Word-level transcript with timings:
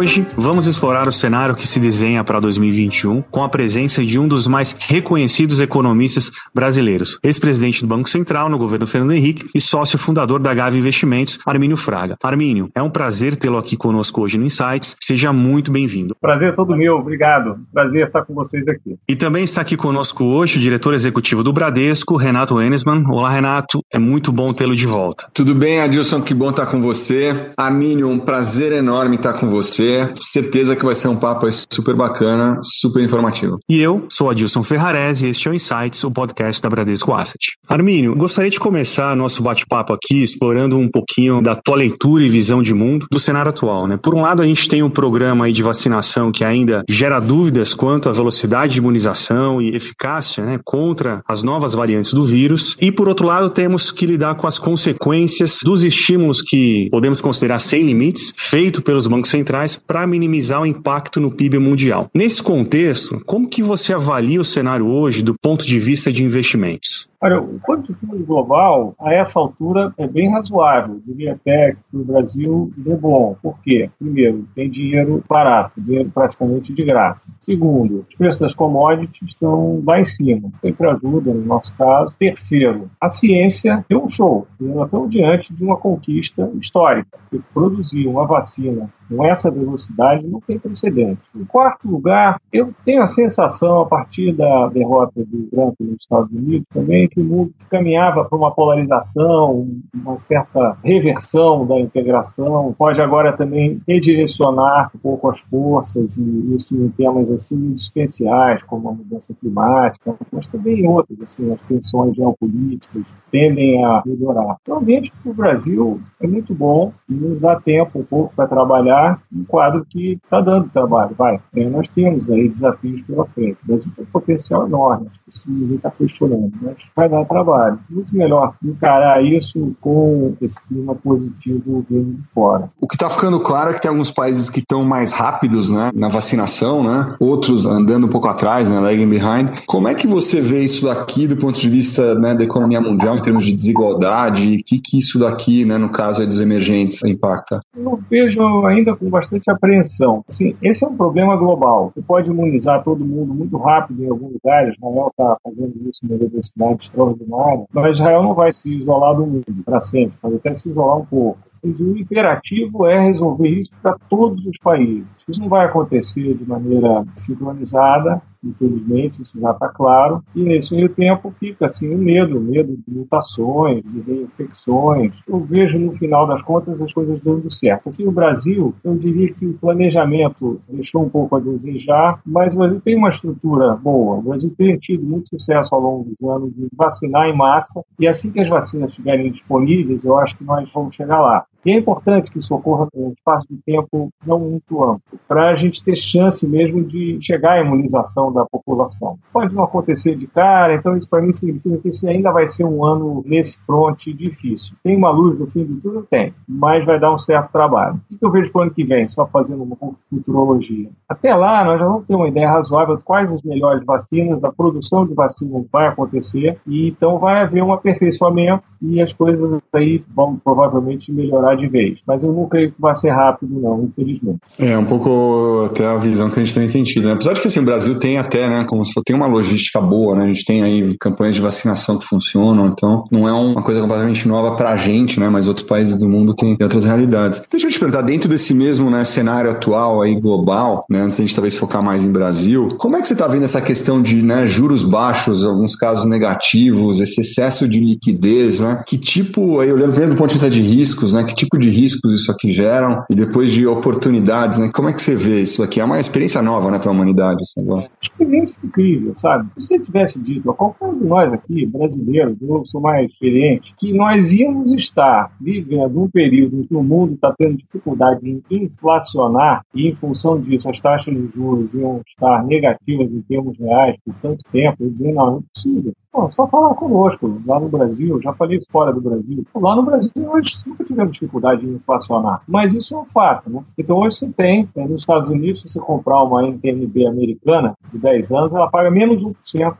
Hoje, 0.00 0.26
vamos 0.34 0.66
explorar 0.66 1.06
o 1.06 1.12
cenário 1.12 1.54
que 1.54 1.68
se 1.68 1.78
desenha 1.78 2.24
para 2.24 2.40
2021 2.40 3.20
com 3.20 3.44
a 3.44 3.50
presença 3.50 4.02
de 4.02 4.18
um 4.18 4.26
dos 4.26 4.46
mais 4.46 4.74
reconhecidos 4.80 5.60
economistas 5.60 6.32
brasileiros, 6.54 7.18
ex-presidente 7.22 7.82
do 7.82 7.86
Banco 7.86 8.08
Central 8.08 8.48
no 8.48 8.56
governo 8.56 8.86
Fernando 8.86 9.12
Henrique 9.12 9.50
e 9.54 9.60
sócio 9.60 9.98
fundador 9.98 10.40
da 10.40 10.54
Gave 10.54 10.78
Investimentos, 10.78 11.38
Armínio 11.44 11.76
Fraga. 11.76 12.16
Armínio, 12.22 12.70
é 12.74 12.80
um 12.80 12.88
prazer 12.88 13.36
tê-lo 13.36 13.58
aqui 13.58 13.76
conosco 13.76 14.22
hoje 14.22 14.38
no 14.38 14.46
Insights. 14.46 14.96
Seja 15.02 15.34
muito 15.34 15.70
bem-vindo. 15.70 16.16
Prazer 16.18 16.48
é 16.48 16.52
todo 16.52 16.74
meu, 16.74 16.94
obrigado. 16.94 17.58
Prazer 17.70 18.06
estar 18.06 18.24
com 18.24 18.32
vocês 18.32 18.66
aqui. 18.68 18.96
E 19.06 19.14
também 19.14 19.44
está 19.44 19.60
aqui 19.60 19.76
conosco 19.76 20.24
hoje 20.24 20.56
o 20.56 20.62
diretor 20.62 20.94
executivo 20.94 21.44
do 21.44 21.52
Bradesco, 21.52 22.16
Renato 22.16 22.58
Enesman. 22.58 23.04
Olá, 23.06 23.28
Renato. 23.28 23.84
É 23.92 23.98
muito 23.98 24.32
bom 24.32 24.50
tê-lo 24.54 24.74
de 24.74 24.86
volta. 24.86 25.26
Tudo 25.34 25.54
bem, 25.54 25.82
Adilson? 25.82 26.22
Que 26.22 26.32
bom 26.32 26.48
estar 26.48 26.64
com 26.64 26.80
você. 26.80 27.52
Armínio, 27.54 28.08
um 28.08 28.18
prazer 28.18 28.72
enorme 28.72 29.16
estar 29.16 29.34
com 29.34 29.46
você 29.46 29.89
certeza 30.16 30.76
que 30.76 30.84
vai 30.84 30.94
ser 30.94 31.08
um 31.08 31.16
papo 31.16 31.46
super 31.72 31.94
bacana, 31.94 32.58
super 32.62 33.02
informativo. 33.02 33.58
E 33.68 33.80
eu 33.80 34.06
sou 34.08 34.30
Adilson 34.30 34.62
Ferrarese 34.62 35.26
e 35.26 35.30
este 35.30 35.48
é 35.48 35.50
o 35.50 35.54
Insights, 35.54 36.04
o 36.04 36.10
podcast 36.10 36.62
da 36.62 36.68
Bradesco 36.68 37.12
Asset. 37.12 37.52
Armínio, 37.68 38.14
gostaria 38.14 38.50
de 38.50 38.60
começar 38.60 39.16
nosso 39.16 39.42
bate-papo 39.42 39.92
aqui 39.92 40.22
explorando 40.22 40.76
um 40.78 40.88
pouquinho 40.88 41.42
da 41.42 41.54
tua 41.54 41.76
leitura 41.76 42.22
e 42.22 42.28
visão 42.28 42.62
de 42.62 42.74
mundo 42.74 43.06
do 43.10 43.20
cenário 43.20 43.50
atual. 43.50 43.86
Né? 43.86 43.98
Por 44.02 44.14
um 44.14 44.20
lado, 44.20 44.42
a 44.42 44.46
gente 44.46 44.68
tem 44.68 44.82
um 44.82 44.90
programa 44.90 45.46
aí 45.46 45.52
de 45.52 45.62
vacinação 45.62 46.30
que 46.30 46.44
ainda 46.44 46.82
gera 46.88 47.20
dúvidas 47.20 47.74
quanto 47.74 48.08
à 48.08 48.12
velocidade 48.12 48.74
de 48.74 48.78
imunização 48.78 49.60
e 49.60 49.74
eficácia 49.74 50.44
né, 50.44 50.60
contra 50.64 51.22
as 51.26 51.42
novas 51.42 51.74
variantes 51.74 52.12
do 52.12 52.24
vírus. 52.24 52.76
E 52.80 52.92
por 52.92 53.08
outro 53.08 53.26
lado, 53.26 53.50
temos 53.50 53.90
que 53.90 54.06
lidar 54.06 54.34
com 54.34 54.46
as 54.46 54.58
consequências 54.58 55.58
dos 55.64 55.82
estímulos 55.82 56.42
que 56.42 56.88
podemos 56.90 57.20
considerar 57.20 57.60
sem 57.60 57.84
limites, 57.84 58.32
feito 58.36 58.82
pelos 58.82 59.06
bancos 59.06 59.30
centrais 59.30 59.79
para 59.86 60.06
minimizar 60.06 60.62
o 60.62 60.66
impacto 60.66 61.20
no 61.20 61.30
PIB 61.30 61.58
mundial. 61.58 62.08
Nesse 62.14 62.42
contexto, 62.42 63.22
como 63.24 63.48
que 63.48 63.62
você 63.62 63.92
avalia 63.92 64.40
o 64.40 64.44
cenário 64.44 64.86
hoje 64.86 65.22
do 65.22 65.34
ponto 65.34 65.64
de 65.64 65.78
vista 65.78 66.12
de 66.12 66.24
investimentos? 66.24 67.10
Olha, 67.22 67.38
o 67.38 67.60
quanto 67.60 67.94
fundo 67.96 68.24
global, 68.24 68.94
a 68.98 69.12
essa 69.12 69.38
altura, 69.38 69.92
é 69.98 70.06
bem 70.06 70.30
razoável. 70.30 71.02
Diria 71.04 71.34
até 71.34 71.72
que 71.72 71.96
o 71.96 72.02
Brasil 72.02 72.72
é 72.86 72.94
bom. 72.94 73.36
Por 73.42 73.60
quê? 73.60 73.90
Primeiro, 73.98 74.48
tem 74.54 74.70
dinheiro 74.70 75.22
barato, 75.28 75.78
dinheiro 75.78 76.10
praticamente 76.14 76.72
de 76.72 76.82
graça. 76.82 77.30
Segundo, 77.38 78.06
os 78.08 78.14
preços 78.14 78.40
das 78.40 78.54
commodities 78.54 79.28
estão 79.28 79.82
lá 79.86 80.00
em 80.00 80.04
cima. 80.06 80.50
Sempre 80.62 80.88
ajuda, 80.88 81.34
no 81.34 81.44
nosso 81.44 81.74
caso. 81.76 82.14
Terceiro, 82.18 82.90
a 82.98 83.10
ciência 83.10 83.84
deu 83.86 84.02
um 84.02 84.08
show. 84.08 84.46
Nós 84.58 84.86
estamos 84.86 85.10
diante 85.10 85.52
de 85.52 85.62
uma 85.62 85.76
conquista 85.76 86.50
histórica. 86.58 87.18
Produzir 87.52 88.06
uma 88.06 88.26
vacina 88.26 88.88
com 89.10 89.24
essa 89.24 89.50
velocidade 89.50 90.26
não 90.26 90.40
tem 90.40 90.58
precedente. 90.58 91.20
Em 91.34 91.44
quarto 91.44 91.88
lugar, 91.88 92.40
eu 92.52 92.72
tenho 92.84 93.02
a 93.02 93.06
sensação, 93.06 93.80
a 93.80 93.86
partir 93.86 94.32
da 94.32 94.68
derrota 94.68 95.24
do 95.24 95.42
Trump 95.50 95.74
nos 95.80 96.00
Estados 96.00 96.30
Unidos, 96.32 96.66
também 96.72 97.08
que 97.08 97.20
o 97.20 97.24
mundo 97.24 97.52
caminhava 97.68 98.24
para 98.24 98.38
uma 98.38 98.52
polarização, 98.54 99.68
uma 99.94 100.16
certa 100.16 100.76
reversão 100.84 101.66
da 101.66 101.78
integração, 101.78 102.74
pode 102.78 103.00
agora 103.00 103.36
também 103.36 103.80
redirecionar 103.86 104.90
um 104.94 104.98
pouco 104.98 105.28
as 105.28 105.40
forças, 105.40 106.16
e 106.16 106.54
isso 106.54 106.74
em 106.74 106.88
temas 106.90 107.30
assim 107.30 107.72
existenciais, 107.72 108.62
como 108.64 108.88
a 108.88 108.92
mudança 108.92 109.34
climática, 109.40 110.14
mas 110.30 110.48
também 110.48 110.80
em 110.80 110.88
outros, 110.88 111.20
assim, 111.22 111.52
as 111.52 111.60
tensões 111.62 112.14
geopolíticas, 112.14 113.02
tendem 113.30 113.84
a 113.84 114.02
melhorar. 114.04 114.56
Então, 114.62 114.76
o 114.76 114.78
ambiente 114.80 115.12
para 115.22 115.30
o 115.30 115.34
Brasil 115.34 116.00
é 116.20 116.26
muito 116.26 116.54
bom 116.54 116.92
nos 117.08 117.40
dá 117.40 117.56
tempo 117.60 117.98
um 117.98 118.04
pouco 118.04 118.32
para 118.34 118.46
trabalhar 118.46 119.20
um 119.32 119.44
quadro 119.44 119.84
que 119.88 120.18
está 120.22 120.40
dando 120.40 120.70
trabalho. 120.70 121.14
Vai, 121.16 121.40
é, 121.56 121.68
nós 121.68 121.88
temos 121.94 122.30
aí 122.30 122.48
desafios 122.48 123.02
pela 123.02 123.26
frente. 123.26 123.58
O 123.64 123.66
Brasil 123.66 123.92
tem 123.96 124.04
um 124.04 124.08
potencial 124.08 124.66
enorme, 124.66 125.08
acho 125.08 125.20
que 125.24 125.30
isso 125.30 125.44
ninguém 125.46 125.76
está 125.76 125.90
questionando, 125.90 126.52
mas 126.62 126.76
vai 126.94 127.08
dar 127.08 127.24
trabalho. 127.24 127.78
Muito 127.88 128.14
melhor 128.14 128.54
encarar 128.64 129.22
isso 129.24 129.74
com 129.80 130.34
esse 130.40 130.60
clima 130.68 130.94
positivo 130.94 131.84
vindo 131.88 132.14
de 132.14 132.28
fora. 132.28 132.70
O 132.80 132.86
que 132.86 132.94
está 132.94 133.10
ficando 133.10 133.40
claro 133.40 133.70
é 133.70 133.74
que 133.74 133.80
tem 133.80 133.90
alguns 133.90 134.10
países 134.10 134.48
que 134.48 134.60
estão 134.60 134.84
mais 134.84 135.12
rápidos 135.12 135.70
né, 135.70 135.90
na 135.94 136.08
vacinação, 136.08 136.82
né? 136.82 137.16
outros 137.18 137.66
andando 137.66 138.06
um 138.06 138.10
pouco 138.10 138.28
atrás, 138.28 138.68
né, 138.68 138.78
lagging 138.78 139.08
behind. 139.08 139.64
Como 139.66 139.88
é 139.88 139.94
que 139.94 140.06
você 140.06 140.40
vê 140.40 140.62
isso 140.62 140.86
daqui 140.86 141.26
do 141.26 141.36
ponto 141.36 141.58
de 141.58 141.68
vista 141.68 142.14
né, 142.14 142.34
da 142.34 142.44
economia 142.44 142.80
mundial? 142.80 143.16
Em 143.20 143.22
termos 143.22 143.44
de 143.44 143.52
desigualdade? 143.52 144.56
O 144.56 144.64
que, 144.64 144.80
que 144.80 144.98
isso 144.98 145.18
daqui, 145.18 145.64
né, 145.64 145.78
no 145.78 145.90
caso 145.90 146.26
dos 146.26 146.40
emergentes, 146.40 147.02
impacta? 147.04 147.60
Eu 147.76 148.00
vejo 148.10 148.66
ainda 148.66 148.96
com 148.96 149.08
bastante 149.08 149.50
apreensão. 149.50 150.24
Assim, 150.28 150.56
esse 150.62 150.84
é 150.84 150.88
um 150.88 150.96
problema 150.96 151.36
global. 151.36 151.92
Você 151.94 152.02
pode 152.02 152.28
imunizar 152.28 152.82
todo 152.82 153.04
mundo 153.04 153.32
muito 153.34 153.56
rápido 153.58 154.02
em 154.02 154.08
alguns 154.08 154.32
lugares. 154.32 154.74
Israel 154.76 155.08
está 155.08 155.36
fazendo 155.44 155.74
isso 155.88 156.00
numa 156.02 156.18
velocidade 156.18 156.84
extraordinária, 156.84 157.64
mas 157.72 157.96
Israel 157.96 158.22
não 158.22 158.34
vai 158.34 158.52
se 158.52 158.72
isolar 158.72 159.14
do 159.14 159.26
mundo 159.26 159.44
para 159.64 159.80
sempre, 159.80 160.14
pode 160.20 160.36
até 160.36 160.54
se 160.54 160.70
isolar 160.70 160.98
um 160.98 161.06
pouco. 161.06 161.38
O 161.62 161.68
imperativo 161.98 162.86
é 162.86 162.98
resolver 162.98 163.48
isso 163.48 163.70
para 163.82 163.94
todos 164.08 164.46
os 164.46 164.56
países. 164.58 165.14
Isso 165.28 165.40
não 165.40 165.48
vai 165.48 165.66
acontecer 165.66 166.34
de 166.34 166.48
maneira 166.48 167.04
sincronizada, 167.16 168.22
infelizmente, 168.44 169.22
isso 169.22 169.38
já 169.38 169.50
está 169.50 169.68
claro. 169.68 170.22
E 170.34 170.42
nesse 170.42 170.74
meio 170.74 170.88
tempo 170.88 171.30
fica 171.38 171.66
assim 171.66 171.94
o 171.94 171.98
medo, 171.98 172.38
o 172.38 172.40
medo 172.40 172.76
de 172.76 172.94
mutações, 172.94 173.82
de 173.84 174.00
reinfecções. 174.00 175.12
Eu 175.26 175.40
vejo 175.40 175.78
no 175.78 175.92
final 175.92 176.26
das 176.26 176.42
contas 176.42 176.80
as 176.80 176.92
coisas 176.92 177.20
dando 177.20 177.50
certo. 177.50 177.90
Aqui 177.90 178.04
no 178.04 178.12
Brasil, 178.12 178.74
eu 178.82 178.94
diria 178.96 179.32
que 179.32 179.46
o 179.46 179.54
planejamento 179.54 180.60
deixou 180.68 181.02
um 181.02 181.08
pouco 181.08 181.36
a 181.36 181.40
desejar, 181.40 182.20
mas 182.24 182.54
o 182.54 182.58
Brasil 182.58 182.80
tem 182.80 182.96
uma 182.96 183.08
estrutura 183.08 183.74
boa. 183.76 184.16
O 184.16 184.22
Brasil 184.22 184.52
tem 184.56 184.76
tido 184.78 185.04
muito 185.04 185.28
sucesso 185.28 185.74
ao 185.74 185.80
longo 185.80 186.10
dos 186.10 186.30
anos 186.30 186.54
de 186.54 186.68
vacinar 186.72 187.28
em 187.28 187.36
massa, 187.36 187.82
e 187.98 188.06
assim 188.06 188.30
que 188.30 188.40
as 188.40 188.48
vacinas 188.48 188.90
estiverem 188.90 189.30
disponíveis, 189.30 190.04
eu 190.04 190.18
acho 190.18 190.36
que 190.36 190.44
nós 190.44 190.68
vamos 190.72 190.94
chegar 190.94 191.20
lá. 191.20 191.44
E 191.64 191.70
é 191.70 191.76
importante 191.76 192.30
que 192.30 192.38
isso 192.38 192.54
ocorra 192.54 192.88
em 192.94 193.04
um 193.04 193.12
espaço 193.12 193.46
de 193.50 193.58
tempo 193.66 194.10
não 194.26 194.40
muito 194.40 194.82
amplo, 194.82 195.20
para 195.28 195.50
a 195.50 195.56
gente 195.56 195.84
ter 195.84 195.96
chance 195.96 196.46
mesmo 196.48 196.82
de 196.82 197.18
chegar 197.20 197.52
à 197.52 197.60
imunização 197.60 198.29
da 198.32 198.44
população. 198.44 199.18
Pode 199.32 199.54
não 199.54 199.64
acontecer 199.64 200.16
de 200.16 200.26
cara, 200.26 200.74
então 200.74 200.96
isso 200.96 201.08
para 201.08 201.22
mim 201.22 201.32
significa 201.32 201.76
que 201.78 201.88
esse 201.88 202.08
ainda 202.08 202.32
vai 202.32 202.46
ser 202.46 202.64
um 202.64 202.84
ano 202.84 203.22
nesse 203.26 203.60
fronte 203.64 204.12
difícil. 204.12 204.74
Tem 204.82 204.96
uma 204.96 205.10
luz 205.10 205.38
no 205.38 205.46
fim 205.46 205.64
de 205.64 205.80
tudo? 205.80 206.06
Tem, 206.10 206.34
mas 206.48 206.84
vai 206.84 206.98
dar 206.98 207.12
um 207.12 207.18
certo 207.18 207.50
trabalho. 207.52 208.00
O 208.10 208.18
que 208.18 208.24
eu 208.24 208.30
vejo 208.30 208.52
para 208.52 208.60
o 208.60 208.62
ano 208.62 208.70
que 208.72 208.84
vem, 208.84 209.08
só 209.08 209.26
fazendo 209.26 209.62
uma 209.62 209.76
futurologia? 210.08 210.88
Até 211.08 211.34
lá, 211.34 211.64
nós 211.64 211.78
já 211.78 211.86
vamos 211.86 212.06
ter 212.06 212.14
uma 212.14 212.28
ideia 212.28 212.50
razoável 212.50 212.96
de 212.96 213.04
quais 213.04 213.32
as 213.32 213.42
melhores 213.42 213.84
vacinas, 213.84 214.40
da 214.40 214.52
produção 214.52 215.06
de 215.06 215.14
vacinas 215.14 215.64
vai 215.72 215.88
acontecer, 215.88 216.58
e 216.66 216.88
então 216.88 217.18
vai 217.18 217.42
haver 217.42 217.62
um 217.62 217.72
aperfeiçoamento 217.72 218.62
e 218.82 219.00
as 219.00 219.12
coisas 219.12 219.60
aí 219.72 220.02
vão 220.14 220.36
provavelmente 220.36 221.12
melhorar 221.12 221.54
de 221.54 221.68
vez. 221.68 221.98
Mas 222.06 222.22
eu 222.22 222.32
não 222.32 222.48
creio 222.48 222.72
que 222.72 222.80
vai 222.80 222.94
ser 222.94 223.10
rápido, 223.10 223.60
não, 223.60 223.84
infelizmente. 223.84 224.40
É, 224.58 224.76
um 224.76 224.84
pouco 224.84 225.66
até 225.70 225.86
a 225.86 225.96
visão 225.96 226.30
que 226.30 226.40
a 226.40 226.42
gente 226.42 226.54
tem 226.54 226.66
entendido. 226.66 227.06
Né? 227.06 227.14
Apesar 227.14 227.34
de 227.34 227.40
que 227.40 227.46
assim, 227.46 227.60
o 227.60 227.64
Brasil 227.64 227.98
tem 227.98 228.18
até, 228.20 228.48
né, 228.48 228.64
como 228.64 228.84
se 228.84 228.92
tem 229.04 229.16
uma 229.16 229.26
logística 229.26 229.80
boa, 229.80 230.16
né? 230.16 230.24
A 230.24 230.26
gente 230.28 230.44
tem 230.44 230.62
aí 230.62 230.96
campanhas 230.98 231.34
de 231.34 231.40
vacinação 231.40 231.98
que 231.98 232.04
funcionam, 232.04 232.68
então 232.68 233.04
não 233.10 233.28
é 233.28 233.32
uma 233.32 233.62
coisa 233.62 233.80
completamente 233.80 234.26
nova 234.28 234.56
para 234.56 234.70
a 234.70 234.76
gente, 234.76 235.18
né? 235.18 235.28
Mas 235.28 235.48
outros 235.48 235.66
países 235.66 235.96
do 235.96 236.08
mundo 236.08 236.34
têm 236.34 236.56
outras 236.60 236.84
realidades. 236.84 237.42
Deixa 237.50 237.66
eu 237.66 237.70
te 237.70 237.78
perguntar, 237.78 238.02
dentro 238.02 238.28
desse 238.28 238.54
mesmo 238.54 238.90
né, 238.90 239.04
cenário 239.04 239.50
atual 239.50 240.02
aí 240.02 240.18
global, 240.18 240.84
né, 240.88 241.00
antes 241.00 241.18
a 241.18 241.22
gente 241.22 241.34
talvez 241.34 241.54
focar 241.54 241.82
mais 241.82 242.04
em 242.04 242.12
Brasil, 242.12 242.76
como 242.78 242.96
é 242.96 243.00
que 243.00 243.06
você 243.06 243.12
está 243.12 243.26
vendo 243.26 243.44
essa 243.44 243.60
questão 243.60 244.00
de 244.02 244.22
né, 244.22 244.46
juros 244.46 244.82
baixos, 244.82 245.44
alguns 245.44 245.76
casos 245.76 246.04
negativos, 246.04 247.00
esse 247.00 247.20
excesso 247.20 247.68
de 247.68 247.80
liquidez, 247.80 248.60
né? 248.60 248.82
Que 248.86 248.98
tipo, 248.98 249.60
aí 249.60 249.72
olhando 249.72 249.90
primeiro 249.90 250.14
do 250.14 250.18
ponto 250.18 250.28
de 250.28 250.34
vista 250.34 250.50
de 250.50 250.60
riscos, 250.60 251.14
né? 251.14 251.24
Que 251.24 251.34
tipo 251.34 251.58
de 251.58 251.70
riscos 251.70 252.20
isso 252.20 252.30
aqui 252.30 252.52
geram 252.52 253.02
e 253.10 253.14
depois 253.14 253.52
de 253.52 253.66
oportunidades, 253.66 254.58
né? 254.58 254.70
Como 254.72 254.88
é 254.88 254.92
que 254.92 255.02
você 255.02 255.14
vê 255.14 255.42
isso 255.42 255.62
aqui? 255.62 255.80
É 255.80 255.84
uma 255.84 256.00
experiência 256.00 256.42
nova, 256.42 256.70
né, 256.70 256.78
para 256.78 256.90
a 256.90 256.92
humanidade 256.92 257.42
esse 257.42 257.60
negócio. 257.60 257.90
Experiência 258.12 258.66
incrível, 258.66 259.14
sabe? 259.16 259.48
Se 259.54 259.66
você 259.66 259.78
tivesse 259.78 260.20
dito 260.20 260.50
a 260.50 260.54
qualquer 260.54 260.84
um 260.86 260.98
de 260.98 261.04
nós 261.04 261.32
aqui, 261.32 261.64
brasileiros, 261.66 262.36
eu 262.40 262.64
sou 262.66 262.80
mais 262.80 263.10
experiente, 263.10 263.74
que 263.78 263.92
nós 263.92 264.32
íamos 264.32 264.72
estar 264.72 265.34
vivendo 265.40 266.02
um 266.02 266.08
período 266.08 266.60
em 266.60 266.64
que 266.64 266.74
o 266.74 266.82
mundo 266.82 267.14
está 267.14 267.34
tendo 267.36 267.56
dificuldade 267.56 268.28
em 268.28 268.42
inflacionar 268.50 269.64
e, 269.74 269.88
em 269.88 269.94
função 269.96 270.40
disso, 270.40 270.68
as 270.68 270.80
taxas 270.80 271.14
de 271.14 271.30
juros 271.34 271.72
iam 271.74 272.02
estar 272.06 272.44
negativas 272.44 273.12
em 273.12 273.22
termos 273.22 273.58
reais 273.58 273.96
por 274.04 274.14
tanto 274.20 274.42
tempo, 274.52 274.76
eu 274.80 274.90
dizer, 274.90 275.12
não, 275.12 275.26
não 275.26 275.38
é 275.38 275.42
possível. 275.54 275.92
Pô, 276.12 276.28
só 276.28 276.44
falar 276.48 276.74
conosco, 276.74 277.40
lá 277.46 277.60
no 277.60 277.68
Brasil, 277.68 278.20
já 278.20 278.32
falei 278.32 278.58
fora 278.68 278.92
do 278.92 279.00
Brasil. 279.00 279.46
Lá 279.54 279.76
no 279.76 279.84
Brasil, 279.84 280.28
hoje 280.28 280.54
nunca 280.66 280.84
tivemos 280.84 281.12
dificuldade 281.12 281.60
de 281.60 281.68
inflacionar, 281.68 282.42
mas 282.48 282.74
isso 282.74 282.96
é 282.96 282.98
um 282.98 283.04
fato, 283.04 283.48
né? 283.48 283.62
Então 283.78 283.96
hoje 283.96 284.16
você 284.16 284.28
tem, 284.28 284.68
né, 284.74 284.88
nos 284.88 285.02
Estados 285.02 285.30
Unidos, 285.30 285.62
se 285.62 285.68
você 285.68 285.78
comprar 285.78 286.20
uma 286.24 286.42
NTNB 286.42 287.06
americana 287.06 287.74
de 287.92 287.98
10 287.98 288.32
anos, 288.32 288.52
ela 288.52 288.68
paga 288.68 288.90
menos 288.90 289.22
1%, 289.22 289.34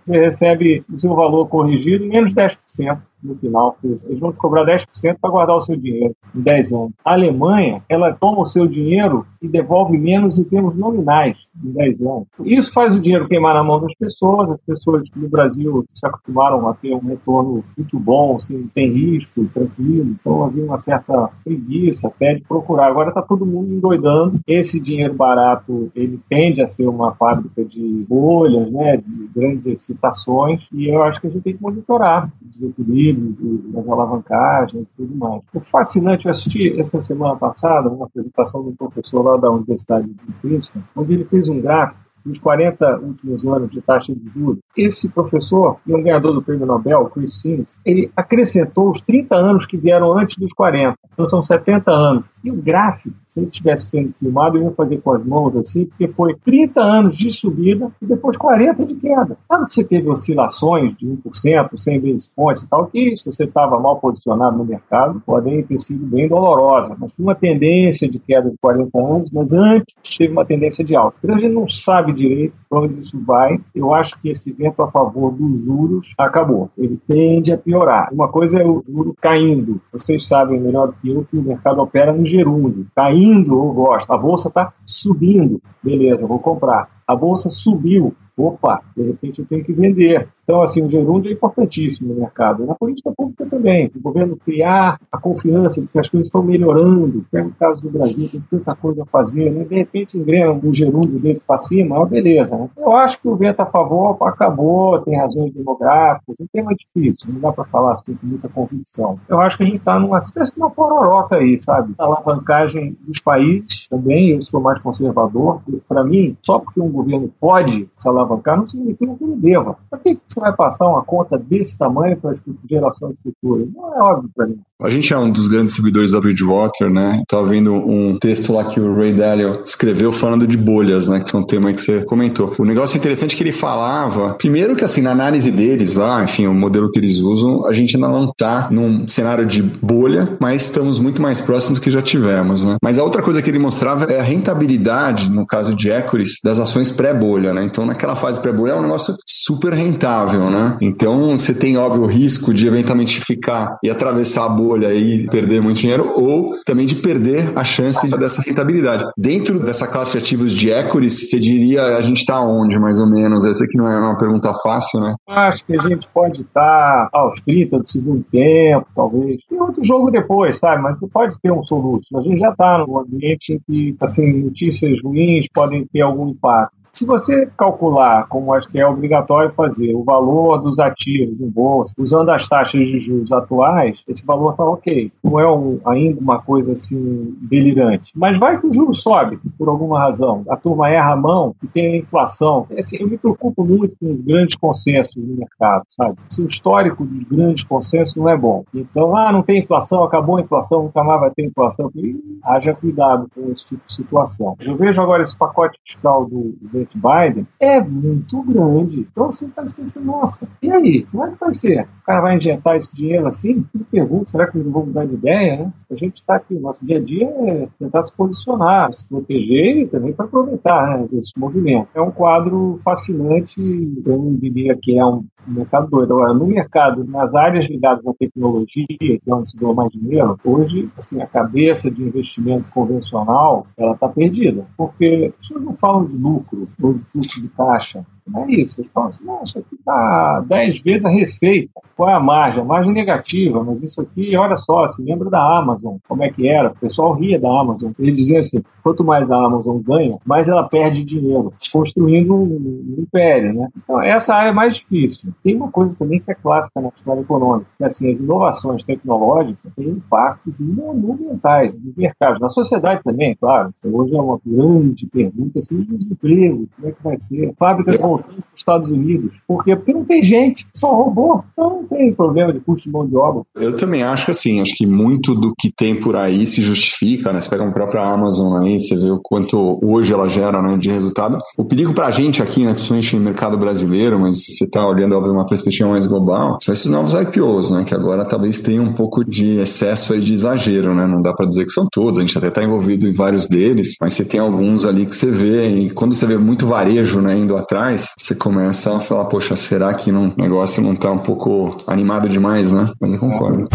você 0.04 0.20
recebe 0.20 0.84
o 0.88 1.00
seu 1.00 1.16
valor 1.16 1.48
corrigido 1.48 2.06
menos 2.06 2.32
10% 2.32 3.00
no 3.22 3.36
final. 3.36 3.76
Eles 3.82 4.18
vão 4.18 4.32
te 4.32 4.38
cobrar 4.38 4.64
10% 4.64 5.16
para 5.20 5.30
guardar 5.30 5.56
o 5.56 5.60
seu 5.60 5.76
dinheiro 5.76 6.14
em 6.34 6.40
10 6.40 6.72
anos. 6.72 6.92
A 7.04 7.12
Alemanha, 7.12 7.82
ela 7.88 8.12
toma 8.12 8.42
o 8.42 8.46
seu 8.46 8.66
dinheiro 8.66 9.26
e 9.42 9.48
devolve 9.48 9.96
menos 9.96 10.38
em 10.38 10.44
termos 10.44 10.76
nominais 10.76 11.36
em 11.64 11.72
10 11.72 12.02
anos. 12.02 12.26
Isso 12.44 12.72
faz 12.72 12.94
o 12.94 13.00
dinheiro 13.00 13.26
queimar 13.26 13.54
na 13.54 13.64
mão 13.64 13.80
das 13.80 13.94
pessoas. 13.94 14.50
As 14.50 14.60
pessoas 14.60 15.08
no 15.16 15.28
Brasil 15.28 15.84
se 15.94 16.06
acostumaram 16.06 16.68
a 16.68 16.74
ter 16.74 16.94
um 16.94 17.00
retorno 17.00 17.64
muito 17.76 17.98
bom, 17.98 18.38
sem, 18.38 18.68
sem 18.74 18.92
risco, 18.92 19.44
tranquilo. 19.46 20.16
Então 20.20 20.44
havia 20.44 20.64
uma 20.64 20.78
certa 20.78 21.30
preguiça 21.44 22.08
até 22.08 22.34
de 22.34 22.42
procurar. 22.42 22.86
Agora 22.86 23.08
está 23.08 23.22
todo 23.22 23.46
mundo 23.46 23.72
endoidando. 23.72 24.40
Esse 24.46 24.78
dinheiro 24.80 25.14
barato, 25.14 25.90
ele 25.94 26.20
tende 26.28 26.60
a 26.60 26.66
ser 26.66 26.86
uma 26.86 27.14
fábrica 27.14 27.64
de 27.64 28.04
bolhas, 28.08 28.70
né, 28.70 28.96
de 28.98 29.30
grandes 29.34 29.66
excitações. 29.66 30.66
E 30.72 30.88
eu 30.88 31.02
acho 31.02 31.20
que 31.20 31.26
a 31.26 31.30
gente 31.30 31.42
tem 31.42 31.56
que 31.56 31.62
monitorar 31.62 32.30
o 32.42 32.48
desequilíbrio, 32.48 33.09
das 33.12 33.88
alavancagens 33.88 34.82
e 34.82 34.96
tudo 34.96 35.14
mais. 35.16 35.42
O 35.54 35.60
fascinante, 35.60 36.26
eu 36.26 36.30
assisti 36.30 36.78
essa 36.78 37.00
semana 37.00 37.36
passada 37.36 37.88
uma 37.88 38.06
apresentação 38.06 38.62
de 38.62 38.70
um 38.70 38.76
professor 38.76 39.22
lá 39.22 39.36
da 39.36 39.50
Universidade 39.50 40.06
de 40.08 40.32
Princeton, 40.40 40.80
onde 40.96 41.14
ele 41.14 41.24
fez 41.24 41.48
um 41.48 41.60
gráfico 41.60 42.09
nos 42.24 42.38
40 42.38 42.98
últimos 42.98 43.46
anos 43.46 43.70
de 43.70 43.80
taxa 43.80 44.14
de 44.14 44.28
juros. 44.30 44.58
Esse 44.76 45.10
professor, 45.10 45.78
e 45.86 45.94
um 45.94 46.02
ganhador 46.02 46.32
do 46.32 46.42
prêmio 46.42 46.66
Nobel, 46.66 47.10
Chris 47.10 47.40
Sims, 47.40 47.76
ele 47.84 48.10
acrescentou 48.16 48.90
os 48.90 49.00
30 49.00 49.34
anos 49.34 49.66
que 49.66 49.76
vieram 49.76 50.16
antes 50.16 50.36
dos 50.36 50.52
40. 50.52 50.96
Então 51.12 51.26
são 51.26 51.42
70 51.42 51.90
anos. 51.90 52.24
E 52.42 52.50
o 52.50 52.54
gráfico, 52.54 53.14
se 53.26 53.40
ele 53.40 53.48
estivesse 53.48 53.90
sendo 53.90 54.14
filmado, 54.14 54.56
eu 54.56 54.64
ia 54.64 54.70
fazer 54.70 54.98
com 54.98 55.12
as 55.12 55.24
mãos 55.24 55.54
assim, 55.56 55.84
porque 55.84 56.08
foi 56.08 56.34
30 56.34 56.80
anos 56.80 57.16
de 57.16 57.30
subida 57.30 57.90
e 58.00 58.06
depois 58.06 58.36
40 58.36 58.86
de 58.86 58.94
queda. 58.94 59.36
Claro 59.46 59.66
que 59.66 59.74
você 59.74 59.84
teve 59.84 60.08
oscilações 60.08 60.96
de 60.96 61.06
1%, 61.06 61.76
100 61.76 62.00
vezes 62.00 62.30
pontos 62.34 62.62
e 62.62 62.68
tal, 62.68 62.86
que 62.86 63.16
se 63.16 63.30
você 63.30 63.44
estava 63.44 63.78
mal 63.78 63.98
posicionado 63.98 64.56
no 64.56 64.64
mercado, 64.64 65.22
podem 65.26 65.62
ter 65.62 65.78
sido 65.80 66.06
bem 66.06 66.28
dolorosa. 66.28 66.96
Mas 66.98 67.12
tinha 67.12 67.26
uma 67.26 67.34
tendência 67.34 68.08
de 68.08 68.18
queda 68.18 68.48
de 68.48 68.56
40 68.58 68.98
anos, 68.98 69.30
mas 69.30 69.52
antes 69.52 69.94
teve 70.16 70.32
uma 70.32 70.44
tendência 70.44 70.82
de 70.82 70.96
alta. 70.96 71.18
Então 71.22 71.36
a 71.36 71.40
gente 71.40 71.52
não 71.52 71.68
sabe 71.68 72.09
direito 72.12 72.54
para 72.68 72.80
onde 72.80 73.00
isso 73.00 73.18
vai. 73.24 73.60
Eu 73.74 73.92
acho 73.92 74.18
que 74.20 74.28
esse 74.28 74.52
vento 74.52 74.82
a 74.82 74.90
favor 74.90 75.32
dos 75.32 75.64
juros 75.64 76.14
acabou. 76.18 76.70
Ele 76.76 76.98
tende 77.06 77.52
a 77.52 77.58
piorar. 77.58 78.12
Uma 78.12 78.28
coisa 78.28 78.60
é 78.60 78.64
o 78.64 78.82
juro 78.86 79.14
caindo. 79.20 79.80
Vocês 79.92 80.26
sabem 80.26 80.60
melhor 80.60 80.88
do 80.88 80.92
que 80.94 81.10
eu 81.10 81.26
que 81.30 81.36
o 81.36 81.42
mercado 81.42 81.80
opera 81.80 82.12
no 82.12 82.24
gerúndio. 82.26 82.86
Está 82.88 83.12
indo, 83.12 83.54
eu 83.54 83.72
gosto. 83.72 84.10
A 84.10 84.18
bolsa 84.18 84.48
está 84.48 84.72
subindo. 84.84 85.60
Beleza, 85.82 86.26
vou 86.26 86.38
comprar. 86.38 86.88
A 87.10 87.16
bolsa 87.16 87.50
subiu. 87.50 88.14
Opa, 88.36 88.80
de 88.96 89.02
repente 89.02 89.40
eu 89.40 89.46
tenho 89.46 89.64
que 89.64 89.72
vender. 89.72 90.28
Então, 90.50 90.62
assim, 90.62 90.84
o 90.84 90.90
gerúndio 90.90 91.30
é 91.30 91.32
importantíssimo 91.32 92.12
no 92.12 92.20
mercado. 92.20 92.66
Na 92.66 92.74
política 92.74 93.12
pública 93.16 93.46
também. 93.46 93.88
O 93.94 94.00
governo 94.00 94.36
criar 94.36 94.98
a 95.12 95.16
confiança 95.16 95.80
de 95.80 95.86
que 95.86 95.96
as 95.96 96.08
coisas 96.08 96.26
estão 96.26 96.42
melhorando. 96.42 97.24
No 97.32 97.50
caso 97.52 97.80
do 97.82 97.88
Brasil, 97.88 98.28
tem 98.28 98.42
tanta 98.50 98.74
coisa 98.74 99.04
a 99.04 99.06
fazer. 99.06 99.48
Né? 99.52 99.62
De 99.62 99.76
repente, 99.76 100.18
engrena 100.18 100.50
um 100.50 100.74
gerúndio 100.74 101.20
desse 101.20 101.44
para 101.44 101.58
cima, 101.58 102.02
é 102.02 102.06
beleza. 102.06 102.56
Né? 102.56 102.68
Eu 102.76 102.96
acho 102.96 103.20
que 103.20 103.28
o 103.28 103.36
vento 103.36 103.60
a 103.60 103.66
favor 103.66 104.16
acabou, 104.22 104.98
tem 105.02 105.16
razões 105.16 105.52
demográficas. 105.52 106.34
Um 106.40 106.46
tema 106.52 106.74
difícil, 106.74 107.32
não 107.32 107.40
dá 107.40 107.52
para 107.52 107.64
falar 107.66 107.92
assim 107.92 108.14
com 108.14 108.26
muita 108.26 108.48
convicção. 108.48 109.20
Eu 109.28 109.40
acho 109.40 109.56
que 109.56 109.62
a 109.62 109.66
gente 109.66 109.76
está 109.76 110.00
numa 110.00 110.18
espécie 110.18 110.52
de 110.52 110.58
uma 110.58 110.70
pororoca 110.70 111.36
aí, 111.36 111.60
sabe? 111.60 111.94
A 111.96 112.04
alavancagem 112.04 112.96
dos 113.06 113.20
países 113.20 113.86
também, 113.88 114.30
eu 114.30 114.42
sou 114.42 114.60
mais 114.60 114.80
conservador. 114.80 115.60
Para 115.88 116.02
mim, 116.02 116.36
só 116.42 116.58
porque 116.58 116.80
um 116.80 116.90
governo 117.02 117.30
pode 117.40 117.88
se 117.96 118.08
alavancar, 118.08 118.56
não 118.56 118.68
significa 118.68 119.14
que 119.14 119.24
ele 119.24 119.36
deva. 119.36 119.76
Para 119.88 119.98
que 119.98 120.18
você 120.26 120.40
vai 120.40 120.52
passar 120.54 120.88
uma 120.88 121.02
conta 121.02 121.38
desse 121.38 121.76
tamanho 121.78 122.16
para 122.16 122.32
as 122.32 122.38
gerações 122.68 123.16
futuras? 123.22 123.68
Não 123.74 123.94
é 123.94 124.02
óbvio 124.02 124.30
para 124.34 124.46
mim. 124.46 124.58
A 124.82 124.88
gente 124.88 125.12
é 125.12 125.18
um 125.18 125.30
dos 125.30 125.46
grandes 125.46 125.72
distribuidores 125.72 126.12
da 126.12 126.20
Bridgewater, 126.20 126.88
né? 126.88 127.20
Estava 127.20 127.46
vendo 127.46 127.74
um 127.74 128.18
texto 128.18 128.52
lá 128.52 128.64
que 128.64 128.80
o 128.80 128.94
Ray 128.94 129.12
Dalio 129.12 129.62
escreveu 129.62 130.10
falando 130.10 130.46
de 130.46 130.56
bolhas, 130.56 131.08
né? 131.08 131.20
Que 131.20 131.36
é 131.36 131.38
um 131.38 131.44
tema 131.44 131.72
que 131.72 131.80
você 131.80 132.02
comentou. 132.04 132.54
O 132.58 132.64
negócio 132.64 132.96
interessante 132.96 133.34
é 133.34 133.36
que 133.36 133.42
ele 133.42 133.52
falava, 133.52 134.34
primeiro 134.34 134.74
que 134.74 134.84
assim, 134.84 135.02
na 135.02 135.10
análise 135.10 135.50
deles 135.50 135.96
lá, 135.96 136.24
enfim, 136.24 136.46
o 136.46 136.54
modelo 136.54 136.90
que 136.90 136.98
eles 136.98 137.18
usam, 137.18 137.66
a 137.66 137.72
gente 137.74 137.96
ainda 137.96 138.08
não 138.08 138.30
está 138.30 138.68
num 138.70 139.06
cenário 139.06 139.44
de 139.44 139.62
bolha, 139.62 140.36
mas 140.40 140.62
estamos 140.62 140.98
muito 140.98 141.20
mais 141.20 141.42
próximos 141.42 141.78
do 141.78 141.82
que 141.82 141.90
já 141.90 142.00
tivemos, 142.00 142.64
né? 142.64 142.76
Mas 142.82 142.98
a 142.98 143.04
outra 143.04 143.22
coisa 143.22 143.42
que 143.42 143.50
ele 143.50 143.58
mostrava 143.58 144.04
é 144.06 144.18
a 144.18 144.22
rentabilidade, 144.22 145.30
no 145.30 145.46
caso 145.46 145.74
de 145.74 145.90
equities, 145.90 146.38
das 146.42 146.58
ações 146.58 146.89
pré-bolha, 146.90 147.52
né? 147.52 147.64
Então, 147.64 147.86
naquela 147.86 148.16
fase 148.16 148.40
pré-bolha 148.40 148.72
é 148.72 148.76
um 148.76 148.82
negócio 148.82 149.14
super 149.26 149.72
rentável, 149.72 150.50
né? 150.50 150.76
Então, 150.80 151.36
você 151.36 151.54
tem, 151.54 151.76
óbvio, 151.76 152.02
o 152.02 152.06
risco 152.06 152.52
de 152.52 152.66
eventualmente 152.66 153.20
ficar 153.20 153.76
e 153.82 153.90
atravessar 153.90 154.46
a 154.46 154.48
bolha 154.48 154.92
e 154.92 155.26
perder 155.28 155.60
muito 155.60 155.80
dinheiro, 155.80 156.12
ou 156.16 156.54
também 156.64 156.86
de 156.86 156.96
perder 156.96 157.52
a 157.56 157.64
chance 157.64 158.08
dessa 158.18 158.42
rentabilidade. 158.42 159.04
Dentro 159.16 159.58
dessa 159.58 159.86
classe 159.86 160.12
de 160.12 160.18
ativos 160.18 160.52
de 160.52 160.70
equities, 160.70 161.28
você 161.28 161.38
diria 161.38 161.96
a 161.96 162.00
gente 162.00 162.18
está 162.18 162.40
onde, 162.40 162.78
mais 162.78 163.00
ou 163.00 163.06
menos? 163.06 163.44
Essa 163.44 163.64
aqui 163.64 163.76
não 163.76 163.90
é 163.90 163.98
uma 163.98 164.16
pergunta 164.16 164.52
fácil, 164.62 165.00
né? 165.00 165.14
Acho 165.28 165.64
que 165.64 165.78
a 165.78 165.88
gente 165.88 166.08
pode 166.12 166.42
estar 166.42 167.08
aos 167.12 167.40
30 167.40 167.78
do 167.78 167.90
segundo 167.90 168.24
tempo, 168.30 168.86
talvez. 168.94 169.40
Tem 169.48 169.60
outro 169.60 169.84
jogo 169.84 170.10
depois, 170.10 170.58
sabe? 170.58 170.82
Mas 170.82 170.98
você 170.98 171.06
pode 171.08 171.38
ter 171.40 171.52
um 171.52 171.62
soluço. 171.62 172.06
A 172.16 172.22
gente 172.22 172.38
já 172.38 172.50
está 172.50 172.78
num 172.78 172.98
ambiente 172.98 173.52
em 173.52 173.60
que, 173.66 173.96
assim, 174.00 174.44
notícias 174.44 174.98
ruins 175.02 175.46
podem 175.52 175.86
ter 175.92 176.00
algum 176.00 176.28
impacto. 176.28 176.79
Se 176.92 177.06
você 177.06 177.46
calcular, 177.56 178.26
como 178.28 178.52
acho 178.52 178.68
que 178.68 178.78
é 178.78 178.86
obrigatório 178.86 179.52
fazer, 179.52 179.94
o 179.94 180.02
valor 180.02 180.58
dos 180.58 180.78
ativos 180.78 181.40
em 181.40 181.48
bolsa, 181.48 181.94
usando 181.98 182.30
as 182.30 182.48
taxas 182.48 182.80
de 182.80 183.00
juros 183.00 183.32
atuais, 183.32 183.98
esse 184.08 184.24
valor 184.24 184.52
está 184.52 184.64
ok. 184.64 185.12
Não 185.22 185.40
é 185.40 185.50
um, 185.50 185.80
ainda 185.84 186.20
uma 186.20 186.40
coisa 186.42 186.72
assim 186.72 187.36
delirante. 187.42 188.10
Mas 188.14 188.38
vai 188.38 188.60
que 188.60 188.66
o 188.66 188.74
juro 188.74 188.94
sobe, 188.94 189.38
por 189.56 189.68
alguma 189.68 190.00
razão. 190.00 190.44
A 190.48 190.56
turma 190.56 190.90
erra 190.90 191.12
a 191.12 191.16
mão 191.16 191.54
e 191.62 191.66
tem 191.66 191.94
a 191.94 191.96
inflação. 191.98 192.66
Assim, 192.78 192.96
eu 193.00 193.08
me 193.08 193.16
preocupo 193.16 193.64
muito 193.64 193.96
com 193.98 194.12
os 194.12 194.20
grandes 194.20 194.56
consensos 194.56 195.16
no 195.16 195.36
mercado, 195.36 195.84
sabe? 195.88 196.16
Se 196.28 196.42
o 196.42 196.46
histórico 196.46 197.04
dos 197.04 197.24
grandes 197.24 197.64
consensos 197.64 198.16
não 198.16 198.28
é 198.28 198.36
bom. 198.36 198.64
Então, 198.74 199.16
ah, 199.16 199.32
não 199.32 199.42
tem 199.42 199.60
inflação, 199.60 200.02
acabou 200.02 200.36
a 200.36 200.40
inflação, 200.40 200.84
nunca 200.84 201.02
mais 201.02 201.20
vai 201.20 201.30
ter 201.30 201.44
inflação. 201.44 201.90
E 201.94 202.18
haja 202.42 202.74
cuidado 202.74 203.26
com 203.34 203.50
esse 203.50 203.64
tipo 203.66 203.82
de 203.86 203.94
situação. 203.94 204.56
Eu 204.60 204.76
vejo 204.76 205.00
agora 205.00 205.22
esse 205.22 205.36
pacote 205.36 205.78
fiscal 205.86 206.26
do 206.26 206.54
presidente 206.80 206.98
Biden 206.98 207.46
é 207.58 207.80
muito 207.80 208.42
grande. 208.42 209.06
Então, 209.10 209.28
assim, 209.28 209.48
parece 209.48 209.82
assim, 209.82 210.00
nossa, 210.00 210.48
e 210.62 210.70
aí? 210.70 211.06
Como 211.10 211.24
é 211.24 211.30
que 211.30 211.40
vai 211.40 211.54
ser? 211.54 211.82
O 211.82 212.04
cara 212.06 212.20
vai 212.20 212.36
injetar 212.36 212.76
esse 212.76 212.94
dinheiro 212.94 213.26
assim? 213.26 213.64
Eu 213.74 213.84
pergunto, 213.90 214.30
será 214.30 214.50
que 214.50 214.58
eles 214.58 214.70
vão 214.70 214.86
mudar 214.86 215.04
de 215.04 215.14
ideia, 215.14 215.56
né? 215.58 215.72
A 215.90 215.94
gente 215.94 216.16
está 216.20 216.36
aqui, 216.36 216.54
nosso 216.54 216.84
dia 216.84 216.98
a 216.98 217.00
dia 217.00 217.26
é 217.26 217.68
tentar 217.78 218.02
se 218.02 218.14
posicionar, 218.16 218.92
se 218.92 219.06
proteger 219.06 219.78
e 219.78 219.86
também 219.86 220.12
para 220.12 220.24
aproveitar 220.24 220.98
né, 220.98 221.08
esse 221.14 221.38
movimento. 221.38 221.88
É 221.94 222.00
um 222.00 222.10
quadro 222.10 222.78
fascinante, 222.84 223.60
eu 224.06 224.36
diria 224.40 224.76
que 224.76 224.98
é 224.98 225.04
um 225.04 225.24
mercado 225.46 225.88
doido. 225.88 226.14
Agora, 226.14 226.34
no 226.34 226.46
mercado, 226.46 227.04
nas 227.04 227.34
áreas 227.34 227.68
ligadas 227.68 228.06
à 228.06 228.12
tecnologia, 228.14 228.86
que 228.88 229.20
é 229.26 229.34
onde 229.34 229.50
se 229.50 229.58
deu 229.58 229.74
mais 229.74 229.90
dinheiro, 229.92 230.38
hoje, 230.44 230.88
assim, 230.96 231.20
a 231.20 231.26
cabeça 231.26 231.90
de 231.90 232.02
investimento 232.02 232.70
convencional, 232.70 233.66
ela 233.76 233.92
está 233.92 234.08
perdida. 234.08 234.66
Porque 234.76 235.32
as 235.32 235.46
pessoas 235.46 235.64
não 235.64 235.74
falam 235.74 236.04
de 236.04 236.16
lucro 236.16 236.66
ou 236.82 236.94
de 236.94 237.04
fluxo 237.04 237.40
de 237.40 237.48
caixa. 237.48 238.04
É 238.36 238.50
isso. 238.52 238.80
Eles 238.80 238.90
falam 238.92 239.08
assim, 239.08 239.24
não, 239.24 239.42
isso 239.42 239.58
aqui 239.58 239.74
está 239.74 240.40
10 240.40 240.80
vezes 240.80 241.04
a 241.04 241.10
receita. 241.10 241.80
Qual 241.96 242.08
é 242.08 242.14
a 242.14 242.20
margem? 242.20 242.62
A 242.62 242.64
margem 242.64 242.92
negativa, 242.92 243.62
mas 243.62 243.82
isso 243.82 244.00
aqui, 244.00 244.36
olha 244.36 244.56
só, 244.56 244.86
se 244.86 245.02
lembra 245.02 245.28
da 245.28 245.58
Amazon, 245.58 245.96
como 246.08 246.22
é 246.22 246.30
que 246.30 246.48
era? 246.48 246.70
O 246.70 246.76
pessoal 246.76 247.12
ria 247.12 247.38
da 247.38 247.48
Amazon. 247.48 247.92
Ele 247.98 248.12
dizia 248.12 248.40
assim, 248.40 248.62
quanto 248.82 249.04
mais 249.04 249.30
a 249.30 249.36
Amazon 249.36 249.78
ganha, 249.78 250.16
mais 250.24 250.48
ela 250.48 250.66
perde 250.68 251.04
dinheiro, 251.04 251.52
construindo 251.72 252.34
um, 252.34 252.94
império, 252.98 253.52
né? 253.52 253.68
Então, 253.76 254.00
essa 254.00 254.34
área 254.34 254.50
é 254.50 254.52
mais 254.52 254.76
difícil. 254.76 255.32
Tem 255.42 255.56
uma 255.56 255.70
coisa 255.70 255.96
também 255.96 256.20
que 256.20 256.30
é 256.30 256.34
clássica 256.34 256.80
na 256.80 256.88
história 256.88 257.20
econômica, 257.20 257.66
que 257.76 257.84
assim, 257.84 258.10
as 258.10 258.20
inovações 258.20 258.84
tecnológicas 258.84 259.72
têm 259.76 259.88
impactos 259.88 260.54
monumentais 260.58 261.74
no 261.74 261.92
mercado, 261.96 262.40
na 262.40 262.48
sociedade 262.48 263.02
também, 263.04 263.36
claro. 263.36 263.70
Hoje 263.84 264.14
é 264.14 264.20
uma 264.20 264.40
grande 264.44 265.06
pergunta, 265.06 265.58
assim, 265.58 265.82
dos 265.82 266.10
empregos, 266.10 266.68
como 266.76 266.88
é 266.88 266.92
que 266.92 267.02
vai 267.02 267.18
ser? 267.18 267.52
Fábricas 267.58 267.96
voltando 268.00 268.19
para 268.26 268.38
os 268.38 268.44
Estados 268.56 268.90
Unidos. 268.90 269.32
Por 269.46 269.64
quê? 269.64 269.76
Porque 269.76 269.92
não 269.92 270.04
tem 270.04 270.22
gente, 270.22 270.66
só 270.74 270.94
robô. 270.94 271.42
Então, 271.52 271.84
tem 271.88 272.12
problema 272.12 272.52
de 272.52 272.60
custo 272.60 272.84
de 272.84 272.90
mão 272.90 273.06
de 273.06 273.16
obra. 273.16 273.42
Eu 273.56 273.76
também 273.76 274.02
acho 274.02 274.24
que 274.24 274.30
assim, 274.30 274.60
acho 274.60 274.74
que 274.76 274.86
muito 274.86 275.34
do 275.34 275.52
que 275.58 275.70
tem 275.72 275.96
por 275.96 276.16
aí 276.16 276.46
se 276.46 276.62
justifica, 276.62 277.32
né? 277.32 277.40
Você 277.40 277.50
pega 277.50 277.64
a 277.66 277.72
própria 277.72 278.02
Amazon 278.02 278.62
aí, 278.62 278.78
você 278.78 278.96
vê 278.96 279.10
o 279.10 279.20
quanto 279.22 279.78
hoje 279.82 280.12
ela 280.12 280.28
gera 280.28 280.60
né, 280.62 280.76
de 280.76 280.90
resultado. 280.90 281.38
O 281.56 281.64
perigo 281.64 281.94
pra 281.94 282.10
gente 282.10 282.42
aqui, 282.42 282.64
né, 282.64 282.72
principalmente 282.72 283.16
no 283.16 283.22
mercado 283.22 283.56
brasileiro, 283.56 284.18
mas 284.18 284.44
você 284.44 284.68
tá 284.68 284.86
olhando 284.86 285.16
óbvio, 285.16 285.32
uma 285.32 285.46
perspectiva 285.46 285.88
mais 285.88 286.06
global, 286.06 286.58
são 286.60 286.72
esses 286.72 286.90
novos 286.90 287.14
IPOs, 287.14 287.70
né? 287.70 287.84
Que 287.84 287.94
agora 287.94 288.24
talvez 288.24 288.60
tenham 288.60 288.84
um 288.84 288.92
pouco 288.92 289.24
de 289.24 289.58
excesso 289.58 290.12
aí 290.12 290.20
de 290.20 290.32
exagero, 290.32 290.94
né? 290.94 291.06
Não 291.06 291.22
dá 291.22 291.32
para 291.32 291.46
dizer 291.46 291.64
que 291.64 291.72
são 291.72 291.86
todos, 291.90 292.18
a 292.18 292.22
gente 292.22 292.36
até 292.36 292.50
tá 292.50 292.62
envolvido 292.62 293.06
em 293.06 293.12
vários 293.12 293.46
deles, 293.46 293.96
mas 294.00 294.14
você 294.14 294.24
tem 294.24 294.40
alguns 294.40 294.84
ali 294.84 295.06
que 295.06 295.14
você 295.14 295.30
vê, 295.30 295.68
e 295.68 295.90
quando 295.90 296.14
você 296.14 296.26
vê 296.26 296.36
muito 296.36 296.66
varejo 296.66 297.20
né, 297.20 297.36
indo 297.36 297.56
atrás, 297.56 298.09
você 298.18 298.34
começa 298.34 298.96
a 298.96 299.00
falar, 299.00 299.24
poxa, 299.26 299.56
será 299.56 299.92
que 299.94 300.10
não, 300.10 300.28
o 300.36 300.40
negócio 300.40 300.82
não 300.82 300.94
tá 300.94 301.10
um 301.10 301.18
pouco 301.18 301.76
animado 301.86 302.28
demais, 302.28 302.72
né? 302.72 302.90
Mas 303.00 303.12
eu 303.14 303.18
concordo. 303.18 303.68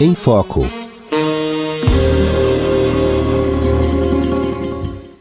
Em 0.00 0.14
Foco. 0.14 0.66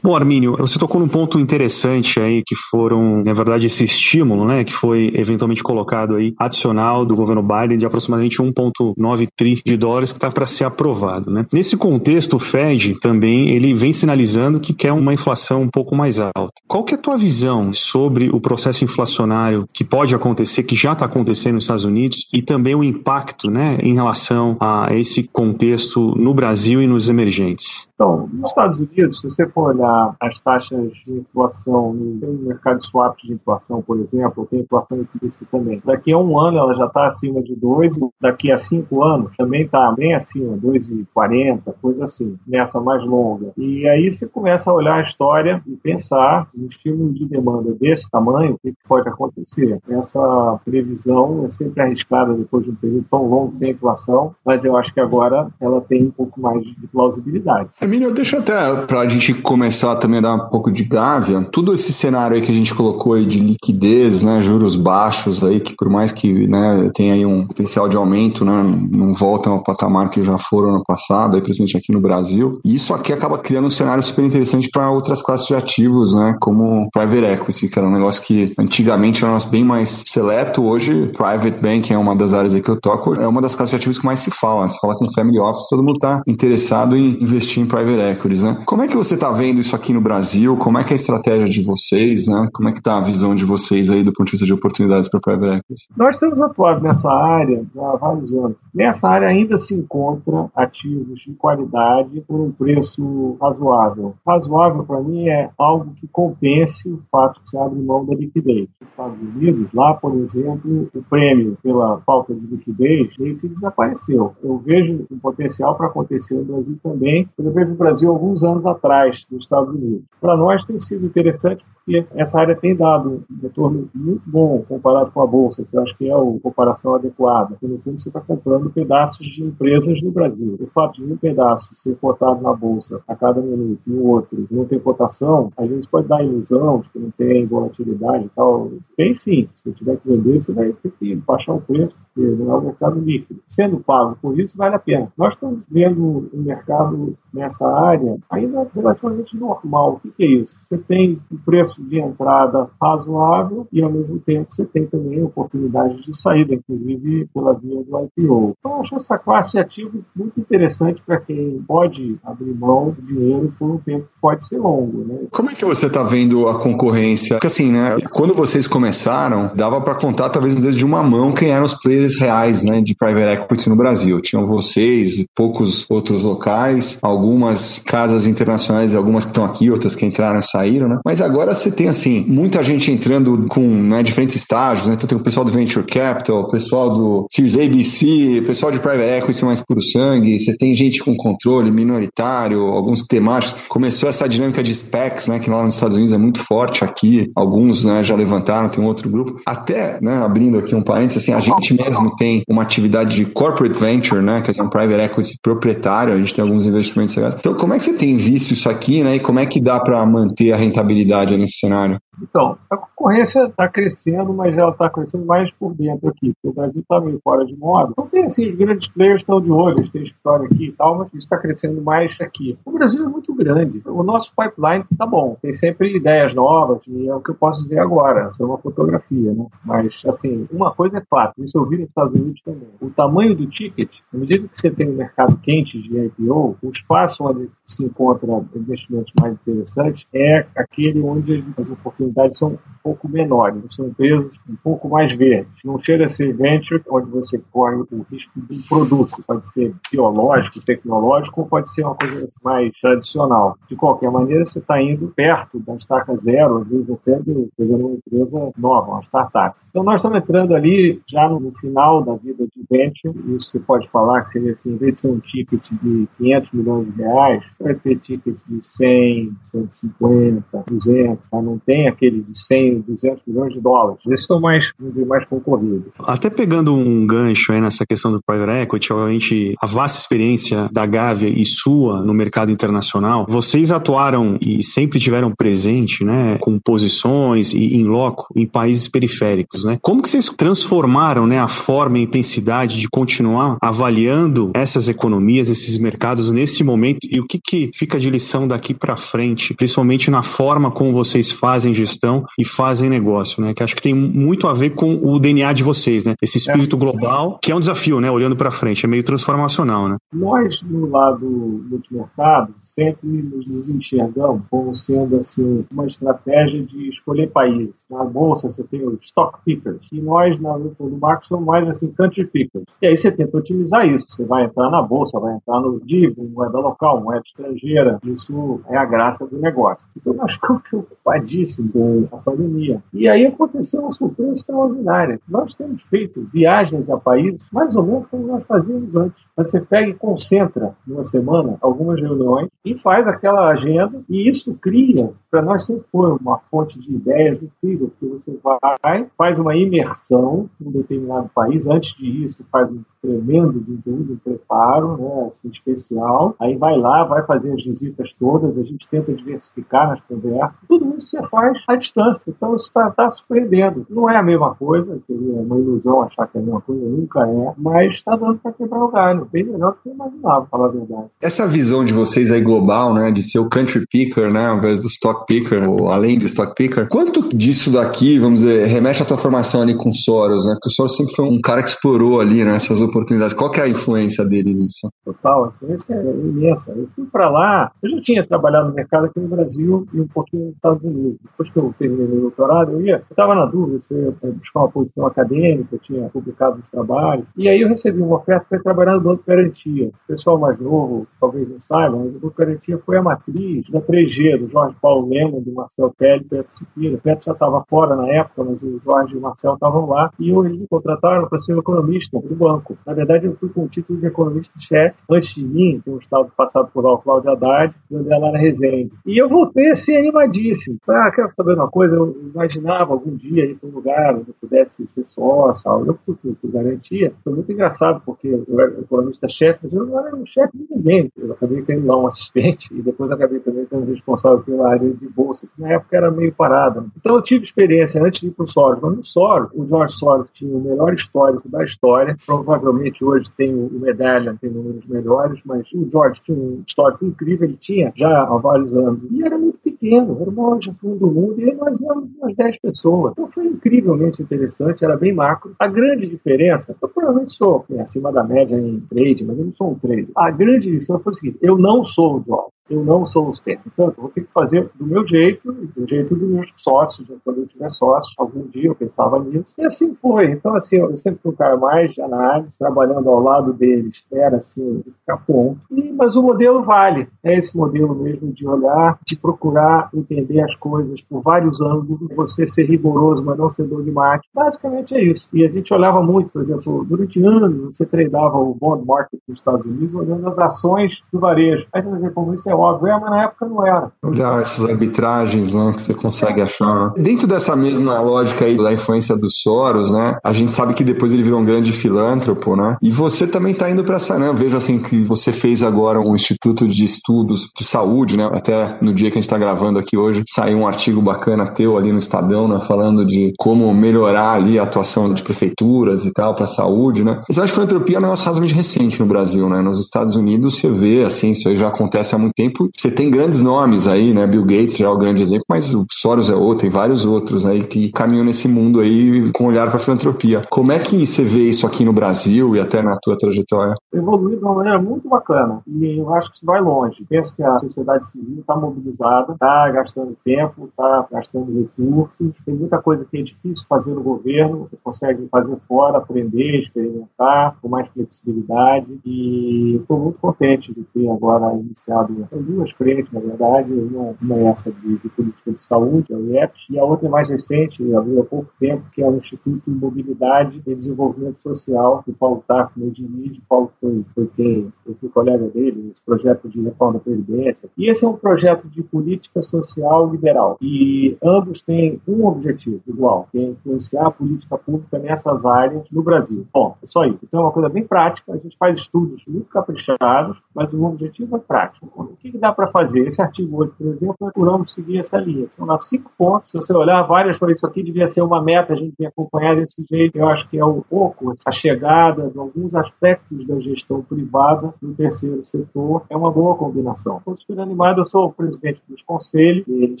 Bom, 0.02 0.16
Armínio, 0.16 0.56
você 0.56 0.78
tocou 0.78 1.00
num 1.00 1.08
ponto 1.08 1.38
interessante 1.38 2.18
aí, 2.18 2.42
que 2.42 2.54
foram, 2.54 3.22
na 3.22 3.34
verdade, 3.34 3.66
esse 3.66 3.84
estímulo, 3.84 4.46
né, 4.46 4.64
que 4.64 4.72
foi 4.72 5.12
eventualmente 5.14 5.62
colocado 5.62 6.16
aí, 6.16 6.34
adicional 6.38 7.04
do 7.04 7.14
governo 7.14 7.42
Biden 7.42 7.76
de 7.76 7.84
aproximadamente 7.84 8.40
1,9 8.40 9.28
tri 9.36 9.60
de 9.64 9.76
dólares 9.76 10.10
que 10.10 10.16
está 10.16 10.30
para 10.30 10.46
ser 10.46 10.64
aprovado, 10.64 11.30
né. 11.30 11.46
Nesse 11.52 11.76
contexto, 11.76 12.36
o 12.36 12.38
Fed 12.38 12.98
também, 13.00 13.50
ele 13.50 13.74
vem 13.74 13.92
sinalizando 13.92 14.58
que 14.58 14.72
quer 14.72 14.92
uma 14.92 15.12
inflação 15.12 15.62
um 15.62 15.68
pouco 15.68 15.94
mais 15.94 16.18
alta. 16.18 16.54
Qual 16.66 16.82
que 16.82 16.94
é 16.94 16.96
a 16.96 17.00
tua 17.00 17.18
visão 17.18 17.72
sobre 17.72 18.30
o 18.30 18.40
processo 18.40 18.84
inflacionário 18.84 19.66
que 19.72 19.84
pode 19.84 20.14
acontecer, 20.14 20.62
que 20.62 20.74
já 20.74 20.92
está 20.92 21.04
acontecendo 21.04 21.54
nos 21.54 21.64
Estados 21.64 21.84
Unidos, 21.84 22.26
e 22.32 22.40
também 22.40 22.74
o 22.74 22.82
impacto, 22.82 23.50
né, 23.50 23.76
em 23.82 23.94
relação 23.94 24.56
a 24.60 24.88
esse 24.92 25.24
contexto 25.24 26.14
no 26.16 26.32
Brasil 26.32 26.80
e 26.80 26.86
nos 26.86 27.08
emergentes? 27.08 27.88
Então, 27.94 28.30
nos 28.32 28.48
Estados 28.48 28.78
Unidos, 28.78 29.20
se 29.20 29.28
você 29.28 29.46
for 29.46 29.74
olhar 29.74 29.89
as 30.20 30.40
taxas 30.40 30.92
de 31.06 31.12
inflação 31.12 31.92
no 31.92 32.32
mercado 32.32 32.78
de 32.78 32.86
swaps 32.86 33.22
de 33.26 33.34
inflação, 33.34 33.82
por 33.82 33.98
exemplo, 34.00 34.46
tem 34.50 34.60
inflação 34.60 34.98
implícita 34.98 35.46
também. 35.50 35.80
Daqui 35.84 36.12
a 36.12 36.18
um 36.18 36.38
ano 36.38 36.58
ela 36.58 36.74
já 36.74 36.86
está 36.86 37.06
acima 37.06 37.42
de 37.42 37.54
2, 37.54 37.98
daqui 38.20 38.50
a 38.50 38.58
cinco 38.58 39.02
anos 39.02 39.32
também 39.36 39.62
está 39.62 39.92
bem 39.92 40.14
acima, 40.14 40.56
2,40, 40.56 41.74
coisa 41.80 42.04
assim, 42.04 42.36
nessa 42.46 42.80
mais 42.80 43.04
longa. 43.04 43.52
E 43.56 43.88
aí 43.88 44.10
você 44.10 44.26
começa 44.26 44.70
a 44.70 44.74
olhar 44.74 44.96
a 44.96 45.02
história 45.02 45.62
e 45.66 45.76
pensar 45.76 46.46
no 46.56 46.66
estímulo 46.66 47.12
de 47.12 47.26
demanda 47.26 47.72
desse 47.72 48.10
tamanho, 48.10 48.54
o 48.54 48.58
que 48.58 48.74
pode 48.88 49.08
acontecer. 49.08 49.78
Essa 49.88 50.60
previsão 50.64 51.44
é 51.44 51.50
sempre 51.50 51.82
arriscada 51.82 52.34
depois 52.34 52.64
de 52.64 52.70
um 52.70 52.74
período 52.74 53.06
tão 53.10 53.26
longo 53.26 53.56
sem 53.58 53.70
inflação, 53.70 54.34
mas 54.44 54.64
eu 54.64 54.76
acho 54.76 54.92
que 54.92 55.00
agora 55.00 55.48
ela 55.60 55.80
tem 55.80 56.04
um 56.04 56.10
pouco 56.10 56.40
mais 56.40 56.62
de 56.62 56.86
plausibilidade. 56.88 57.70
Emílio, 57.80 58.12
deixa 58.12 58.38
até 58.38 58.52
para 58.86 59.00
a 59.00 59.08
gente 59.08 59.34
começar 59.34 59.79
também 59.96 60.18
a 60.18 60.22
dar 60.22 60.34
um 60.34 60.48
pouco 60.48 60.70
de 60.70 60.84
gávea. 60.84 61.46
Tudo 61.52 61.72
esse 61.72 61.92
cenário 61.92 62.36
aí 62.36 62.42
que 62.42 62.50
a 62.50 62.54
gente 62.54 62.74
colocou 62.74 63.14
aí 63.14 63.26
de 63.26 63.38
liquidez, 63.38 64.22
né, 64.22 64.40
juros 64.40 64.76
baixos 64.76 65.42
aí, 65.42 65.60
que 65.60 65.74
por 65.76 65.88
mais 65.88 66.12
que 66.12 66.46
né, 66.46 66.90
tenha 66.94 67.14
aí 67.14 67.26
um 67.26 67.46
potencial 67.46 67.88
de 67.88 67.96
aumento, 67.96 68.44
né, 68.44 68.62
não 68.90 69.14
voltam 69.14 69.54
ao 69.54 69.62
patamar 69.62 70.10
que 70.10 70.22
já 70.22 70.38
foram 70.38 70.70
ano 70.70 70.84
passado, 70.86 71.36
aí, 71.36 71.42
principalmente 71.42 71.76
aqui 71.76 71.92
no 71.92 72.00
Brasil. 72.00 72.60
E 72.64 72.74
isso 72.74 72.94
aqui 72.94 73.12
acaba 73.12 73.38
criando 73.38 73.66
um 73.66 73.70
cenário 73.70 74.02
super 74.02 74.24
interessante 74.24 74.68
para 74.70 74.90
outras 74.90 75.22
classes 75.22 75.46
de 75.46 75.54
ativos, 75.54 76.14
né, 76.14 76.36
como 76.40 76.88
private 76.92 77.24
equity, 77.24 77.68
que 77.68 77.78
era 77.78 77.88
um 77.88 77.92
negócio 77.92 78.22
que 78.22 78.52
antigamente 78.58 79.22
era 79.22 79.26
um 79.26 79.34
negócio 79.34 79.50
bem 79.50 79.64
mais 79.64 80.02
seleto. 80.06 80.62
Hoje, 80.62 81.10
private 81.16 81.60
banking 81.60 81.94
é 81.94 81.98
uma 81.98 82.14
das 82.14 82.32
áreas 82.32 82.54
aí 82.54 82.62
que 82.62 82.68
eu 82.68 82.80
toco, 82.80 83.14
é 83.14 83.26
uma 83.26 83.40
das 83.40 83.54
classes 83.54 83.70
de 83.70 83.76
ativos 83.76 83.98
que 83.98 84.04
mais 84.04 84.18
se 84.18 84.30
fala. 84.30 84.68
Se 84.68 84.78
fala 84.80 84.94
com 84.94 85.10
family 85.12 85.38
office, 85.38 85.68
todo 85.68 85.82
mundo 85.82 85.96
está 85.96 86.22
interessado 86.26 86.96
em 86.96 87.18
investir 87.20 87.62
em 87.62 87.66
private 87.66 88.00
equities, 88.00 88.42
né? 88.42 88.58
Como 88.64 88.82
é 88.82 88.88
que 88.88 88.96
você 88.96 89.14
está 89.14 89.30
vendo 89.30 89.60
isso 89.60 89.69
aqui 89.76 89.92
no 89.92 90.00
Brasil? 90.00 90.56
Como 90.56 90.78
é 90.78 90.84
que 90.84 90.92
é 90.92 90.94
a 90.94 90.96
estratégia 90.96 91.46
de 91.46 91.62
vocês, 91.62 92.26
né? 92.26 92.48
Como 92.52 92.68
é 92.68 92.72
que 92.72 92.78
está 92.78 92.96
a 92.98 93.00
visão 93.00 93.34
de 93.34 93.44
vocês 93.44 93.90
aí 93.90 94.02
do 94.02 94.12
ponto 94.12 94.26
de 94.26 94.32
vista 94.32 94.46
de 94.46 94.52
oportunidades 94.52 95.08
para 95.08 95.20
private 95.20 95.58
equities? 95.58 95.88
Nós 95.96 96.16
temos 96.18 96.40
atuado 96.40 96.82
nessa 96.82 97.10
área 97.10 97.64
há 97.76 97.96
vários 97.96 98.32
anos. 98.32 98.56
Nessa 98.74 99.08
área 99.08 99.28
ainda 99.28 99.58
se 99.58 99.74
encontra 99.74 100.48
ativos 100.54 101.20
de 101.20 101.32
qualidade 101.34 102.20
por 102.26 102.40
um 102.40 102.50
preço 102.50 103.36
razoável. 103.40 104.14
Razoável 104.26 104.84
para 104.84 105.00
mim 105.00 105.28
é 105.28 105.50
algo 105.58 105.92
que 106.00 106.08
compense 106.08 106.88
o 106.90 107.02
fato 107.10 107.40
que 107.40 107.50
você 107.50 107.58
abre 107.58 107.80
mão 107.80 108.04
da 108.04 108.14
liquidez. 108.14 108.68
Nos 108.80 108.90
Estados 108.90 109.20
Unidos, 109.20 109.68
lá, 109.74 109.94
por 109.94 110.14
exemplo, 110.16 110.88
o 110.94 111.02
prêmio 111.02 111.58
pela 111.62 112.00
falta 112.00 112.34
de 112.34 112.46
liquidez 112.46 113.08
meio 113.18 113.38
que 113.38 113.48
desapareceu. 113.48 114.34
Eu 114.42 114.58
vejo 114.58 115.06
um 115.10 115.18
potencial 115.18 115.74
para 115.76 115.86
acontecer 115.86 116.34
no 116.34 116.44
Brasil 116.44 116.78
também. 116.82 117.28
Eu 117.38 117.52
vejo 117.52 117.70
no 117.70 117.76
Brasil 117.76 118.10
alguns 118.10 118.42
anos 118.44 118.64
atrás, 118.64 119.16
nos 119.30 119.42
Estados 119.42 119.59
Unidos. 119.68 120.04
Para 120.20 120.36
nós 120.36 120.64
tem 120.64 120.78
sido 120.80 121.06
interessante 121.06 121.64
porque 121.84 122.06
essa 122.14 122.40
área 122.40 122.54
tem 122.54 122.74
dado 122.76 123.24
um 123.30 123.42
retorno 123.42 123.88
muito 123.94 124.22
bom 124.26 124.64
comparado 124.68 125.10
com 125.10 125.22
a 125.22 125.26
Bolsa, 125.26 125.64
que 125.68 125.76
eu 125.76 125.82
acho 125.82 125.96
que 125.96 126.08
é 126.08 126.12
a 126.12 126.40
comparação 126.42 126.94
adequada. 126.94 127.50
Porque, 127.50 127.66
no 127.66 127.78
fundo, 127.78 128.00
você 128.00 128.08
está 128.08 128.20
comprando 128.20 128.70
pedaços 128.70 129.26
de 129.26 129.42
empresas 129.42 130.00
no 130.02 130.10
Brasil. 130.10 130.56
O 130.60 130.66
fato 130.68 131.04
de 131.04 131.12
um 131.12 131.16
pedaço 131.16 131.68
ser 131.74 131.96
cotado 131.96 132.42
na 132.42 132.52
Bolsa 132.52 133.00
a 133.08 133.16
cada 133.16 133.40
minuto 133.40 133.80
e 133.86 133.92
o 133.92 134.06
outro 134.06 134.46
não 134.50 134.64
ter 134.64 134.80
cotação, 134.80 135.52
às 135.56 135.68
vezes 135.68 135.86
pode 135.86 136.06
dar 136.08 136.18
a 136.18 136.24
ilusão 136.24 136.80
de 136.80 136.88
que 136.90 136.98
não 136.98 137.10
tem 137.10 137.46
volatilidade 137.46 138.26
e 138.26 138.30
tal. 138.30 138.70
Tem 138.96 139.14
sim. 139.16 139.48
Se 139.62 139.72
tiver 139.72 139.96
que 139.96 140.08
vender, 140.08 140.40
você 140.40 140.52
vai 140.52 140.72
ter 140.72 140.92
que 140.98 141.16
baixar 141.16 141.54
o 141.54 141.60
preço, 141.60 141.96
porque 142.14 142.28
não 142.28 142.52
é 142.52 142.58
um 142.58 142.64
mercado 142.66 143.00
líquido. 143.00 143.40
Sendo 143.48 143.80
pago 143.80 144.16
por 144.20 144.38
isso, 144.38 144.56
vale 144.56 144.74
a 144.74 144.78
pena. 144.78 145.12
Nós 145.16 145.34
estamos 145.34 145.60
vendo 145.70 146.28
o 146.32 146.38
mercado 146.38 147.16
nessa 147.32 147.66
área 147.66 148.18
ainda 148.30 148.68
relativamente 148.74 149.36
normal. 149.36 150.00
O 150.04 150.10
que 150.10 150.24
é 150.24 150.26
isso? 150.26 150.54
Você 150.62 150.78
tem 150.78 151.20
o 151.30 151.38
preço 151.38 151.79
de 151.88 151.98
entrada 151.98 152.68
razoável 152.80 153.66
e, 153.72 153.82
ao 153.82 153.90
mesmo 153.90 154.18
tempo, 154.18 154.52
você 154.52 154.64
tem 154.64 154.86
também 154.86 155.22
oportunidade 155.22 156.02
de 156.02 156.16
saída, 156.16 156.54
inclusive 156.54 157.28
pela 157.32 157.54
via 157.54 157.82
do 157.82 158.10
IPO. 158.16 158.54
Então, 158.58 158.80
acho 158.80 158.96
essa 158.96 159.18
classe 159.18 159.52
de 159.52 159.58
ativo 159.58 160.04
muito 160.14 160.38
interessante 160.38 161.02
para 161.04 161.18
quem 161.18 161.62
pode 161.66 162.18
abrir 162.24 162.54
mão 162.54 162.90
de 162.90 163.02
dinheiro 163.06 163.52
por 163.58 163.70
um 163.70 163.78
tempo 163.78 164.04
que 164.04 164.20
pode 164.20 164.46
ser 164.46 164.58
longo. 164.58 165.04
Né? 165.04 165.18
Como 165.30 165.50
é 165.50 165.54
que 165.54 165.64
você 165.64 165.86
está 165.86 166.02
vendo 166.02 166.48
a 166.48 166.58
concorrência? 166.58 167.36
Porque, 167.36 167.46
assim, 167.46 167.72
né, 167.72 167.96
quando 168.12 168.34
vocês 168.34 168.66
começaram, 168.66 169.50
dava 169.54 169.80
para 169.80 169.94
contar, 169.94 170.28
talvez, 170.28 170.54
de 170.76 170.84
uma 170.84 171.02
mão, 171.02 171.32
quem 171.32 171.50
eram 171.50 171.64
os 171.64 171.74
players 171.74 172.18
reais 172.18 172.62
né, 172.62 172.80
de 172.80 172.94
private 172.94 173.42
equity 173.42 173.68
no 173.68 173.76
Brasil. 173.76 174.20
Tinham 174.20 174.46
vocês, 174.46 175.24
poucos 175.34 175.88
outros 175.90 176.22
locais, 176.22 176.98
algumas 177.02 177.78
casas 177.78 178.26
internacionais, 178.26 178.94
algumas 178.94 179.24
que 179.24 179.30
estão 179.30 179.44
aqui, 179.44 179.70
outras 179.70 179.96
que 179.96 180.06
entraram 180.06 180.38
e 180.38 180.42
saíram, 180.42 180.88
né? 180.88 180.98
Mas 181.04 181.20
agora 181.20 181.54
você 181.62 181.70
tem, 181.70 181.88
assim, 181.88 182.24
muita 182.26 182.62
gente 182.62 182.90
entrando 182.90 183.46
com 183.48 183.60
né, 183.60 184.02
diferentes 184.02 184.36
estágios, 184.36 184.88
né? 184.88 184.94
Então 184.94 185.08
tem 185.08 185.16
o 185.16 185.20
pessoal 185.20 185.44
do 185.44 185.52
Venture 185.52 185.84
Capital, 185.84 186.40
o 186.40 186.48
pessoal 186.48 186.90
do 186.90 187.26
Series 187.30 187.56
ABC, 187.56 188.42
pessoal 188.46 188.72
de 188.72 188.78
Private 188.78 189.18
Equity 189.18 189.44
mais 189.44 189.60
puro 189.60 189.80
sangue, 189.80 190.38
você 190.38 190.56
tem 190.56 190.74
gente 190.74 191.02
com 191.02 191.16
controle 191.16 191.70
minoritário, 191.70 192.60
alguns 192.62 193.02
temáticos. 193.02 193.60
Começou 193.68 194.08
essa 194.08 194.28
dinâmica 194.28 194.62
de 194.62 194.74
specs, 194.74 195.26
né? 195.26 195.38
Que 195.38 195.50
lá 195.50 195.64
nos 195.64 195.74
Estados 195.74 195.96
Unidos 195.96 196.12
é 196.12 196.18
muito 196.18 196.40
forte 196.40 196.84
aqui. 196.84 197.30
Alguns 197.34 197.84
né, 197.84 198.02
já 198.02 198.14
levantaram, 198.14 198.68
tem 198.68 198.82
um 198.82 198.86
outro 198.86 199.08
grupo. 199.08 199.40
Até, 199.46 199.98
né, 200.00 200.22
abrindo 200.22 200.58
aqui 200.58 200.74
um 200.74 200.82
parênteses, 200.82 201.22
assim, 201.22 201.32
a 201.32 201.40
gente 201.40 201.74
mesmo 201.74 202.14
tem 202.16 202.42
uma 202.48 202.62
atividade 202.62 203.16
de 203.16 203.24
corporate 203.24 203.78
venture, 203.78 204.22
né? 204.22 204.40
Que 204.40 204.58
é 204.58 204.62
um 204.62 204.68
private 204.68 205.00
equity 205.00 205.38
proprietário, 205.42 206.14
a 206.14 206.18
gente 206.18 206.34
tem 206.34 206.42
alguns 206.42 206.66
investimentos. 206.66 207.16
Então, 207.16 207.54
como 207.54 207.74
é 207.74 207.78
que 207.78 207.84
você 207.84 207.94
tem 207.94 208.16
visto 208.16 208.52
isso 208.52 208.68
aqui, 208.68 209.02
né? 209.02 209.16
E 209.16 209.20
como 209.20 209.38
é 209.38 209.46
que 209.46 209.60
dá 209.60 209.80
para 209.80 210.04
manter 210.06 210.52
a 210.52 210.56
rentabilidade 210.56 211.36
nesse 211.36 211.49
cenário? 211.58 212.00
Então, 212.22 212.56
a 212.70 212.76
concorrência 212.76 213.44
está 213.44 213.68
crescendo, 213.68 214.32
mas 214.32 214.56
ela 214.56 214.70
está 214.70 214.88
crescendo 214.88 215.24
mais 215.24 215.50
por 215.52 215.74
dentro 215.74 216.08
aqui, 216.08 216.32
porque 216.34 216.48
o 216.48 216.52
Brasil 216.52 216.82
está 216.82 217.00
meio 217.00 217.20
fora 217.22 217.44
de 217.44 217.56
moda. 217.56 217.90
Então 217.92 218.06
tem 218.06 218.24
assim, 218.24 218.50
os 218.50 218.56
grandes 218.56 218.88
players 218.88 219.22
estão 219.22 219.40
de 219.40 219.50
olho, 219.50 219.78
eles 219.78 219.90
têm 219.90 220.02
escritório 220.02 220.46
aqui 220.46 220.66
e 220.66 220.72
tal, 220.72 220.98
mas 220.98 221.08
isso 221.08 221.18
está 221.18 221.38
crescendo 221.38 221.80
mais 221.82 222.14
aqui. 222.20 222.58
O 222.64 222.72
Brasil 222.72 223.04
é 223.04 223.08
muito 223.08 223.34
grande. 223.34 223.82
O 223.86 224.02
nosso 224.02 224.32
pipeline 224.36 224.84
está 224.90 225.06
bom. 225.06 225.36
Tem 225.40 225.52
sempre 225.52 225.96
ideias 225.96 226.34
novas, 226.34 226.80
e 226.86 227.08
é 227.08 227.14
o 227.14 227.20
que 227.20 227.30
eu 227.30 227.34
posso 227.34 227.62
dizer 227.62 227.78
agora. 227.78 228.26
Essa 228.26 228.42
é 228.42 228.46
uma 228.46 228.58
fotografia, 228.58 229.32
né? 229.32 229.46
Mas, 229.64 229.94
assim, 230.06 230.46
uma 230.52 230.72
coisa 230.72 230.98
é 230.98 231.02
fato, 231.08 231.42
isso 231.42 231.58
eu 231.58 231.66
vi 231.66 231.78
nos 231.78 231.88
Estados 231.88 232.14
Unidos 232.14 232.42
também. 232.42 232.68
O 232.80 232.90
tamanho 232.90 233.34
do 233.34 233.46
ticket, 233.46 233.90
à 234.12 234.16
medida 234.16 234.46
que 234.46 234.58
você 234.58 234.70
tem 234.70 234.90
um 234.90 234.94
mercado 234.94 235.36
quente 235.38 235.80
de 235.80 235.98
IPO, 235.98 236.56
o 236.62 236.70
espaço 236.70 237.24
onde 237.24 237.48
se 237.64 237.84
encontra 237.84 238.26
investimentos 238.54 239.12
mais 239.18 239.38
interessantes 239.38 240.06
é 240.12 240.46
aquele 240.56 241.00
onde 241.00 241.44
as 241.58 241.70
oportunidades 241.70 242.09
oportunidades 242.10 242.38
são 242.38 242.50
um 242.50 242.58
pouco 242.82 243.08
menores, 243.08 243.64
são 243.74 243.86
empresas 243.86 244.32
um 244.48 244.56
pouco 244.56 244.88
mais 244.88 245.12
verdes. 245.14 245.52
Não 245.64 245.78
chega 245.78 246.06
a 246.06 246.08
ser 246.08 246.32
venture, 246.32 246.82
onde 246.88 247.10
você 247.10 247.40
corre 247.52 247.76
o 247.76 248.06
risco 248.10 248.32
de 248.36 248.58
um 248.58 248.62
produto, 248.62 249.22
pode 249.26 249.48
ser 249.48 249.74
biológico, 249.90 250.64
tecnológico, 250.64 251.42
ou 251.42 251.46
pode 251.46 251.72
ser 251.72 251.84
uma 251.84 251.94
coisa 251.94 252.26
mais 252.42 252.72
tradicional. 252.80 253.56
De 253.68 253.76
qualquer 253.76 254.10
maneira, 254.10 254.44
você 254.44 254.58
está 254.58 254.80
indo 254.82 255.08
perto 255.08 255.58
da 255.60 255.74
estaca 255.76 256.16
zero, 256.16 256.58
às 256.58 256.68
vezes 256.68 256.90
até 256.90 257.18
de 257.20 257.30
uma 257.30 257.92
empresa 257.92 258.52
nova, 258.56 258.92
uma 258.92 259.02
startup. 259.02 259.56
Então, 259.70 259.82
nós 259.82 259.96
estamos 259.96 260.18
entrando 260.18 260.54
ali 260.54 261.00
já 261.08 261.28
no 261.28 261.52
final 261.60 262.02
da 262.02 262.14
vida 262.16 262.44
de 262.44 262.64
venture. 262.68 263.14
Isso 263.36 263.50
você 263.50 263.60
pode 263.60 263.88
falar 263.88 264.22
que 264.22 264.30
seria 264.30 264.52
assim, 264.52 264.72
em 264.72 264.76
vez 264.76 264.94
de 264.94 265.00
ser 265.00 265.08
um 265.08 265.20
ticket 265.20 265.62
de 265.82 266.08
500 266.18 266.52
milhões 266.52 266.86
de 266.86 267.02
reais, 267.02 267.44
vai 267.58 267.74
ter 267.74 267.96
ticket 267.98 268.36
de 268.48 268.66
100, 268.66 269.32
150, 269.44 270.64
200. 270.70 271.24
Tá? 271.30 271.42
Não 271.42 271.58
tem 271.58 271.88
aquele 271.88 272.22
de 272.22 272.38
100, 272.38 272.80
200 272.80 273.22
milhões 273.26 273.54
de 273.54 273.60
dólares. 273.60 274.00
Esses 274.06 274.20
estão 274.20 274.40
mais, 274.40 274.72
mais 275.06 275.24
concorridos. 275.26 275.92
Até 276.00 276.28
pegando 276.28 276.74
um 276.74 277.06
gancho 277.06 277.52
aí 277.52 277.60
nessa 277.60 277.86
questão 277.86 278.10
do 278.12 278.20
private 278.22 278.62
equity, 278.62 278.92
obviamente 278.92 279.54
a 279.60 279.66
vasta 279.66 279.98
experiência 279.98 280.68
da 280.72 280.86
Gávea 280.86 281.28
e 281.28 281.44
sua 281.46 282.02
no 282.02 282.12
mercado 282.12 282.50
internacional, 282.50 283.26
vocês 283.28 283.70
atuaram 283.70 284.36
e 284.40 284.62
sempre 284.64 284.98
tiveram 284.98 285.32
presente, 285.32 286.04
né, 286.04 286.38
com 286.40 286.58
posições 286.58 287.52
e 287.52 287.76
em 287.76 287.84
loco 287.84 288.26
em 288.34 288.46
países 288.46 288.88
periféricos, 288.88 289.59
né? 289.64 289.78
Como 289.80 290.02
que 290.02 290.08
vocês 290.08 290.26
transformaram, 290.26 291.26
né, 291.26 291.38
a 291.38 291.48
forma 291.48 291.98
e 291.98 292.00
a 292.00 292.04
intensidade 292.04 292.80
de 292.80 292.88
continuar 292.88 293.56
avaliando 293.60 294.50
essas 294.54 294.88
economias, 294.88 295.48
esses 295.48 295.78
mercados 295.78 296.32
nesse 296.32 296.62
momento 296.64 297.00
e 297.10 297.20
o 297.20 297.26
que 297.26 297.38
que 297.38 297.70
fica 297.74 297.98
de 297.98 298.10
lição 298.10 298.46
daqui 298.46 298.74
para 298.74 298.96
frente, 298.96 299.54
principalmente 299.54 300.10
na 300.10 300.22
forma 300.22 300.70
como 300.70 300.92
vocês 300.92 301.30
fazem 301.30 301.74
gestão 301.74 302.24
e 302.38 302.44
fazem 302.44 302.88
negócio, 302.88 303.42
né? 303.42 303.52
Que 303.54 303.62
acho 303.62 303.76
que 303.76 303.82
tem 303.82 303.94
muito 303.94 304.46
a 304.46 304.52
ver 304.52 304.70
com 304.70 304.94
o 304.94 305.18
DNA 305.18 305.52
de 305.52 305.62
vocês, 305.62 306.04
né? 306.04 306.14
Esse 306.22 306.38
espírito 306.38 306.76
global, 306.76 307.38
que 307.42 307.52
é 307.52 307.54
um 307.54 307.60
desafio, 307.60 308.00
né, 308.00 308.10
olhando 308.10 308.36
para 308.36 308.50
frente, 308.50 308.84
é 308.84 308.88
meio 308.88 309.02
transformacional, 309.02 309.88
né? 309.88 309.96
Nós 310.12 310.60
no 310.62 310.86
lado 310.88 311.26
multimercado 311.68 312.54
sempre 312.60 313.08
nos 313.08 313.68
enxergamos 313.68 314.42
como 314.50 314.74
sendo 314.74 315.16
assim 315.16 315.64
uma 315.70 315.86
estratégia 315.86 316.62
de 316.62 316.88
escolher 316.88 317.30
países. 317.30 317.74
Na 317.90 318.04
bolsa 318.04 318.50
você 318.50 318.62
tem 318.64 318.86
os 318.86 319.00
stock 319.02 319.38
pickers 319.50 319.86
e 319.92 320.00
nós 320.00 320.40
na 320.40 320.56
do 320.56 320.74
Marcos 321.00 321.28
somos 321.28 321.46
mais 321.46 321.68
assim 321.68 321.90
country 321.92 322.26
pickers. 322.26 322.64
E 322.80 322.86
aí 322.86 322.96
você 322.96 323.10
tenta 323.10 323.36
otimizar 323.36 323.86
isso. 323.86 324.06
Você 324.10 324.24
vai 324.24 324.44
entrar 324.44 324.70
na 324.70 324.82
bolsa, 324.82 325.18
vai 325.18 325.34
entrar 325.34 325.60
no 325.60 325.80
DIV, 325.80 326.14
moeda 326.32 326.58
local, 326.58 327.00
moeda 327.00 327.22
estrangeira. 327.26 327.98
Isso 328.04 328.60
é 328.68 328.76
a 328.76 328.84
graça 328.84 329.26
do 329.26 329.38
negócio. 329.38 329.84
Então 329.96 330.12
nós 330.14 330.32
ficamos 330.34 330.62
preocupadíssimos 330.62 331.72
com 331.72 332.08
a 332.12 332.16
pandemia. 332.18 332.82
E 332.92 333.08
aí 333.08 333.26
aconteceu 333.26 333.80
uma 333.80 333.92
surpresa 333.92 334.32
extraordinária. 334.32 335.20
Nós 335.28 335.54
temos 335.54 335.82
feito 335.84 336.26
viagens 336.32 336.88
a 336.88 336.96
países 336.96 337.42
mais 337.52 337.74
ou 337.74 337.82
menos 337.82 338.06
como 338.08 338.26
nós 338.26 338.44
fazíamos 338.46 338.94
antes. 338.94 339.20
Você 339.40 339.58
pega 339.58 339.88
e 339.88 339.94
concentra 339.94 340.74
numa 340.86 341.02
semana 341.02 341.56
algumas 341.62 341.98
reuniões 341.98 342.50
e 342.62 342.74
faz 342.74 343.08
aquela 343.08 343.48
agenda, 343.48 344.02
e 344.06 344.28
isso 344.28 344.54
cria, 344.60 345.14
para 345.30 345.40
nós 345.40 345.64
sempre 345.64 345.84
foi 345.90 346.12
uma 346.12 346.38
fonte 346.50 346.78
de 346.78 346.92
ideias 346.92 347.42
incrível, 347.42 347.90
porque 347.98 348.14
você 348.14 348.38
vai, 348.42 349.06
faz 349.16 349.38
uma 349.38 349.56
imersão 349.56 350.50
em 350.60 350.68
um 350.68 350.72
determinado 350.72 351.30
país, 351.34 351.66
antes 351.66 351.96
de 351.96 352.28
você 352.28 352.44
faz 352.52 352.70
um 352.70 352.82
tremendo 353.02 353.60
de 353.60 353.90
um 353.90 354.16
preparo, 354.22 354.96
né, 354.96 355.26
assim, 355.26 355.48
especial, 355.48 356.34
aí 356.38 356.56
vai 356.56 356.76
lá, 356.78 357.04
vai 357.04 357.24
fazer 357.24 357.52
as 357.52 357.64
visitas 357.64 358.10
todas, 358.18 358.56
a 358.56 358.62
gente 358.62 358.86
tenta 358.90 359.12
diversificar 359.12 359.88
nas 359.88 360.00
conversas, 360.02 360.60
tudo 360.68 360.94
isso 360.96 361.08
você 361.08 361.22
faz 361.28 361.58
à 361.68 361.76
distância, 361.76 362.24
então 362.28 362.54
isso 362.56 362.66
está 362.66 362.90
tá 362.90 363.10
surpreendendo. 363.10 363.86
Não 363.88 364.08
é 364.08 364.16
a 364.16 364.22
mesma 364.22 364.54
coisa, 364.54 364.98
seria 365.06 365.32
uma 365.32 365.58
ilusão 365.58 366.02
achar 366.02 366.26
que 366.26 366.38
é 366.38 366.40
a 366.40 366.44
mesma 366.44 366.60
coisa, 366.60 366.82
nunca 366.84 367.20
é, 367.26 367.52
mas 367.56 367.92
está 367.94 368.16
dando 368.16 368.38
para 368.38 368.52
quebrar 368.52 368.84
o 368.84 368.90
galho 368.90 369.28
bem 369.32 369.44
melhor 369.44 369.72
do 369.72 369.78
que 369.82 369.88
eu 369.88 369.94
imaginava, 369.94 370.46
falar 370.50 370.66
a 370.66 370.72
verdade. 370.72 371.06
Essa 371.22 371.46
visão 371.46 371.84
de 371.84 371.92
vocês 371.92 372.30
aí 372.30 372.40
global, 372.40 372.92
né, 372.94 373.10
de 373.10 373.22
ser 373.22 373.38
o 373.38 373.48
country 373.48 373.84
picker, 373.90 374.30
né, 374.30 374.48
ao 374.48 374.58
invés 374.58 374.80
do 374.80 374.88
stock 374.88 375.26
picker, 375.26 375.68
ou 375.68 375.90
além 375.90 376.18
de 376.18 376.26
stock 376.26 376.54
picker, 376.54 376.88
quanto 376.88 377.28
disso 377.34 377.70
daqui, 377.70 378.18
vamos 378.18 378.40
dizer, 378.40 378.66
remete 378.66 379.02
à 379.02 379.06
tua 379.06 379.18
formação 379.18 379.62
ali 379.62 379.76
com 379.76 379.90
Soros, 379.90 380.46
né? 380.46 380.54
Porque 380.54 380.68
o 380.68 380.72
Soros 380.72 380.96
sempre 380.96 381.14
foi 381.14 381.24
um 381.24 381.40
cara 381.40 381.62
que 381.62 381.68
explorou 381.68 382.20
ali, 382.20 382.44
né, 382.44 382.54
essas 382.54 382.80
oportunidades. 382.90 383.34
Qual 383.34 383.50
que 383.50 383.60
é 383.60 383.64
a 383.64 383.68
influência 383.68 384.24
dele 384.24 384.52
nisso? 384.54 384.90
Total, 385.04 385.44
a 385.44 385.48
influência 385.48 385.94
é 385.94 386.10
imensa. 386.10 386.72
Eu 386.72 386.88
fui 386.94 387.06
para 387.06 387.30
lá, 387.30 387.72
eu 387.82 387.90
já 387.90 388.00
tinha 388.02 388.26
trabalhado 388.26 388.68
no 388.68 388.74
mercado 388.74 389.06
aqui 389.06 389.18
no 389.18 389.28
Brasil 389.28 389.86
e 389.92 390.00
um 390.00 390.08
pouquinho 390.08 390.46
nos 390.46 390.54
Estados 390.56 390.82
Unidos. 390.82 391.18
Depois 391.22 391.50
que 391.50 391.58
eu 391.58 391.74
terminei 391.78 392.06
meu 392.06 392.20
doutorado, 392.22 392.72
eu 392.72 392.82
ia, 392.82 393.02
estava 393.10 393.34
na 393.34 393.46
dúvida 393.46 393.80
se 393.80 393.92
eu 393.94 394.16
ia 394.22 394.32
buscar 394.32 394.60
uma 394.60 394.70
posição 394.70 395.06
acadêmica, 395.06 395.68
eu 395.74 395.78
tinha 395.78 396.08
publicado 396.08 396.58
os 396.58 396.70
trabalhos, 396.70 397.26
e 397.36 397.48
aí 397.48 397.60
eu 397.60 397.68
recebi 397.68 398.00
uma 398.00 398.16
oferta 398.16 398.46
para 398.48 398.60
trabalhar 398.60 398.94
no 398.94 399.00
Banco 399.00 399.22
Garantia. 399.26 399.88
O 399.88 400.06
pessoal 400.06 400.38
mais 400.38 400.58
novo 400.58 401.06
talvez 401.20 401.48
não 401.48 401.60
saiba, 401.62 401.96
mas 401.96 402.14
o 402.16 402.18
Grupo 402.18 402.36
Garantia 402.38 402.78
foi 402.84 402.96
a 402.96 403.02
matriz 403.02 403.68
da 403.70 403.80
3G, 403.80 404.38
do 404.38 404.48
Jorge 404.48 404.76
Paulo 404.80 405.08
Lema, 405.08 405.40
do 405.40 405.52
Marcel 405.52 405.92
e 406.00 406.24
Petro 406.24 406.52
Supira. 406.52 406.98
Petro 406.98 407.24
já 407.26 407.32
estava 407.32 407.64
fora 407.68 407.96
na 407.96 408.08
época, 408.08 408.44
mas 408.44 408.62
o 408.62 408.80
Jorge 408.84 409.14
e 409.14 409.18
o 409.18 409.20
Marcel 409.20 409.54
estavam 409.54 409.86
lá, 409.86 410.10
e 410.18 410.30
eles 410.30 410.58
me 410.58 410.66
contrataram 410.68 411.28
para 411.28 411.38
ser 411.38 411.56
economista 411.56 412.18
do 412.18 412.34
banco. 412.34 412.76
Na 412.86 412.92
verdade, 412.92 413.26
eu 413.26 413.36
fui 413.36 413.48
com 413.48 413.64
o 413.64 413.68
título 413.68 413.98
de 414.00 414.06
economista-chefe. 414.06 414.96
Antes 415.10 415.34
de 415.34 415.44
mim, 415.44 415.80
tem 415.84 415.94
um 415.94 415.98
estado 415.98 416.30
passado 416.36 416.70
por 416.72 416.84
lá, 416.84 416.94
o 416.94 416.98
Cláudio 416.98 417.30
Haddad, 417.30 417.74
e 417.90 417.94
o 417.94 417.98
André 417.98 418.18
Lara 418.18 418.38
Rezende. 418.38 418.92
E 419.06 419.20
eu 419.20 419.28
voltei 419.28 419.70
assim, 419.70 419.96
animadíssimo. 419.96 420.78
Ah, 420.88 421.10
quero 421.14 421.30
saber 421.32 421.54
uma 421.54 421.68
coisa, 421.68 421.94
eu 421.94 422.16
imaginava 422.32 422.92
algum 422.92 423.14
dia 423.14 423.44
ir 423.44 423.56
para 423.56 423.68
um 423.68 423.72
lugar 423.72 424.14
onde 424.14 424.30
eu 424.30 424.34
pudesse 424.40 424.86
ser 424.86 425.04
sócio, 425.04 425.62
eu 425.86 425.98
fui 426.04 426.34
por 426.34 426.50
garantia. 426.50 427.12
Foi 427.22 427.32
muito 427.32 427.52
engraçado, 427.52 428.02
porque 428.04 428.28
eu 428.28 428.60
era 428.60 428.80
economista 428.80 429.28
chefe, 429.28 429.60
mas 429.62 429.72
eu 429.72 429.84
não 429.84 429.98
era 430.06 430.14
um 430.14 430.26
chefe 430.26 430.56
de 430.56 430.66
ninguém. 430.70 431.10
Eu 431.16 431.32
acabei 431.32 431.62
tendo 431.62 431.86
lá 431.86 431.96
um 431.96 432.06
assistente 432.06 432.68
e 432.72 432.82
depois 432.82 433.10
acabei 433.10 433.40
também 433.40 433.66
sendo 433.66 433.90
responsável 433.90 434.40
pela 434.40 434.68
área 434.68 434.90
de 434.90 435.08
bolsa, 435.08 435.46
que 435.46 435.60
na 435.60 435.72
época 435.72 435.96
era 435.96 436.10
meio 436.10 436.32
parada. 436.32 436.84
Então 436.96 437.16
eu 437.16 437.22
tive 437.22 437.44
experiência 437.44 438.02
antes 438.02 438.20
de 438.20 438.28
ir 438.28 438.30
para 438.30 438.44
o 438.44 438.48
Soros, 438.48 438.80
mas 438.80 438.96
no 438.96 439.04
Soros, 439.04 439.50
o 439.54 439.66
George 439.66 439.94
Soros 439.94 440.28
tinha 440.32 440.54
o 440.54 440.60
melhor 440.60 440.94
histórico 440.94 441.48
da 441.48 441.64
história. 441.64 442.16
Provavelmente 442.26 442.69
hoje 443.04 443.30
tem 443.36 443.54
o 443.54 443.70
Medalha, 443.80 444.36
tem 444.40 444.50
números 444.50 444.84
melhores, 444.86 445.40
mas 445.44 445.66
o 445.72 445.88
George 445.90 446.20
tinha 446.24 446.36
um 446.36 446.62
histórico 446.66 447.04
incrível, 447.04 447.48
ele 447.48 447.58
tinha 447.60 447.92
já 447.96 448.22
há 448.22 448.36
vários 448.38 448.74
anos. 448.74 449.00
E 449.10 449.22
era 449.22 449.38
muito 449.38 449.58
pequeno, 449.58 450.16
era 450.20 450.30
o 450.30 450.32
maior 450.32 450.58
fundo 450.80 450.98
do 450.98 451.06
mundo, 451.10 451.40
e 451.40 451.54
nós 451.54 451.82
éramos 451.82 452.10
umas 452.18 452.36
10 452.36 452.60
pessoas. 452.60 453.12
Então 453.12 453.28
foi 453.28 453.46
incrivelmente 453.46 454.22
interessante, 454.22 454.84
era 454.84 454.96
bem 454.96 455.14
macro. 455.14 455.54
A 455.58 455.66
grande 455.66 456.06
diferença, 456.06 456.76
eu 456.80 456.88
provavelmente 456.88 457.36
sou 457.36 457.56
assim, 457.56 457.80
acima 457.80 458.12
da 458.12 458.24
média 458.24 458.56
em 458.56 458.80
trade, 458.80 459.24
mas 459.24 459.38
eu 459.38 459.44
não 459.44 459.52
sou 459.52 459.70
um 459.70 459.74
trader. 459.74 460.08
A 460.16 460.30
grande 460.30 460.70
lição 460.70 460.98
foi 461.00 461.12
o 461.12 461.14
seguinte: 461.14 461.38
eu 461.40 461.58
não 461.58 461.84
sou 461.84 462.18
o 462.18 462.24
George 462.24 462.59
eu 462.70 462.84
não 462.84 463.04
sou 463.04 463.28
os 463.28 463.40
técnicos. 463.40 463.72
Então, 463.72 463.92
vou 463.96 464.10
ter 464.10 464.22
que 464.22 464.32
fazer 464.32 464.70
do 464.74 464.86
meu 464.86 465.06
jeito, 465.06 465.52
do 465.52 465.88
jeito 465.88 466.14
dos 466.14 466.28
meus 466.28 466.52
sócios, 466.56 467.06
quando 467.24 467.40
eu 467.40 467.46
tiver 467.46 467.68
sócio, 467.68 468.14
algum 468.16 468.46
dia 468.46 468.68
eu 468.68 468.74
pensava 468.74 469.18
nisso. 469.18 469.54
E 469.58 469.64
assim 469.64 469.94
foi. 469.96 470.30
Então, 470.30 470.54
assim, 470.54 470.76
eu 470.76 470.96
sempre 470.96 471.20
fui 471.22 471.32
um 471.32 471.36
cara 471.36 471.56
mais 471.56 471.92
de 471.92 472.00
análise, 472.00 472.58
trabalhando 472.58 473.08
ao 473.08 473.20
lado 473.20 473.52
deles, 473.52 473.96
era 474.12 474.36
assim, 474.36 474.82
ficar 475.00 475.18
ponto. 475.18 475.60
E, 475.70 475.92
mas 475.92 476.14
o 476.16 476.22
modelo 476.22 476.62
vale. 476.62 477.08
É 477.24 477.36
esse 477.36 477.56
modelo 477.56 477.94
mesmo 477.94 478.32
de 478.32 478.46
olhar, 478.46 478.98
de 479.04 479.16
procurar 479.16 479.88
entender 479.92 480.40
as 480.40 480.54
coisas 480.56 481.00
por 481.02 481.22
vários 481.22 481.60
ângulos, 481.60 482.08
você 482.14 482.46
ser 482.46 482.64
rigoroso, 482.64 483.24
mas 483.24 483.36
não 483.36 483.50
ser 483.50 483.64
dogmático. 483.64 484.30
Basicamente 484.34 484.94
é 484.94 485.02
isso. 485.02 485.26
E 485.32 485.44
a 485.44 485.50
gente 485.50 485.72
olhava 485.72 486.02
muito, 486.02 486.30
por 486.30 486.42
exemplo, 486.42 486.84
durante 486.84 487.22
anos 487.22 487.74
você 487.74 487.84
treinava 487.84 488.38
o 488.38 488.54
bond 488.54 488.86
market 488.86 489.20
nos 489.28 489.38
Estados 489.38 489.66
Unidos 489.66 489.94
olhando 489.94 490.28
as 490.28 490.38
ações 490.38 491.02
do 491.12 491.18
varejo. 491.18 491.66
Aí 491.72 491.82
você 491.82 492.10
como 492.10 492.34
isso 492.34 492.48
é 492.48 492.54
óbvio, 492.60 492.88
é, 492.88 493.00
na 493.00 493.24
época 493.24 493.46
não 493.46 493.66
era. 493.66 493.90
Olhar 494.02 494.40
essas 494.40 494.68
arbitragens 494.68 495.52
né, 495.52 495.72
que 495.74 495.82
você 495.82 495.94
consegue 495.94 496.42
achar. 496.42 496.92
Dentro 496.96 497.26
dessa 497.26 497.56
mesma 497.56 498.00
lógica 498.00 498.44
aí 498.44 498.56
da 498.56 498.72
influência 498.72 499.16
dos 499.16 499.40
Soros, 499.40 499.92
né? 499.92 500.18
A 500.22 500.32
gente 500.32 500.52
sabe 500.52 500.74
que 500.74 500.84
depois 500.84 501.12
ele 501.12 501.22
virou 501.22 501.40
um 501.40 501.44
grande 501.44 501.72
filântropo, 501.72 502.56
né? 502.56 502.76
E 502.82 502.90
você 502.90 503.26
também 503.26 503.52
está 503.52 503.70
indo 503.70 503.84
para 503.84 503.96
essa, 503.96 504.18
né? 504.18 504.28
Eu 504.28 504.34
vejo 504.34 504.56
assim 504.56 504.78
que 504.78 505.02
você 505.02 505.32
fez 505.32 505.62
agora 505.62 506.00
um 506.00 506.14
instituto 506.14 506.66
de 506.66 506.84
estudos 506.84 507.50
de 507.56 507.64
saúde, 507.64 508.16
né? 508.16 508.28
Até 508.32 508.78
no 508.80 508.92
dia 508.92 509.10
que 509.10 509.18
a 509.18 509.20
gente 509.20 509.28
está 509.28 509.38
gravando 509.38 509.78
aqui 509.78 509.96
hoje, 509.96 510.22
saiu 510.26 510.58
um 510.58 510.66
artigo 510.66 511.00
bacana 511.00 511.46
teu 511.46 511.76
ali 511.76 511.92
no 511.92 511.98
Estadão, 511.98 512.48
né? 512.48 512.60
Falando 512.66 513.04
de 513.04 513.32
como 513.38 513.72
melhorar 513.72 514.32
ali 514.32 514.58
a 514.58 514.64
atuação 514.64 515.12
de 515.12 515.22
prefeituras 515.22 516.04
e 516.04 516.12
tal 516.12 516.34
para 516.34 516.44
a 516.44 516.48
saúde, 516.48 517.04
né? 517.04 517.22
Mas 517.28 517.38
eu 517.38 517.44
que 517.44 517.50
filantropia 517.50 517.96
é 517.96 517.98
um 517.98 518.02
negócio 518.02 518.24
razoavelmente 518.24 518.54
recente 518.54 519.00
no 519.00 519.06
Brasil, 519.06 519.48
né? 519.48 519.60
Nos 519.60 519.78
Estados 519.78 520.16
Unidos 520.16 520.58
você 520.58 520.68
vê, 520.68 521.04
assim, 521.04 521.30
isso 521.32 521.48
aí 521.48 521.56
já 521.56 521.68
acontece 521.68 522.14
há 522.14 522.18
muito 522.18 522.34
tempo 522.34 522.49
tempo, 522.50 522.70
você 522.74 522.90
tem 522.90 523.10
grandes 523.10 523.40
nomes 523.40 523.86
aí, 523.86 524.12
né? 524.12 524.26
Bill 524.26 524.44
Gates 524.44 524.80
é 524.80 524.88
o 524.88 524.98
grande 524.98 525.22
exemplo, 525.22 525.44
mas 525.48 525.74
o 525.74 525.86
Soros 525.90 526.28
é 526.28 526.34
outro, 526.34 526.62
tem 526.62 526.70
vários 526.70 527.04
outros 527.04 527.46
aí 527.46 527.64
que 527.64 527.90
caminham 527.92 528.24
nesse 528.24 528.48
mundo 528.48 528.80
aí 528.80 529.30
com 529.32 529.46
olhar 529.46 529.66
para 529.68 529.76
a 529.76 529.78
filantropia. 529.78 530.44
Como 530.50 530.72
é 530.72 530.78
que 530.78 531.06
você 531.06 531.24
vê 531.24 531.48
isso 531.48 531.66
aqui 531.66 531.84
no 531.84 531.92
Brasil 531.92 532.56
e 532.56 532.60
até 532.60 532.82
na 532.82 532.96
tua 533.00 533.16
trajetória? 533.16 533.74
Evoluiu 533.92 534.38
de 534.38 534.44
uma 534.44 534.54
maneira 534.54 534.80
muito 534.80 535.08
bacana 535.08 535.60
e 535.66 535.98
eu 535.98 536.12
acho 536.14 536.30
que 536.30 536.36
isso 536.36 536.46
vai 536.46 536.60
longe. 536.60 537.04
Penso 537.08 537.34
que 537.34 537.42
a 537.42 537.58
sociedade 537.58 538.10
civil 538.10 538.40
está 538.40 538.56
mobilizada, 538.56 539.32
está 539.32 539.70
gastando 539.70 540.16
tempo, 540.24 540.66
está 540.66 541.06
gastando 541.10 541.52
recursos, 541.52 542.32
tem 542.44 542.54
muita 542.54 542.78
coisa 542.78 543.04
que 543.04 543.18
é 543.18 543.22
difícil 543.22 543.64
fazer 543.68 543.94
no 543.94 544.02
governo, 544.02 544.68
você 544.70 544.76
consegue 544.82 545.26
fazer 545.30 545.56
fora, 545.68 545.98
aprender, 545.98 546.60
experimentar 546.60 547.56
com 547.60 547.68
mais 547.68 547.88
flexibilidade 547.88 548.86
e 549.04 549.76
estou 549.76 549.98
muito 549.98 550.18
contente 550.18 550.72
de 550.72 550.82
ter 550.84 551.08
agora 551.08 551.54
iniciado 551.54 552.26
São 552.40 552.42
duas 552.42 552.70
frentes, 552.72 553.12
na 553.12 553.20
verdade. 553.20 553.72
Uma, 553.72 554.14
uma 554.20 554.38
é 554.38 554.44
essa 554.44 554.72
de, 554.72 554.96
de, 554.98 555.08
política 555.10 555.52
de 555.52 555.62
saúde, 555.62 556.14
a 556.14 556.18
IEP, 556.18 556.54
e 556.70 556.78
a 556.78 556.84
outra 556.84 557.06
é 557.06 557.10
mais 557.10 557.28
recente, 557.28 557.94
abriu 557.94 558.20
há 558.20 558.24
pouco 558.24 558.50
tempo, 558.58 558.84
que 558.92 559.02
é 559.02 559.08
o 559.08 559.16
Instituto 559.16 559.70
de 559.70 559.76
Mobilidade 559.76 560.62
e 560.66 560.74
Desenvolvimento 560.74 561.38
Social, 561.40 562.02
que 562.02 562.10
o 562.10 562.14
Paulo 562.14 562.42
Tarco 562.46 562.72
me 562.76 562.90
dirige. 562.90 563.40
O 563.40 563.48
Paulo 563.48 563.72
foi, 563.80 564.04
foi 564.14 564.30
quem, 564.36 564.72
eu 564.86 564.94
fui 564.98 565.08
colega 565.10 565.48
dele 565.48 565.82
nesse 565.82 566.02
projeto 566.02 566.48
de 566.48 566.60
reforma 566.62 566.94
da 566.94 567.00
Previdência. 567.00 567.68
E 567.76 567.90
esse 567.90 568.04
é 568.04 568.08
um 568.08 568.16
projeto 568.16 568.68
de 568.68 568.82
política 568.82 569.42
social 569.42 570.10
liberal. 570.10 570.56
E 570.60 571.16
ambos 571.22 571.62
têm 571.62 572.00
um 572.08 572.26
objetivo 572.26 572.80
igual, 572.86 573.28
que 573.30 573.38
é 573.38 573.42
influenciar 573.42 574.06
a 574.06 574.10
política 574.10 574.56
pública 574.56 574.98
nessas 574.98 575.44
áreas 575.44 575.84
no 575.90 576.02
Brasil. 576.02 576.46
Bom, 576.52 576.76
é 576.82 576.86
só 576.86 577.04
isso. 577.04 577.18
Então 577.22 577.40
é 577.40 577.42
uma 577.44 577.52
coisa 577.52 577.68
bem 577.68 577.84
prática. 577.84 578.32
A 578.32 578.36
gente 578.36 578.56
faz 578.56 578.78
estudos 578.78 579.24
muito 579.26 579.48
caprichados, 579.48 580.38
mas 580.54 580.72
o 580.72 580.84
objetivo 580.84 581.36
é 581.36 581.38
prático. 581.38 581.90
Que, 582.20 582.30
que 582.30 582.38
dá 582.38 582.52
para 582.52 582.68
fazer? 582.68 583.06
Esse 583.06 583.22
artigo 583.22 583.56
8, 583.56 583.74
por 583.76 583.86
exemplo, 583.86 584.16
procuramos 584.18 584.74
seguir 584.74 584.98
essa 584.98 585.16
linha. 585.16 585.48
Então, 585.54 585.66
nas 585.66 585.88
cinco 585.88 586.10
pontos, 586.18 586.50
se 586.50 586.56
você 586.58 586.72
olhar 586.72 587.02
várias, 587.02 587.38
foi 587.38 587.52
isso 587.52 587.66
aqui 587.66 587.82
devia 587.82 588.08
ser 588.08 588.22
uma 588.22 588.42
meta, 588.42 588.72
a 588.72 588.76
gente 588.76 588.94
tem 588.96 589.06
acompanhar 589.06 589.56
desse 589.56 589.84
jeito. 589.88 590.16
Eu 590.16 590.28
acho 590.28 590.48
que 590.48 590.58
é 590.58 590.64
um 590.64 590.80
pouco 590.82 591.34
a 591.46 591.52
chegada 591.52 592.30
de 592.30 592.38
alguns 592.38 592.74
aspectos 592.74 593.46
da 593.46 593.58
gestão 593.60 594.02
privada 594.02 594.74
no 594.80 594.94
terceiro 594.94 595.44
setor. 595.44 596.04
É 596.10 596.16
uma 596.16 596.30
boa 596.30 596.54
combinação. 596.56 597.18
Estou 597.18 597.36
super 597.36 597.60
animado, 597.60 598.00
eu 598.00 598.06
sou 598.06 598.26
o 598.26 598.32
presidente 598.32 598.80
dos 598.88 599.02
conselhos, 599.02 599.66
eles 599.68 600.00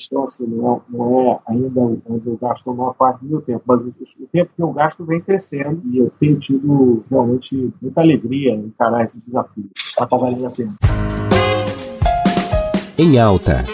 estão 0.00 0.24
assim, 0.24 0.46
não 0.46 0.76
é, 0.76 0.80
não 0.90 1.20
é 1.20 1.38
ainda 1.48 1.80
onde 1.80 2.26
eu 2.26 2.38
gasto 2.40 2.70
a 2.70 2.74
maior 2.74 2.94
parte 2.94 3.24
do 3.24 3.30
meu 3.30 3.40
tempo, 3.40 3.62
mas 3.66 3.80
o, 3.82 3.88
o 3.88 4.26
tempo 4.32 4.50
que 4.54 4.62
eu 4.62 4.72
gasto 4.72 5.04
vem 5.04 5.20
crescendo 5.20 5.80
e 5.86 5.98
eu 5.98 6.10
tenho 6.18 6.38
tido 6.38 7.04
realmente 7.10 7.72
muita 7.80 8.00
alegria 8.00 8.52
em 8.52 8.66
encarar 8.66 9.04
esse 9.04 9.18
desafio. 9.20 9.70
Está 9.74 10.04
valendo 10.16 10.46
a 10.46 10.50
pena. 10.50 11.19
Em 13.02 13.18
alta. 13.18 13.64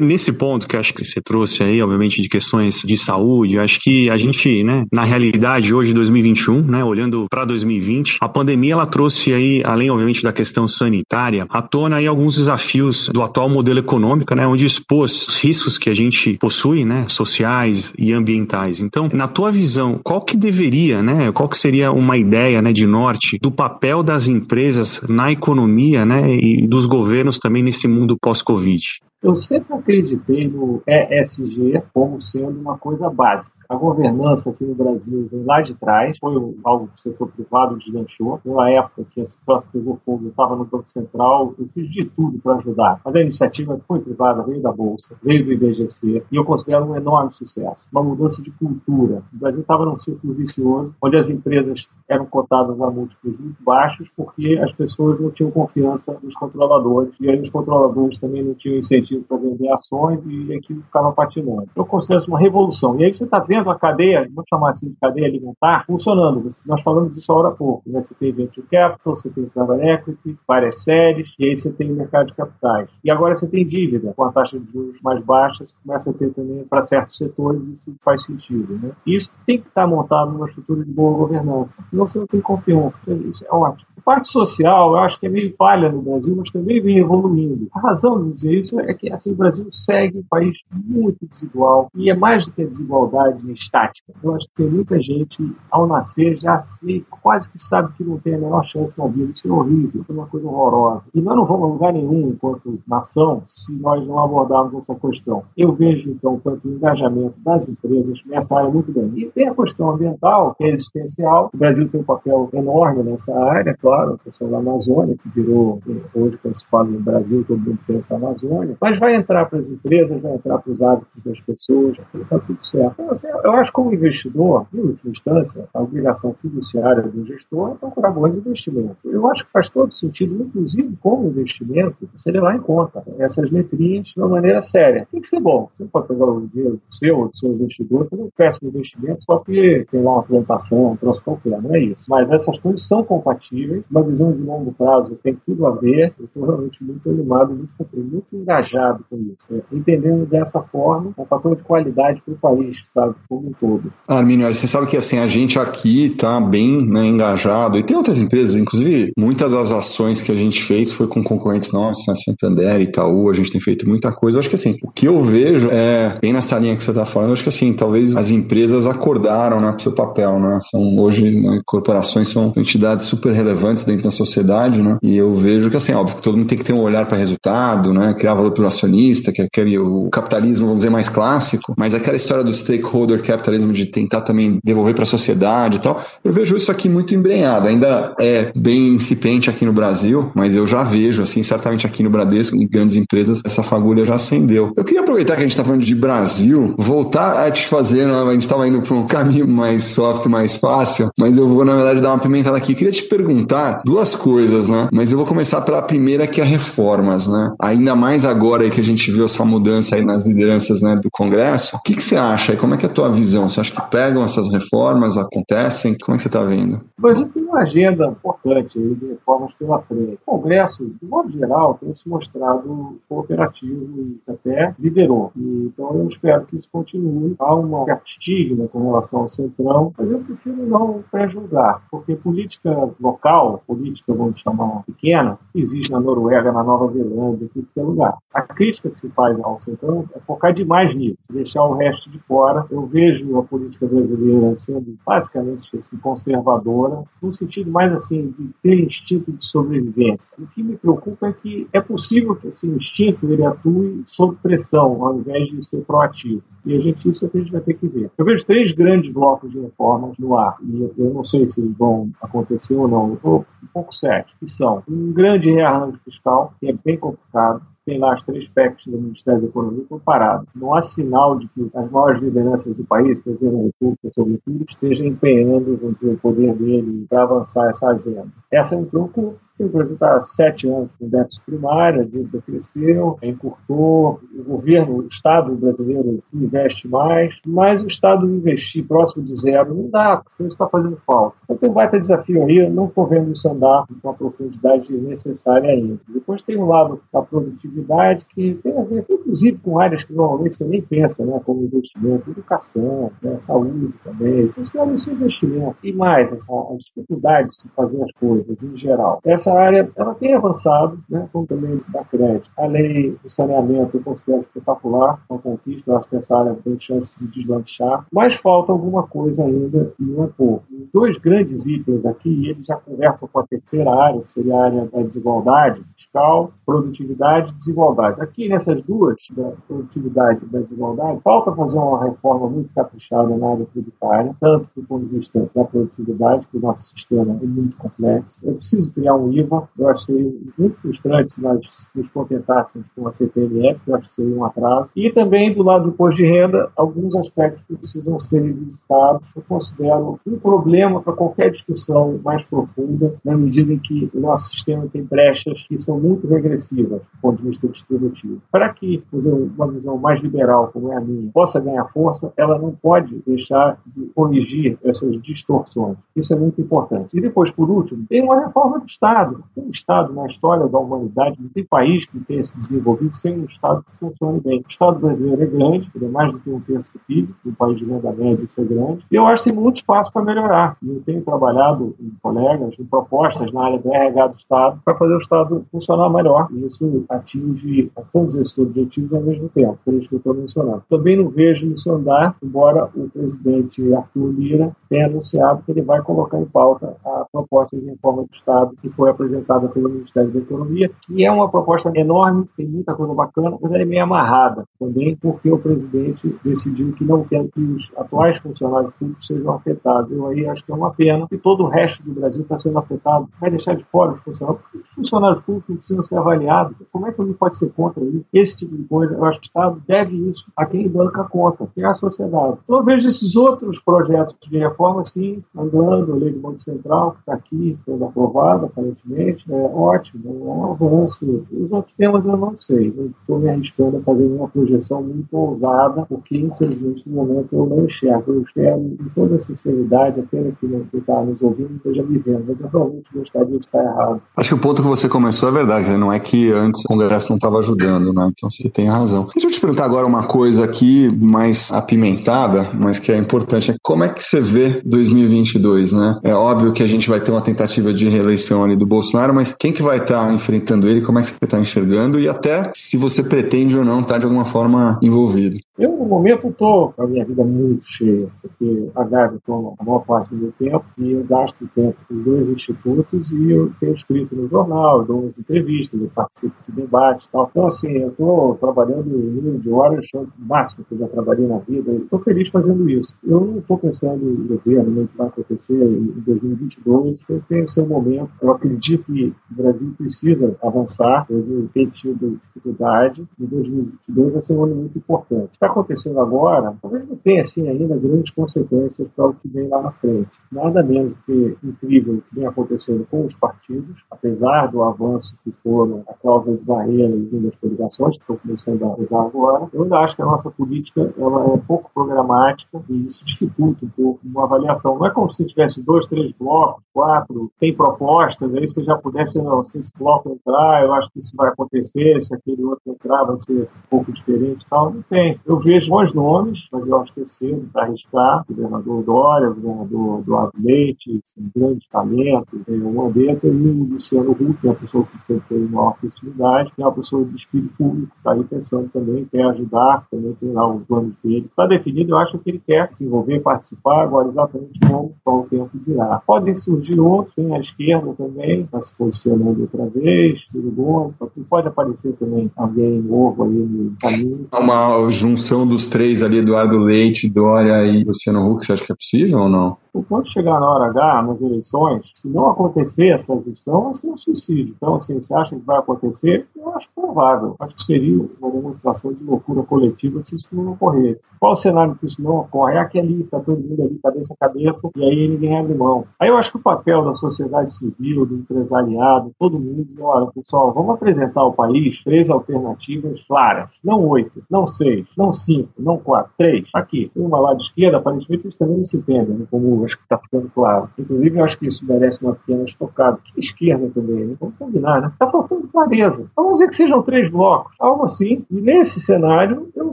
Nesse 0.00 0.30
ponto 0.30 0.68
que 0.68 0.76
acho 0.76 0.94
que 0.94 1.04
você 1.04 1.20
trouxe 1.20 1.60
aí, 1.60 1.82
obviamente, 1.82 2.22
de 2.22 2.28
questões 2.28 2.82
de 2.86 2.96
saúde, 2.96 3.58
acho 3.58 3.80
que 3.80 4.08
a 4.08 4.16
gente, 4.16 4.62
né, 4.62 4.84
na 4.92 5.02
realidade, 5.02 5.74
hoje, 5.74 5.92
2021, 5.92 6.62
né, 6.62 6.84
olhando 6.84 7.26
para 7.28 7.44
2020, 7.44 8.18
a 8.20 8.28
pandemia 8.28 8.74
ela 8.74 8.86
trouxe 8.86 9.32
aí, 9.32 9.60
além, 9.64 9.90
obviamente, 9.90 10.22
da 10.22 10.32
questão 10.32 10.68
sanitária, 10.68 11.46
à 11.50 11.60
tona 11.60 11.96
aí 11.96 12.06
alguns 12.06 12.36
desafios 12.36 13.08
do 13.12 13.24
atual 13.24 13.48
modelo 13.48 13.80
econômico, 13.80 14.36
né, 14.36 14.46
onde 14.46 14.64
expôs 14.64 15.26
os 15.26 15.36
riscos 15.36 15.76
que 15.76 15.90
a 15.90 15.94
gente 15.94 16.38
possui, 16.38 16.84
né, 16.84 17.04
sociais 17.08 17.92
e 17.98 18.12
ambientais. 18.12 18.80
Então, 18.80 19.08
na 19.12 19.26
tua 19.26 19.50
visão, 19.50 19.98
qual 20.04 20.20
que 20.20 20.36
deveria, 20.36 21.02
né, 21.02 21.32
qual 21.32 21.48
que 21.48 21.58
seria 21.58 21.90
uma 21.90 22.16
ideia, 22.16 22.62
né, 22.62 22.72
de 22.72 22.86
norte 22.86 23.36
do 23.42 23.50
papel 23.50 24.04
das 24.04 24.28
empresas 24.28 25.00
na 25.08 25.32
economia, 25.32 26.06
né, 26.06 26.36
e 26.36 26.68
dos 26.68 26.86
governos 26.86 27.40
também 27.40 27.64
nesse 27.64 27.88
mundo 27.88 28.16
pós-Covid? 28.16 29.00
Eu 29.20 29.36
sempre 29.36 29.74
acreditei 29.74 30.46
no 30.46 30.80
ESG 30.86 31.82
como 31.92 32.22
sendo 32.22 32.60
uma 32.60 32.78
coisa 32.78 33.10
básica. 33.10 33.57
A 33.68 33.76
governança 33.76 34.48
aqui 34.48 34.64
no 34.64 34.74
Brasil 34.74 35.28
vem 35.30 35.44
lá 35.44 35.60
de 35.60 35.74
trás, 35.74 36.16
foi 36.18 36.34
algo 36.64 36.88
que 36.88 37.00
o 37.00 37.02
setor 37.02 37.28
privado 37.28 37.76
deslanchou. 37.76 38.40
Na 38.42 38.70
época 38.70 39.04
que 39.10 39.20
esse 39.20 39.38
próprio 39.44 39.70
pegou 39.70 39.98
fogo, 40.06 40.24
eu 40.24 40.30
estava 40.30 40.56
no 40.56 40.64
Banco 40.64 40.88
Central, 40.88 41.52
eu 41.58 41.68
fiz 41.74 41.86
de 41.90 42.06
tudo 42.16 42.38
para 42.38 42.56
ajudar. 42.56 42.98
Mas 43.04 43.14
a 43.14 43.20
iniciativa 43.20 43.78
foi 43.86 44.00
privada, 44.00 44.42
veio 44.42 44.62
da 44.62 44.72
Bolsa, 44.72 45.14
veio 45.22 45.44
do 45.44 45.52
IBGC, 45.52 46.24
e 46.32 46.36
eu 46.36 46.46
considero 46.46 46.86
um 46.86 46.96
enorme 46.96 47.30
sucesso. 47.32 47.86
Uma 47.92 48.02
mudança 48.02 48.40
de 48.40 48.50
cultura. 48.52 49.22
O 49.34 49.36
Brasil 49.36 49.60
estava 49.60 49.84
num 49.84 49.98
círculo 49.98 50.32
vicioso, 50.32 50.94
onde 51.02 51.18
as 51.18 51.28
empresas 51.28 51.86
eram 52.08 52.24
cotadas 52.24 52.80
a 52.80 52.90
múltiplos 52.90 53.38
muito 53.38 53.62
baixos, 53.62 54.08
porque 54.16 54.58
as 54.64 54.72
pessoas 54.72 55.20
não 55.20 55.30
tinham 55.30 55.50
confiança 55.50 56.16
nos 56.22 56.34
controladores, 56.34 57.12
e 57.20 57.28
aí 57.28 57.38
os 57.38 57.50
controladores 57.50 58.18
também 58.18 58.42
não 58.42 58.54
tinham 58.54 58.78
incentivo 58.78 59.24
para 59.24 59.36
vender 59.36 59.68
ações, 59.70 60.20
e 60.24 60.54
aquilo 60.54 60.80
ficava 60.84 61.12
patinando. 61.12 61.68
Eu 61.76 61.84
considero 61.84 62.24
uma 62.28 62.38
revolução. 62.38 62.98
E 62.98 63.04
aí 63.04 63.12
você 63.12 63.24
está 63.24 63.38
vendo 63.38 63.57
a 63.66 63.78
cadeia, 63.78 64.28
vamos 64.28 64.48
chamar 64.48 64.70
assim 64.70 64.88
de 64.88 64.96
cadeia 65.00 65.26
alimentar, 65.26 65.84
funcionando. 65.86 66.48
Nós 66.66 66.82
falamos 66.82 67.12
disso 67.12 67.30
agora 67.32 67.48
há 67.48 67.52
pouco. 67.52 67.82
Né? 67.86 68.02
Você 68.02 68.14
tem 68.14 68.32
Venture 68.32 68.66
Capital, 68.70 69.16
você 69.16 69.30
tem 69.30 69.44
Private 69.46 69.86
Equity, 69.86 70.38
várias 70.46 70.82
séries, 70.84 71.28
e 71.38 71.44
aí 71.46 71.56
você 71.56 71.72
tem 71.72 71.90
o 71.90 71.96
mercado 71.96 72.26
de 72.26 72.34
capitais. 72.34 72.88
E 73.02 73.10
agora 73.10 73.34
você 73.34 73.48
tem 73.48 73.66
dívida, 73.66 74.12
com 74.14 74.24
a 74.24 74.32
taxa 74.32 74.58
de 74.58 74.70
juros 74.72 75.00
mais 75.02 75.22
baixa, 75.24 75.64
você 75.66 75.74
começa 75.84 76.10
a 76.10 76.12
ter 76.12 76.32
também 76.32 76.64
para 76.68 76.82
certos 76.82 77.16
setores, 77.16 77.62
isso 77.62 77.94
faz 78.04 78.24
sentido. 78.24 78.78
Né? 78.78 78.90
Isso 79.06 79.30
tem 79.46 79.60
que 79.60 79.68
estar 79.68 79.86
montado 79.86 80.32
numa 80.32 80.46
estrutura 80.46 80.84
de 80.84 80.90
boa 80.90 81.16
governança, 81.16 81.74
senão 81.90 82.08
você 82.08 82.18
não 82.18 82.26
tem 82.26 82.40
confiança. 82.40 83.00
Isso 83.12 83.44
é 83.44 83.54
ótimo. 83.54 83.88
A 83.98 84.00
parte 84.00 84.30
social, 84.30 84.92
eu 84.92 84.98
acho 84.98 85.18
que 85.18 85.26
é 85.26 85.28
meio 85.28 85.54
falha 85.56 85.90
no 85.90 86.00
Brasil, 86.00 86.34
mas 86.36 86.50
também 86.50 86.80
vem 86.80 86.98
evoluindo. 86.98 87.68
A 87.74 87.80
razão 87.80 88.24
de 88.24 88.32
dizer 88.32 88.54
isso 88.54 88.80
é 88.80 88.94
que 88.94 89.12
assim, 89.12 89.32
o 89.32 89.36
Brasil 89.36 89.66
segue 89.70 90.18
um 90.18 90.24
país 90.28 90.56
muito 90.72 91.26
desigual, 91.26 91.90
e 91.94 92.10
é 92.10 92.14
mais 92.14 92.44
do 92.44 92.52
que 92.52 92.62
a 92.62 92.66
desigualdade 92.66 93.44
estática. 93.52 94.12
Eu 94.22 94.34
acho 94.34 94.46
que 94.48 94.54
tem 94.62 94.68
muita 94.68 95.00
gente, 95.00 95.54
ao 95.70 95.86
nascer, 95.86 96.38
já 96.38 96.58
se, 96.58 97.04
quase 97.22 97.50
que 97.50 97.58
sabe 97.58 97.92
que 97.96 98.04
não 98.04 98.18
tem 98.18 98.34
a 98.34 98.38
menor 98.38 98.64
chance 98.64 98.98
na 98.98 99.06
vida. 99.06 99.32
Isso 99.34 99.48
é 99.48 99.50
horrível, 99.50 100.04
é 100.08 100.12
uma 100.12 100.26
coisa 100.26 100.46
horrorosa. 100.46 101.02
E 101.14 101.20
nós 101.20 101.36
não 101.36 101.44
vamos 101.44 101.64
a 101.64 101.72
lugar 101.72 101.92
nenhum 101.92 102.30
enquanto 102.30 102.78
nação 102.86 103.42
se 103.46 103.72
nós 103.74 104.06
não 104.06 104.18
abordarmos 104.18 104.74
essa 104.74 104.94
questão. 104.94 105.44
Eu 105.56 105.72
vejo, 105.72 106.10
então, 106.10 106.40
tanto 106.42 106.68
o 106.68 106.72
engajamento 106.72 107.34
das 107.40 107.68
empresas 107.68 108.20
nessa 108.26 108.56
área 108.56 108.70
muito 108.70 108.92
bem. 108.92 109.10
E 109.16 109.26
tem 109.30 109.48
a 109.48 109.54
questão 109.54 109.90
ambiental, 109.90 110.54
que 110.54 110.64
é 110.64 110.70
existencial. 110.70 111.50
O 111.52 111.56
Brasil 111.56 111.88
tem 111.88 112.00
um 112.00 112.04
papel 112.04 112.48
enorme 112.52 113.02
nessa 113.02 113.36
área, 113.38 113.76
claro, 113.76 114.14
a 114.14 114.18
questão 114.18 114.50
da 114.50 114.58
Amazônia, 114.58 115.16
que 115.16 115.28
virou, 115.28 115.80
hoje, 116.14 116.38
quando 116.42 116.54
se 116.54 116.66
fala 116.68 116.84
no 116.84 117.00
Brasil, 117.00 117.44
todo 117.46 117.60
mundo 117.60 117.78
pensa 117.86 118.18
na 118.18 118.28
Amazônia. 118.28 118.76
Mas 118.80 118.98
vai 118.98 119.14
entrar 119.14 119.46
para 119.46 119.58
as 119.58 119.68
empresas, 119.68 120.20
vai 120.20 120.34
entrar 120.34 120.58
para 120.58 120.72
os 120.72 120.82
hábitos 120.82 121.22
das 121.24 121.40
pessoas, 121.40 121.96
está 122.14 122.38
tudo 122.38 122.66
certo. 122.66 122.94
Então, 122.98 123.10
assim, 123.10 123.28
eu 123.44 123.52
acho 123.52 123.70
que 123.70 123.76
como 123.76 123.92
investidor, 123.92 124.66
em 124.72 124.80
última 124.80 125.12
instância, 125.12 125.68
a 125.72 125.82
obrigação 125.82 126.34
fiduciária 126.34 127.02
do 127.02 127.24
gestor 127.26 127.72
é 127.72 127.74
procurar 127.74 128.10
bons 128.10 128.36
investimentos. 128.36 128.96
Eu 129.04 129.26
acho 129.28 129.44
que 129.44 129.52
faz 129.52 129.68
todo 129.68 129.92
sentido, 129.92 130.42
inclusive 130.42 130.96
como 131.00 131.28
investimento, 131.28 132.08
você 132.16 132.30
levar 132.30 132.56
em 132.56 132.60
conta 132.60 133.02
essas 133.18 133.50
letrinhas 133.50 134.08
de 134.08 134.20
uma 134.20 134.28
maneira 134.28 134.60
séria. 134.60 135.06
Tem 135.10 135.20
que 135.20 135.28
ser 135.28 135.40
bom. 135.40 135.70
Você 135.76 135.82
não 135.84 135.90
pode 135.90 136.08
pegar 136.08 136.26
o 136.26 136.46
dinheiro 136.46 136.76
do 136.76 136.94
seu 136.94 137.28
do 137.28 137.36
seu 137.36 137.50
investidor, 137.50 138.08
fazer 138.08 138.22
um 138.22 138.30
péssimo 138.36 138.68
investimento 138.68 139.22
só 139.22 139.36
porque 139.36 139.86
tem 139.90 140.02
lá 140.02 140.14
uma 140.14 140.22
plantação, 140.22 140.92
um 140.92 140.96
troço 140.96 141.22
qualquer. 141.22 141.60
Não 141.60 141.74
é 141.74 141.80
isso. 141.80 142.04
Mas 142.08 142.30
essas 142.30 142.58
coisas 142.58 142.86
são 142.86 143.02
compatíveis. 143.02 143.84
Uma 143.90 144.02
visão 144.02 144.32
de 144.32 144.42
longo 144.42 144.72
prazo 144.72 145.18
tem 145.22 145.34
tudo 145.46 145.66
a 145.66 145.70
ver. 145.70 146.12
Eu 146.18 146.26
estou 146.26 146.44
realmente 146.44 146.82
muito 146.82 147.08
animado, 147.08 147.54
muito, 147.54 147.72
muito 147.96 148.36
engajado 148.36 149.04
com 149.08 149.16
isso. 149.16 149.54
É, 149.54 149.62
entendendo 149.72 150.26
dessa 150.26 150.62
forma, 150.62 151.12
um 151.16 151.24
fator 151.24 151.56
de 151.56 151.62
qualidade 151.62 152.22
para 152.22 152.34
o 152.34 152.38
país, 152.38 152.76
sabe? 152.94 153.14
Como 153.28 153.48
um 153.48 153.52
todo. 153.52 153.92
Arminio, 154.06 154.52
você 154.52 154.66
sabe 154.66 154.86
que 154.86 154.96
assim, 154.96 155.18
a 155.18 155.26
gente 155.26 155.58
aqui 155.58 156.06
está 156.06 156.40
bem 156.40 156.84
né, 156.86 157.06
engajado, 157.06 157.78
e 157.78 157.82
tem 157.82 157.96
outras 157.96 158.18
empresas, 158.18 158.56
inclusive 158.56 159.12
muitas 159.18 159.52
das 159.52 159.70
ações 159.70 160.22
que 160.22 160.32
a 160.32 160.36
gente 160.36 160.62
fez 160.62 160.90
foi 160.92 161.06
com 161.06 161.22
concorrentes 161.22 161.70
nossos, 161.72 162.06
né, 162.06 162.14
Santander, 162.14 162.80
Itaú, 162.80 163.30
a 163.30 163.34
gente 163.34 163.52
tem 163.52 163.60
feito 163.60 163.86
muita 163.86 164.10
coisa. 164.12 164.36
Eu 164.36 164.40
acho 164.40 164.48
que 164.48 164.54
assim, 164.54 164.76
o 164.82 164.90
que 164.90 165.06
eu 165.06 165.22
vejo 165.22 165.68
é, 165.70 166.16
bem 166.20 166.32
nessa 166.32 166.58
linha 166.58 166.74
que 166.74 166.82
você 166.82 166.90
está 166.90 167.04
falando, 167.04 167.32
acho 167.32 167.42
que 167.42 167.48
assim, 167.48 167.72
talvez 167.72 168.16
as 168.16 168.30
empresas 168.30 168.86
acordaram 168.86 169.60
né, 169.60 169.68
para 169.68 169.78
o 169.78 169.82
seu 169.82 169.92
papel, 169.92 170.38
né? 170.40 170.58
São, 170.62 170.98
hoje, 170.98 171.38
né, 171.40 171.60
corporações 171.66 172.28
são 172.30 172.52
entidades 172.56 173.04
super 173.04 173.32
relevantes 173.32 173.84
dentro 173.84 174.04
da 174.04 174.10
sociedade, 174.10 174.80
né? 174.80 174.96
E 175.02 175.16
eu 175.16 175.34
vejo 175.34 175.70
que 175.70 175.76
assim, 175.76 175.92
óbvio 175.92 176.16
que 176.16 176.22
todo 176.22 176.36
mundo 176.36 176.48
tem 176.48 176.56
que 176.56 176.64
ter 176.64 176.72
um 176.72 176.80
olhar 176.80 177.06
para 177.06 177.18
resultado, 177.18 177.92
né? 177.92 178.14
Criar 178.14 178.34
valor 178.34 178.52
para 178.52 178.64
o 178.64 178.66
acionista, 178.66 179.32
que 179.32 179.42
é 179.42 179.44
aquele, 179.44 179.78
o 179.78 180.08
capitalismo, 180.10 180.66
vamos 180.66 180.78
dizer, 180.78 180.90
mais 180.90 181.08
clássico, 181.08 181.74
mas 181.76 181.92
aquela 181.92 182.16
história 182.16 182.42
do 182.42 182.52
stakeholder 182.52 183.17
capitalismo 183.22 183.72
de 183.72 183.86
tentar 183.86 184.22
também 184.22 184.58
devolver 184.64 184.94
para 184.94 185.04
a 185.04 185.06
sociedade 185.06 185.76
e 185.76 185.80
tal. 185.80 186.02
Eu 186.24 186.32
vejo 186.32 186.56
isso 186.56 186.70
aqui 186.70 186.88
muito 186.88 187.14
embrenhado. 187.14 187.68
Ainda 187.68 188.14
é 188.18 188.52
bem 188.56 188.94
incipiente 188.94 189.50
aqui 189.50 189.64
no 189.64 189.72
Brasil, 189.72 190.30
mas 190.34 190.54
eu 190.54 190.66
já 190.66 190.82
vejo, 190.82 191.22
assim, 191.22 191.42
certamente 191.42 191.86
aqui 191.86 192.02
no 192.02 192.10
Bradesco, 192.10 192.56
em 192.56 192.66
grandes 192.66 192.96
empresas, 192.96 193.42
essa 193.44 193.62
fagulha 193.62 194.04
já 194.04 194.14
acendeu. 194.14 194.72
Eu 194.76 194.84
queria 194.84 195.00
aproveitar 195.00 195.34
que 195.34 195.40
a 195.40 195.42
gente 195.42 195.52
está 195.52 195.64
falando 195.64 195.84
de 195.84 195.94
Brasil, 195.94 196.74
voltar 196.78 197.46
a 197.46 197.50
te 197.50 197.66
fazer, 197.66 198.06
né? 198.06 198.14
a 198.14 198.32
gente 198.32 198.42
estava 198.42 198.66
indo 198.66 198.80
para 198.82 198.94
um 198.94 199.06
caminho 199.06 199.46
mais 199.46 199.84
soft, 199.84 200.26
mais 200.26 200.56
fácil, 200.56 201.10
mas 201.18 201.36
eu 201.38 201.48
vou, 201.48 201.64
na 201.64 201.74
verdade, 201.74 202.00
dar 202.00 202.10
uma 202.10 202.18
pimentada 202.18 202.56
aqui. 202.56 202.72
Eu 202.72 202.76
queria 202.76 202.92
te 202.92 203.02
perguntar 203.04 203.82
duas 203.84 204.14
coisas, 204.14 204.68
né? 204.68 204.88
Mas 204.92 205.12
eu 205.12 205.18
vou 205.18 205.26
começar 205.26 205.60
pela 205.62 205.82
primeira, 205.82 206.26
que 206.26 206.40
é 206.40 206.44
reformas, 206.44 207.26
né? 207.26 207.52
Ainda 207.60 207.94
mais 207.94 208.24
agora 208.24 208.68
que 208.70 208.80
a 208.80 208.84
gente 208.84 209.10
viu 209.10 209.24
essa 209.24 209.44
mudança 209.44 209.96
aí 209.96 210.04
nas 210.04 210.26
lideranças 210.26 210.82
né, 210.82 210.96
do 210.96 211.08
Congresso, 211.10 211.76
o 211.76 211.82
que, 211.82 211.94
que 211.94 212.02
você 212.02 212.16
acha? 212.16 212.56
Como 212.56 212.74
é 212.74 212.76
que 212.76 212.86
é 212.86 212.88
a 212.88 212.92
tua 212.98 213.12
visão? 213.12 213.48
Você 213.48 213.60
acha 213.60 213.72
que 213.72 213.90
pegam 213.90 214.24
essas 214.24 214.52
reformas, 214.52 215.16
acontecem? 215.16 215.96
Como 216.02 216.14
é 216.14 216.16
que 216.16 216.22
você 216.22 216.28
está 216.28 216.42
vendo? 216.42 216.80
A 217.04 217.14
gente 217.14 217.30
tem 217.30 217.44
uma 217.44 217.60
agenda 217.60 218.08
importante 218.08 218.76
de 218.76 219.06
reformas 219.06 219.52
pela 219.56 219.80
frente. 219.82 220.18
O 220.26 220.38
Congresso, 220.38 220.84
de 220.84 221.06
modo 221.08 221.30
geral, 221.30 221.78
tem 221.80 221.94
se 221.94 222.08
mostrado 222.08 222.98
cooperativo 223.08 224.00
e 224.00 224.20
até 224.28 224.74
liderou. 224.80 225.30
Então 225.36 225.94
eu 225.94 226.08
espero 226.08 226.44
que 226.46 226.56
isso 226.56 226.68
continue. 226.72 227.36
Há 227.38 227.54
uma 227.54 227.84
certa 227.84 228.02
estigma 228.04 228.66
com 228.66 228.90
relação 228.90 229.20
ao 229.20 229.28
Centrão, 229.28 229.92
mas 229.96 230.10
eu 230.10 230.18
prefiro 230.18 230.66
não 230.66 231.04
pré-julgar, 231.08 231.82
porque 231.92 232.16
política 232.16 232.90
local, 233.00 233.62
política, 233.64 234.12
vamos 234.12 234.40
chamar 234.40 234.82
pequena, 234.84 235.38
existe 235.54 235.92
na 235.92 236.00
Noruega, 236.00 236.50
na 236.50 236.64
Nova 236.64 236.92
Zelândia, 236.92 237.44
em 237.44 237.62
qualquer 237.62 237.88
lugar. 237.88 238.18
A 238.34 238.42
crítica 238.42 238.90
que 238.90 238.98
se 238.98 239.08
faz 239.10 239.38
ao 239.40 239.60
Centrão 239.60 240.04
é 240.16 240.18
focar 240.20 240.52
demais 240.52 240.92
nisso, 240.96 241.18
deixar 241.30 241.62
o 241.62 241.74
resto 241.74 242.10
de 242.10 242.18
fora. 242.20 242.66
Eu 242.70 242.87
vejo 242.88 243.38
a 243.38 243.42
política 243.42 243.86
brasileira 243.86 244.56
sendo 244.56 244.98
basicamente 245.06 245.76
assim, 245.76 245.96
conservadora, 245.98 247.02
no 247.22 247.34
sentido 247.34 247.70
mais 247.70 247.92
assim 247.92 248.34
de 248.38 248.50
ter 248.62 248.78
instinto 248.80 249.32
de 249.32 249.44
sobrevivência. 249.44 250.34
O 250.38 250.46
que 250.46 250.62
me 250.62 250.76
preocupa 250.76 251.28
é 251.28 251.32
que 251.32 251.68
é 251.72 251.80
possível 251.80 252.34
que 252.36 252.48
esse 252.48 252.66
instinto 252.66 253.30
ele 253.30 253.44
atue 253.44 254.02
sob 254.06 254.36
pressão, 254.42 255.04
ao 255.04 255.18
invés 255.18 255.48
de 255.48 255.64
ser 255.64 255.82
proativo. 255.84 256.42
E 256.64 256.76
a 256.76 256.80
gente, 256.80 257.08
isso 257.08 257.24
é 257.24 257.28
que 257.28 257.38
a 257.38 257.40
gente 257.40 257.52
vai 257.52 257.60
ter 257.60 257.74
que 257.74 257.86
ver. 257.86 258.10
Eu 258.16 258.24
vejo 258.24 258.44
três 258.44 258.72
grandes 258.72 259.12
blocos 259.12 259.50
de 259.50 259.58
reformas 259.58 260.16
no 260.18 260.36
ar, 260.36 260.56
e 260.62 260.90
eu 260.98 261.14
não 261.14 261.24
sei 261.24 261.48
se 261.48 261.66
vão 261.78 262.10
acontecer 262.20 262.74
ou 262.74 262.88
não. 262.88 263.08
Eu 263.08 263.14
estou 263.14 263.46
um 263.62 263.66
pouco 263.72 263.94
certo, 263.94 264.32
que 264.38 264.48
são 264.50 264.82
um 264.88 265.12
grande 265.12 265.50
rearranjo 265.50 265.98
fiscal, 266.04 266.54
que 266.60 266.68
é 266.68 266.72
bem 266.84 266.96
complicado, 266.96 267.62
tem 267.88 267.98
lá 267.98 268.12
as 268.12 268.22
três 268.22 268.46
PECs 268.50 268.86
do 268.86 269.00
Ministério 269.00 269.40
da 269.40 269.46
Economia 269.48 269.84
comparados. 269.88 270.46
Não 270.54 270.74
há 270.74 270.82
sinal 270.82 271.38
de 271.38 271.48
que 271.48 271.70
as 271.74 271.90
maiores 271.90 272.20
lideranças 272.20 272.76
do 272.76 272.84
país, 272.84 273.18
presidente 273.20 273.56
da 273.56 273.62
República, 273.62 274.10
sobretudo, 274.14 274.66
estejam 274.68 275.06
empenhando 275.06 275.78
vamos 275.78 275.98
dizer, 275.98 276.12
o 276.12 276.18
poder 276.18 276.54
dele 276.54 277.06
para 277.08 277.22
avançar 277.22 277.66
essa 277.70 277.88
agenda. 277.88 278.28
Essa 278.52 278.74
é 278.74 278.78
um 278.78 278.84
truco 278.84 279.36
o 279.64 279.68
Brasil 279.68 279.94
está 279.94 280.16
há 280.16 280.20
sete 280.20 280.68
anos 280.68 280.90
com 280.98 281.08
déficit 281.08 281.44
primário, 281.44 282.02
a 282.02 282.04
dívida 282.04 282.42
cresceu, 282.44 283.18
encurtou, 283.22 284.20
o 284.34 284.42
governo, 284.44 284.98
o 284.98 285.06
Estado 285.06 285.54
brasileiro 285.54 286.22
investe 286.32 286.88
mais, 286.88 287.34
mas 287.46 287.82
o 287.82 287.86
Estado 287.86 288.26
investir 288.26 288.86
próximo 288.86 289.24
de 289.24 289.38
zero 289.38 289.74
não 289.74 289.90
dá, 289.90 290.18
porque 290.18 290.42
isso 290.42 290.52
está 290.52 290.68
fazendo 290.68 291.00
falta. 291.06 291.36
Então 291.44 291.56
tem 291.56 291.70
um 291.70 291.72
baita 291.72 291.98
desafio 291.98 292.44
aí, 292.44 292.58
eu 292.58 292.70
não 292.70 292.86
estou 292.86 293.06
vendo 293.06 293.32
isso 293.32 293.48
andar 293.48 293.84
com 294.02 294.10
a 294.10 294.14
profundidade 294.14 294.92
necessária 294.92 295.70
ainda. 295.70 295.98
Depois 296.08 296.42
tem 296.42 296.56
o 296.56 296.62
um 296.62 296.68
lado 296.68 297.00
da 297.12 297.22
produtividade, 297.22 298.26
que 298.34 298.54
tem 298.62 298.76
a 298.76 298.82
ver, 298.82 299.04
inclusive, 299.08 299.58
com 299.58 299.78
áreas 299.78 300.04
que 300.04 300.12
normalmente 300.12 300.56
você 300.56 300.64
nem 300.64 300.82
pensa, 300.82 301.24
né, 301.24 301.40
como 301.44 301.62
investimento, 301.62 302.30
educação, 302.30 303.10
né, 303.22 303.38
saúde 303.38 303.92
também. 304.04 304.52
Então, 304.58 304.94
isso 304.94 305.10
é 305.10 305.12
investimento. 305.12 305.76
E 305.82 305.92
mais, 305.92 306.32
essa, 306.32 306.52
a 306.52 306.76
dificuldade 306.76 307.48
de 307.48 307.54
se 307.54 307.68
fazer 307.70 308.02
as 308.02 308.12
coisas, 308.12 308.62
em 308.62 308.76
geral. 308.76 309.20
Essa 309.24 309.47
essa 309.48 309.58
área 309.58 309.90
ela 309.96 310.14
tem 310.14 310.34
avançado, 310.34 310.98
né, 311.08 311.28
como 311.32 311.46
também 311.46 311.80
da 311.88 312.04
crédito. 312.04 312.50
A 312.56 312.66
lei 312.66 313.16
do 313.22 313.30
saneamento 313.30 313.96
eu 313.96 314.02
considero 314.02 314.42
espetacular, 314.42 315.20
uma 315.28 315.38
conquista, 315.38 315.90
eu 315.90 315.96
acho 315.96 316.08
que 316.08 316.16
essa 316.16 316.36
área 316.36 316.56
tem 316.62 316.78
chance 316.78 317.12
de 317.18 317.26
deslanchar, 317.28 318.06
mas 318.12 318.34
falta 318.40 318.72
alguma 318.72 319.06
coisa 319.06 319.44
ainda 319.44 319.92
e 319.98 320.04
não 320.04 320.24
é 320.24 320.28
pouco. 320.28 320.64
Dois 320.92 321.16
grandes 321.18 321.66
itens 321.66 322.04
aqui, 322.04 322.50
eles 322.50 322.66
já 322.66 322.76
conversam 322.76 323.28
com 323.32 323.40
a 323.40 323.46
terceira 323.46 323.90
área, 323.90 324.20
que 324.20 324.32
seria 324.32 324.54
a 324.54 324.64
área 324.64 324.84
da 324.86 325.02
desigualdade, 325.02 325.82
fiscal, 326.08 326.52
produtividade 326.64 327.50
e 327.50 327.54
desigualdade. 327.54 328.20
Aqui 328.20 328.48
nessas 328.48 328.82
duas, 328.82 329.16
da 329.30 329.52
produtividade 329.66 330.40
e 330.42 330.46
da 330.48 330.60
desigualdade, 330.60 331.20
falta 331.22 331.54
fazer 331.54 331.78
uma 331.78 332.04
reforma 332.04 332.48
muito 332.48 332.70
caprichada 332.74 333.36
na 333.36 333.50
área 333.50 333.66
tributária, 333.66 334.34
tanto 334.40 334.68
do 334.74 334.82
ponto 334.86 335.06
de 335.06 335.18
vista 335.18 335.50
da 335.54 335.64
produtividade, 335.64 336.46
que 336.50 336.56
o 336.56 336.60
nosso 336.60 336.92
sistema 336.94 337.38
é 337.42 337.46
muito 337.46 337.76
complexo. 337.76 338.38
Eu 338.42 338.54
preciso 338.54 338.90
criar 338.92 339.14
um 339.14 339.32
IVA, 339.32 339.68
eu 339.78 339.88
acho 339.88 340.06
que 340.06 340.12
seria 340.12 340.32
muito 340.58 340.80
frustrante 340.80 341.32
se 341.32 341.40
nós 341.40 341.60
nos 341.94 342.08
contentássemos 342.08 342.86
com 342.94 343.06
a 343.06 343.12
CPMF, 343.12 343.80
eu 343.86 343.96
acho 343.96 344.08
que 344.08 344.14
seria 344.14 344.36
um 344.36 344.44
atraso. 344.44 344.90
E 344.96 345.10
também, 345.12 345.54
do 345.54 345.62
lado 345.62 345.84
do 345.84 345.90
imposto 345.90 346.22
de 346.22 346.26
renda, 346.26 346.70
alguns 346.76 347.14
aspectos 347.16 347.62
que 347.66 347.76
precisam 347.76 348.18
ser 348.18 348.40
visitados. 348.40 349.22
Eu 349.36 349.42
considero 349.48 350.18
um 350.26 350.38
problema 350.38 351.00
para 351.00 351.12
qualquer 351.12 351.50
discussão 351.50 352.18
mais 352.24 352.42
profunda, 352.44 353.14
na 353.24 353.36
medida 353.36 353.72
em 353.72 353.78
que 353.78 354.10
o 354.14 354.20
nosso 354.20 354.50
sistema 354.50 354.86
tem 354.92 355.02
brechas 355.02 355.64
que 355.68 355.80
são 355.80 355.97
muito 355.98 356.26
regressivas 356.26 357.00
do 357.00 357.20
ponto 357.20 357.42
de 357.42 357.50
vista 357.50 357.68
distributivo. 357.68 358.40
Para 358.50 358.68
que 358.72 359.02
uma 359.12 359.68
visão 359.68 359.96
mais 359.98 360.20
liberal, 360.20 360.70
como 360.72 360.92
é 360.92 360.96
a 360.96 361.00
minha, 361.00 361.30
possa 361.32 361.60
ganhar 361.60 361.84
força, 361.86 362.32
ela 362.36 362.58
não 362.58 362.72
pode 362.72 363.22
deixar 363.26 363.80
de 363.86 364.06
corrigir 364.14 364.78
essas 364.82 365.20
distorções. 365.22 365.96
Isso 366.14 366.32
é 366.32 366.36
muito 366.36 366.60
importante. 366.60 367.16
E 367.16 367.20
depois, 367.20 367.50
por 367.50 367.70
último, 367.70 368.04
tem 368.08 368.22
uma 368.22 368.40
reforma 368.40 368.78
do 368.78 368.86
Estado. 368.86 369.44
Tem 369.54 369.64
um 369.64 369.70
Estado 369.70 370.12
na 370.12 370.26
história 370.26 370.66
da 370.66 370.78
humanidade, 370.78 371.36
não 371.40 371.48
tem 371.48 371.64
país 371.64 372.06
que 372.06 372.18
tenha 372.20 372.44
se 372.44 372.56
desenvolvido 372.56 373.14
sem 373.16 373.38
um 373.38 373.44
Estado 373.44 373.84
que 373.84 373.98
funcione 373.98 374.40
bem. 374.40 374.60
O 374.60 374.70
Estado 374.70 374.98
brasileiro 374.98 375.42
é 375.42 375.46
grande, 375.46 375.90
ele 375.94 376.04
é 376.04 376.08
mais 376.08 376.32
do 376.32 376.38
que 376.38 376.50
um 376.50 376.60
terço 376.60 376.90
do 376.92 376.98
PIB, 377.00 377.34
um 377.46 377.54
país 377.54 377.78
de 377.78 377.84
renda 377.84 378.12
média 378.12 378.44
isso 378.44 378.60
é 378.60 378.64
grande, 378.64 379.04
e 379.10 379.14
eu 379.14 379.26
acho 379.26 379.44
que 379.44 379.50
tem 379.50 379.58
muito 379.58 379.76
espaço 379.76 380.12
para 380.12 380.22
melhorar. 380.22 380.76
Eu 380.86 381.02
tenho 381.04 381.22
trabalhado 381.22 381.94
com 381.98 382.10
colegas 382.22 382.74
em 382.78 382.84
propostas 382.84 383.52
na 383.52 383.64
área 383.64 383.78
do 383.78 383.92
RH 383.92 384.26
do 384.28 384.36
Estado 384.36 384.80
para 384.84 384.96
fazer 384.96 385.14
o 385.14 385.18
Estado 385.18 385.66
funcionar 385.70 385.87
funcionar 385.88 386.10
melhor. 386.10 386.48
Isso 386.52 387.04
atinge 387.08 387.90
todos 388.12 388.36
esses 388.36 388.56
objetivos 388.58 389.12
ao 389.14 389.22
mesmo 389.22 389.48
tempo, 389.48 389.78
por 389.84 389.94
isso 389.94 390.08
que 390.08 390.14
eu 390.16 390.18
estou 390.18 390.34
mencionando. 390.34 390.82
Também 390.90 391.16
não 391.16 391.30
vejo 391.30 391.66
isso 391.72 391.90
andar, 391.90 392.36
embora 392.42 392.90
o 392.94 393.08
presidente 393.08 393.94
Arthur 393.94 394.32
Lira 394.32 394.76
tenha 394.90 395.06
anunciado 395.06 395.62
que 395.64 395.72
ele 395.72 395.82
vai 395.82 396.02
colocar 396.02 396.38
em 396.38 396.44
pauta 396.44 396.96
a 397.04 397.26
proposta 397.32 397.76
de 397.76 397.86
reforma 397.86 398.22
do 398.22 398.34
Estado 398.34 398.74
que 398.82 398.90
foi 398.90 399.10
apresentada 399.10 399.68
pelo 399.68 399.88
Ministério 399.88 400.30
da 400.30 400.38
Economia, 400.38 400.90
que 401.06 401.24
é 401.24 401.30
uma 401.30 401.48
proposta 401.48 401.90
enorme, 401.94 402.46
tem 402.56 402.66
muita 402.66 402.94
coisa 402.94 403.14
bacana, 403.14 403.56
mas 403.60 403.72
ela 403.72 403.82
é 403.82 403.86
meio 403.86 404.02
amarrada 404.02 404.64
também, 404.78 405.16
porque 405.16 405.50
o 405.50 405.58
presidente 405.58 406.34
decidiu 406.44 406.92
que 406.92 407.04
não 407.04 407.24
quer 407.24 407.46
que 407.48 407.60
os 407.60 407.90
atuais 407.96 408.36
funcionários 408.38 408.92
públicos 408.94 409.26
sejam 409.26 409.54
afetados. 409.54 410.10
Eu 410.12 410.26
aí 410.26 410.46
acho 410.46 410.64
que 410.64 410.72
é 410.72 410.74
uma 410.74 410.92
pena, 410.92 411.26
e 411.30 411.38
todo 411.38 411.64
o 411.64 411.68
resto 411.68 412.02
do 412.02 412.12
Brasil 412.12 412.42
está 412.42 412.58
sendo 412.58 412.78
afetado. 412.78 413.28
Vai 413.40 413.50
deixar 413.50 413.74
de 413.74 413.84
fora 413.84 414.12
os 414.12 414.20
funcionários, 414.22 414.62
os 414.74 414.94
funcionários 414.94 415.42
públicos 415.44 415.77
precisam 415.78 416.02
ser 416.02 416.16
avaliados. 416.16 416.76
Como 416.92 417.06
é 417.06 417.12
que 417.12 417.20
alguém 417.20 417.34
pode 417.34 417.56
ser 417.56 417.70
contra 417.70 418.02
isso? 418.04 418.24
Esse 418.32 418.58
tipo 418.58 418.76
de 418.76 418.84
coisa, 418.84 419.14
eu 419.14 419.24
acho 419.24 419.40
que 419.40 419.46
o 419.46 419.48
Estado 419.48 419.82
deve 419.86 420.16
isso 420.30 420.44
a 420.56 420.66
quem 420.66 420.88
banca 420.88 421.22
a 421.22 421.24
conta, 421.24 421.68
que 421.74 421.82
é 421.82 421.86
a 421.86 421.94
sociedade. 421.94 422.58
Então, 422.64 422.78
eu 422.78 422.84
vejo 422.84 423.08
esses 423.08 423.36
outros 423.36 423.80
projetos 423.80 424.36
de 424.48 424.58
reforma, 424.58 425.02
assim, 425.02 425.42
andando, 425.56 426.12
a 426.12 426.16
lei 426.16 426.32
do 426.32 426.40
Banco 426.40 426.60
Central, 426.60 427.12
que 427.12 427.20
está 427.20 427.34
aqui, 427.34 427.78
sendo 427.84 428.04
aprovada, 428.04 428.66
aparentemente, 428.66 429.44
é 429.52 429.70
ótimo, 429.74 430.22
é 430.26 430.50
um 430.50 430.72
avanço. 430.72 431.44
Os 431.52 431.72
outros 431.72 431.94
temas 431.96 432.24
eu 432.24 432.36
não 432.36 432.56
sei, 432.56 432.88
estou 433.20 433.38
me 433.38 433.48
arriscando 433.48 433.98
a 433.98 434.00
fazer 434.00 434.24
uma 434.24 434.48
projeção 434.48 435.02
muito 435.02 435.36
ousada, 435.36 436.04
porque, 436.08 436.36
infelizmente, 436.36 437.08
no 437.08 437.16
momento 437.16 437.48
eu 437.52 437.66
não 437.66 437.84
enxergo. 437.84 438.32
Eu 438.32 438.42
espero, 438.42 438.78
com 438.78 439.08
toda 439.14 439.36
a 439.36 439.40
sinceridade, 439.40 440.20
apenas 440.20 440.54
que 440.58 440.66
não 440.66 440.86
está 440.92 441.22
nos 441.22 441.40
ouvindo 441.42 441.76
esteja 441.76 442.02
me 442.02 442.18
vendo, 442.18 442.44
mas 442.46 442.60
eu 442.60 442.68
realmente 442.68 443.08
gostaria 443.14 443.58
de 443.58 443.64
estar 443.64 443.82
errado. 443.82 444.22
Acho 444.36 444.50
que 444.50 444.54
o 444.54 444.60
ponto 444.60 444.82
que 444.82 444.88
você 444.88 445.08
começou 445.08 445.48
é 445.48 445.52
verdade 445.52 445.67
verdade, 445.68 445.90
né? 445.90 445.96
não 445.96 446.12
é 446.12 446.18
que 446.18 446.50
antes 446.50 446.82
o 446.84 446.88
Congresso 446.88 447.28
não 447.28 447.36
estava 447.36 447.58
ajudando, 447.58 448.12
né? 448.12 448.28
Então 448.32 448.50
você 448.50 448.68
tem 448.70 448.86
razão. 448.86 449.28
Deixa 449.34 449.46
eu 449.46 449.52
te 449.52 449.60
perguntar 449.60 449.84
agora 449.84 450.06
uma 450.06 450.22
coisa 450.22 450.64
aqui 450.64 451.14
mais 451.20 451.70
apimentada, 451.70 452.70
mas 452.74 452.98
que 452.98 453.12
é 453.12 453.16
importante. 453.16 453.74
Como 453.82 454.02
é 454.02 454.08
que 454.08 454.24
você 454.24 454.40
vê 454.40 454.80
2022, 454.84 455.92
né? 455.92 456.18
É 456.22 456.34
óbvio 456.34 456.72
que 456.72 456.82
a 456.82 456.86
gente 456.86 457.08
vai 457.08 457.20
ter 457.20 457.30
uma 457.30 457.42
tentativa 457.42 457.92
de 457.92 458.08
reeleição 458.08 458.64
ali 458.64 458.76
do 458.76 458.86
Bolsonaro, 458.86 459.34
mas 459.34 459.54
quem 459.58 459.72
que 459.72 459.82
vai 459.82 459.98
estar 459.98 460.26
tá 460.26 460.32
enfrentando 460.32 460.88
ele? 460.88 461.02
Como 461.02 461.18
é 461.18 461.22
que 461.22 461.28
você 461.28 461.36
está 461.42 461.60
enxergando? 461.60 462.18
E 462.18 462.28
até 462.28 462.70
se 462.74 462.96
você 462.96 463.22
pretende 463.22 463.76
ou 463.76 463.84
não 463.84 464.00
estar 464.00 464.14
tá 464.14 464.18
de 464.18 464.24
alguma 464.24 464.44
forma 464.44 464.98
envolvido. 465.02 465.58
Eu, 465.78 465.96
no 465.96 466.06
momento, 466.06 466.48
estou 466.48 466.92
com 466.92 467.02
a 467.04 467.06
minha 467.06 467.24
vida 467.24 467.44
muito 467.44 467.84
cheia, 467.86 468.26
porque 468.42 468.90
a 468.96 469.04
Gávea 469.04 469.38
toma 469.46 469.74
a 469.78 469.84
maior 469.84 470.00
parte 470.00 470.34
do 470.34 470.36
meu 470.36 470.52
tempo 470.58 470.84
e 470.98 471.12
eu 471.12 471.22
gasto 471.22 471.68
tempo 471.72 471.96
com 472.08 472.20
dois 472.20 472.48
institutos 472.48 473.30
e 473.30 473.52
eu 473.52 473.70
tenho 473.78 473.94
escrito 473.94 474.34
no 474.34 474.48
jornal, 474.48 475.04
dou 475.04 475.20
umas 475.20 475.38
entrevistas, 475.38 476.00
eu 476.00 476.10
participo 476.12 476.52
de 476.68 476.74
debates 476.74 477.24
e 477.28 477.30
tal. 477.30 477.48
Então, 477.48 477.66
assim, 477.68 477.92
eu 477.92 478.08
estou 478.08 478.56
trabalhando 478.56 479.06
em 479.08 479.30
número 479.30 479.58
de 479.60 479.70
horas 479.70 480.04
o 480.14 480.26
máximo 480.36 480.84
que 480.84 480.96
eu 480.96 480.98
já 480.98 481.06
trabalhei 481.06 481.46
na 481.46 481.58
vida 481.58 481.92
e 481.92 481.98
estou 481.98 482.18
feliz 482.22 482.48
fazendo 482.48 482.90
isso. 482.90 483.14
Eu 483.22 483.40
não 483.40 483.58
estou 483.58 483.78
pensando 483.78 484.28
em 484.28 484.46
governo, 484.48 484.90
no 484.90 485.06
que 485.06 485.16
vai 485.16 485.28
acontecer 485.28 485.80
em 485.80 486.22
2022, 486.26 487.22
eu 487.28 487.40
tenho 487.48 487.64
o 487.66 487.68
seu 487.68 487.86
momento. 487.86 488.32
Eu 488.42 488.50
acredito 488.50 489.04
que 489.04 489.32
o 489.48 489.54
Brasil 489.54 489.94
precisa 489.96 490.56
avançar, 490.60 491.24
o 491.30 491.34
Brasil 491.34 491.70
tem 491.72 491.86
tido 491.90 492.40
dificuldade 492.46 493.24
e 493.38 493.46
2022 493.46 494.32
vai 494.32 494.42
ser 494.42 494.54
um 494.54 494.64
ano 494.64 494.74
muito 494.74 494.98
importante 494.98 495.52
acontecendo 495.68 496.20
agora 496.20 496.74
talvez 496.80 497.08
não 497.08 497.16
tenha 497.16 497.42
assim, 497.42 497.68
ainda 497.68 497.96
grandes 497.96 498.32
consequências 498.32 499.08
para 499.14 499.26
o 499.26 499.34
que 499.34 499.48
vem 499.48 499.68
lá 499.68 499.82
na 499.82 499.92
frente. 499.92 500.30
Nada 500.50 500.82
menos 500.82 501.16
que 501.26 501.56
incrível 501.62 502.14
o 502.14 502.22
que 502.22 502.34
vem 502.34 502.46
acontecendo 502.46 503.06
com 503.10 503.26
os 503.26 503.34
partidos, 503.34 503.96
apesar 504.10 504.66
do 504.66 504.82
avanço 504.82 505.36
que 505.44 505.52
foram 505.62 506.02
a 506.08 506.14
causa 506.14 506.52
de 506.52 506.64
barreiras 506.64 507.32
e 507.32 507.36
das 507.36 507.54
coligações, 507.56 508.16
que 508.16 508.22
estão 508.22 508.36
começando 508.36 508.82
a 508.82 508.96
usar 508.96 509.22
agora, 509.22 509.68
eu 509.72 509.82
ainda 509.82 509.98
acho 509.98 510.16
que 510.16 510.22
a 510.22 510.26
nossa 510.26 510.50
política 510.50 511.12
ela 511.18 511.54
é 511.54 511.58
pouco 511.68 511.90
programática 511.94 512.82
e 512.88 513.06
isso 513.06 513.24
dificulta 513.24 513.84
um 513.84 513.90
pouco 513.90 514.20
uma 514.24 514.44
avaliação. 514.44 514.98
Não 514.98 515.06
é 515.06 515.10
como 515.10 515.32
se 515.32 515.46
tivesse 515.46 515.82
dois, 515.82 516.06
três 516.06 516.32
blocos, 516.32 516.82
quatro, 516.92 517.50
tem 517.60 517.74
propostas, 517.74 518.54
aí 518.54 518.66
você 518.66 518.82
já 518.82 518.96
pudesse, 518.96 519.40
não, 519.40 519.62
se 519.62 519.78
esse 519.78 519.92
bloco 519.96 520.30
entrar, 520.30 520.84
eu 520.84 520.92
acho 520.94 521.10
que 521.12 521.18
isso 521.18 521.36
vai 521.36 521.48
acontecer, 521.48 522.20
se 522.22 522.34
aquele 522.34 522.64
outro 522.64 522.82
entrar 522.86 523.24
vai 523.24 523.38
ser 523.38 523.62
um 523.62 523.88
pouco 523.90 524.12
diferente 524.12 524.64
e 524.64 524.68
tal. 524.68 524.92
Não 524.92 525.02
tem. 525.02 525.38
Eu 525.46 525.57
vejo 525.58 525.90
bons 525.90 526.12
nomes, 526.12 526.66
mas 526.72 526.86
eu 526.86 526.96
acho 527.00 527.12
que 527.12 527.20
é 527.20 527.24
cedo 527.24 527.68
para 527.72 527.84
arriscar. 527.84 528.44
O 528.48 528.54
governador 528.54 529.02
Dória, 529.02 529.50
o 529.50 529.54
governador 529.54 530.20
Eduardo 530.20 530.52
Leite, 530.62 531.20
são 531.24 531.44
grandes 531.54 531.88
talentos, 531.88 532.60
tem 532.66 532.80
o 532.82 532.92
Mandetta 532.92 533.46
e 533.46 533.50
o 533.50 533.84
Luciano 533.84 534.32
Huck, 534.32 534.54
que 534.60 534.66
é 534.66 534.70
uma 534.70 534.76
pessoa 534.76 535.04
que 535.04 535.40
tem 535.48 535.58
maior 535.58 535.96
proximidade, 535.98 536.72
que 536.74 536.82
é 536.82 536.84
uma 536.84 536.92
pessoa 536.92 537.24
de 537.24 537.36
espírito 537.36 537.72
público, 537.76 538.12
está 538.16 538.32
aí 538.32 538.44
pensando 538.44 538.88
também, 538.92 539.24
quer 539.26 539.44
ajudar, 539.46 540.06
também 540.10 540.32
tem 540.34 540.52
lá 540.52 540.68
os 540.72 540.84
planos 540.84 541.14
dele. 541.22 541.46
Está 541.48 541.66
definido, 541.66 542.12
eu 542.12 542.18
acho 542.18 542.38
que 542.38 542.50
ele 542.50 542.62
quer 542.66 542.90
se 542.90 543.04
envolver, 543.04 543.40
participar, 543.40 544.02
agora 544.02 544.28
exatamente 544.28 544.78
como 544.86 545.14
o 545.24 545.46
tempo 545.48 545.70
virá. 545.86 546.22
Podem 546.26 546.56
surgir 546.56 546.98
outros, 546.98 547.34
tem 547.34 547.54
a 547.54 547.60
esquerda 547.60 548.12
também, 548.14 548.62
está 548.62 548.80
se 548.80 548.94
posicionando 548.96 549.62
outra 549.62 549.86
vez, 549.86 550.42
Ciro 550.48 550.70
Gomes, 550.70 551.16
pode 551.48 551.68
aparecer 551.68 552.12
também 552.14 552.50
alguém 552.56 553.00
novo 553.00 553.44
aí 553.44 553.50
no 553.50 553.96
caminho. 554.00 554.48
Uma 554.52 555.08
junção 555.08 555.47
dos 555.66 555.86
três 555.86 556.22
ali, 556.22 556.38
Eduardo 556.38 556.78
Leite, 556.78 557.28
Dória 557.28 557.84
e 557.86 558.04
Luciano 558.04 558.50
Huck, 558.50 558.64
você 558.64 558.72
acha 558.72 558.84
que 558.84 558.92
é 558.92 558.94
possível 558.94 559.40
ou 559.40 559.48
não? 559.48 559.76
Quando 560.08 560.30
chegar 560.30 560.60
na 560.60 560.70
hora 560.70 560.90
H, 560.90 561.22
nas 561.22 561.40
eleições, 561.40 562.02
se 562.12 562.28
não 562.28 562.50
acontecer 562.50 563.08
essa 563.08 563.34
junção, 563.34 563.84
vai 563.84 563.94
ser 563.94 564.08
um 564.08 564.16
suicídio. 564.16 564.74
Então, 564.76 564.94
assim, 564.94 565.20
você 565.20 565.34
acha 565.34 565.56
que 565.56 565.64
vai 565.64 565.78
acontecer? 565.78 566.46
Eu 566.56 566.74
acho 566.74 566.88
provável. 567.08 567.56
Acho 567.58 567.74
que 567.74 567.84
seria 567.84 568.20
uma 568.40 568.50
demonstração 568.50 569.12
de 569.12 569.24
loucura 569.24 569.62
coletiva 569.62 570.22
se 570.22 570.36
isso 570.36 570.48
não 570.52 570.72
ocorresse. 570.72 571.24
Qual 571.40 571.52
o 571.52 571.56
cenário 571.56 571.94
que 571.96 572.06
isso 572.06 572.22
não 572.22 572.38
ocorre? 572.40 572.74
É 572.74 572.78
aquele 572.78 573.22
está 573.22 573.40
todo 573.40 573.60
mundo 573.60 573.82
ali 573.82 573.98
cabeça 574.02 574.34
a 574.34 574.48
cabeça 574.48 574.90
e 574.96 575.04
aí 575.04 575.28
ninguém 575.28 575.58
abre 575.58 575.74
mão. 575.74 576.04
Aí 576.18 576.28
eu 576.28 576.36
acho 576.36 576.52
que 576.52 576.58
o 576.58 576.62
papel 576.62 577.04
da 577.04 577.14
sociedade 577.14 577.72
civil, 577.72 578.26
do 578.26 578.34
empresariado, 578.34 579.32
todo 579.38 579.58
mundo, 579.58 579.88
olha, 580.00 580.26
pessoal, 580.26 580.72
vamos 580.72 580.94
apresentar 580.94 581.40
ao 581.40 581.52
país 581.52 582.02
três 582.04 582.28
alternativas 582.28 583.20
claras. 583.26 583.70
Não 583.82 584.06
oito, 584.08 584.42
não 584.50 584.66
seis, 584.66 585.06
não 585.16 585.32
cinco, 585.32 585.70
não 585.78 585.96
quatro, 585.98 586.32
três. 586.36 586.68
Aqui, 586.74 587.10
uma 587.16 587.40
lá 587.40 587.54
de 587.54 587.62
esquerda, 587.62 587.98
aparentemente 587.98 588.46
eles 588.46 588.56
também 588.56 588.76
não 588.76 588.84
se 588.84 588.96
entendem, 588.96 589.36
né? 589.36 589.46
como 589.50 589.84
acho 589.84 589.96
que 589.96 590.02
está 590.02 590.18
ficando 590.18 590.50
claro. 590.54 590.90
Inclusive, 590.98 591.38
eu 591.38 591.44
acho 591.44 591.58
que 591.58 591.66
isso 591.66 591.84
merece 591.86 592.22
uma 592.22 592.34
pequena 592.34 592.64
estocada. 592.64 593.18
Esquerda 593.36 593.88
também, 593.94 594.26
né? 594.26 594.36
vamos 594.40 594.56
combinar, 594.56 595.00
né? 595.00 595.08
Está 595.08 595.28
faltando 595.30 595.68
clareza. 595.68 596.28
Então, 596.32 596.44
vamos 596.44 596.58
dizer 596.58 596.68
que 596.68 596.76
sejam 596.98 597.02
três 597.02 597.30
blocos, 597.30 597.74
algo 597.78 598.04
assim. 598.04 598.44
E 598.50 598.60
nesse 598.60 599.00
cenário, 599.00 599.68
eu 599.74 599.92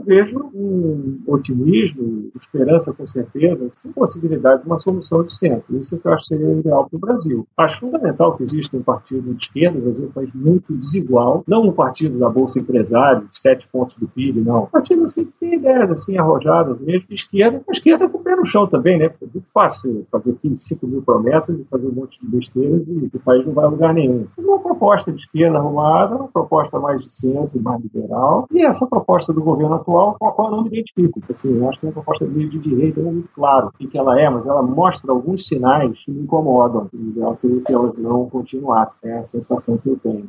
vejo 0.00 0.50
um 0.54 1.22
otimismo, 1.26 2.30
esperança 2.40 2.92
com 2.92 3.06
certeza, 3.06 3.68
sem 3.72 3.92
possibilidade 3.92 4.62
de 4.62 4.66
uma 4.66 4.78
solução 4.78 5.22
de 5.22 5.34
centro. 5.34 5.76
Isso 5.78 5.96
que 5.98 6.06
eu 6.06 6.12
acho 6.12 6.22
que 6.22 6.28
seria 6.28 6.52
ideal 6.52 6.88
para 6.88 6.96
o 6.96 7.00
Brasil. 7.00 7.46
Acho 7.56 7.80
fundamental 7.80 8.36
que 8.36 8.42
exista 8.42 8.76
um 8.76 8.82
partido 8.82 9.34
de 9.34 9.44
esquerda, 9.44 9.78
o 9.78 9.82
Brasil 9.82 10.04
é 10.04 10.08
um 10.08 10.12
país 10.12 10.30
muito 10.34 10.74
desigual, 10.74 11.44
não 11.46 11.62
um 11.62 11.72
partido 11.72 12.18
da 12.18 12.28
Bolsa 12.28 12.58
Empresário, 12.58 13.28
de 13.30 13.38
sete 13.38 13.66
pontos 13.68 13.96
do 13.96 14.08
PIB, 14.08 14.40
não. 14.40 14.64
Um 14.64 14.66
partido 14.66 15.04
assim 15.04 15.24
que 15.24 15.32
tem 15.38 15.54
ideias 15.54 15.90
assim 15.90 16.18
arrojadas 16.18 16.78
mesmo, 16.80 17.06
de 17.08 17.14
esquerda, 17.14 17.62
a 17.68 17.72
esquerda 17.72 18.08
com 18.08 18.18
o 18.18 18.22
pé 18.22 18.36
no 18.36 18.46
chão 18.46 18.66
também, 18.66 18.98
né? 18.98 19.08
Porque 19.08 19.24
é 19.24 19.28
muito 19.32 19.48
fácil 19.52 20.06
fazer 20.10 20.34
15, 20.42 20.62
5 20.62 20.86
mil 20.86 21.02
promessas 21.02 21.58
e 21.58 21.64
fazer 21.64 21.86
um 21.86 21.92
monte 21.92 22.18
de 22.20 22.26
besteiras 22.26 22.82
e 22.86 23.10
o 23.12 23.20
país 23.20 23.44
não 23.46 23.52
vai 23.52 23.64
a 23.64 23.68
lugar 23.68 23.94
nenhum. 23.94 24.26
Uma 24.36 24.58
proposta 24.58 25.12
de 25.12 25.20
esquerda 25.20 25.58
arrumada, 25.58 26.16
uma 26.16 26.28
proposta 26.28 26.78
mais 26.78 26.95
de 26.98 27.12
centro, 27.12 27.60
mais 27.60 27.82
liberal, 27.82 28.46
e 28.50 28.64
essa 28.64 28.86
proposta 28.86 29.32
do 29.32 29.42
governo 29.42 29.74
atual 29.74 30.16
com 30.18 30.26
a 30.26 30.32
qual 30.32 30.50
eu 30.50 30.56
não 30.56 30.62
me 30.62 30.68
identifico. 30.68 31.20
Assim, 31.30 31.56
eu 31.56 31.68
acho 31.68 31.80
que 31.80 31.86
é 31.86 31.88
uma 31.88 31.94
proposta 31.94 32.26
de 32.26 32.58
direita, 32.58 33.00
não 33.00 33.10
é 33.10 33.12
muito 33.12 33.28
claro 33.34 33.68
o 33.68 33.88
que 33.88 33.98
ela 33.98 34.20
é, 34.20 34.28
mas 34.28 34.46
ela 34.46 34.62
mostra 34.62 35.12
alguns 35.12 35.46
sinais 35.46 35.98
que 36.04 36.10
me 36.10 36.22
incomodam. 36.22 36.88
O 36.92 36.96
ideal 36.96 37.36
seria 37.36 37.60
que 37.60 37.72
elas 37.72 37.96
não 37.98 38.28
continuassem. 38.28 39.10
É 39.10 39.18
a 39.18 39.22
sensação 39.22 39.76
que 39.78 39.88
eu 39.88 39.96
tenho. 39.98 40.28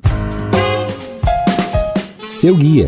Seu 2.19 2.55
guia. 2.55 2.87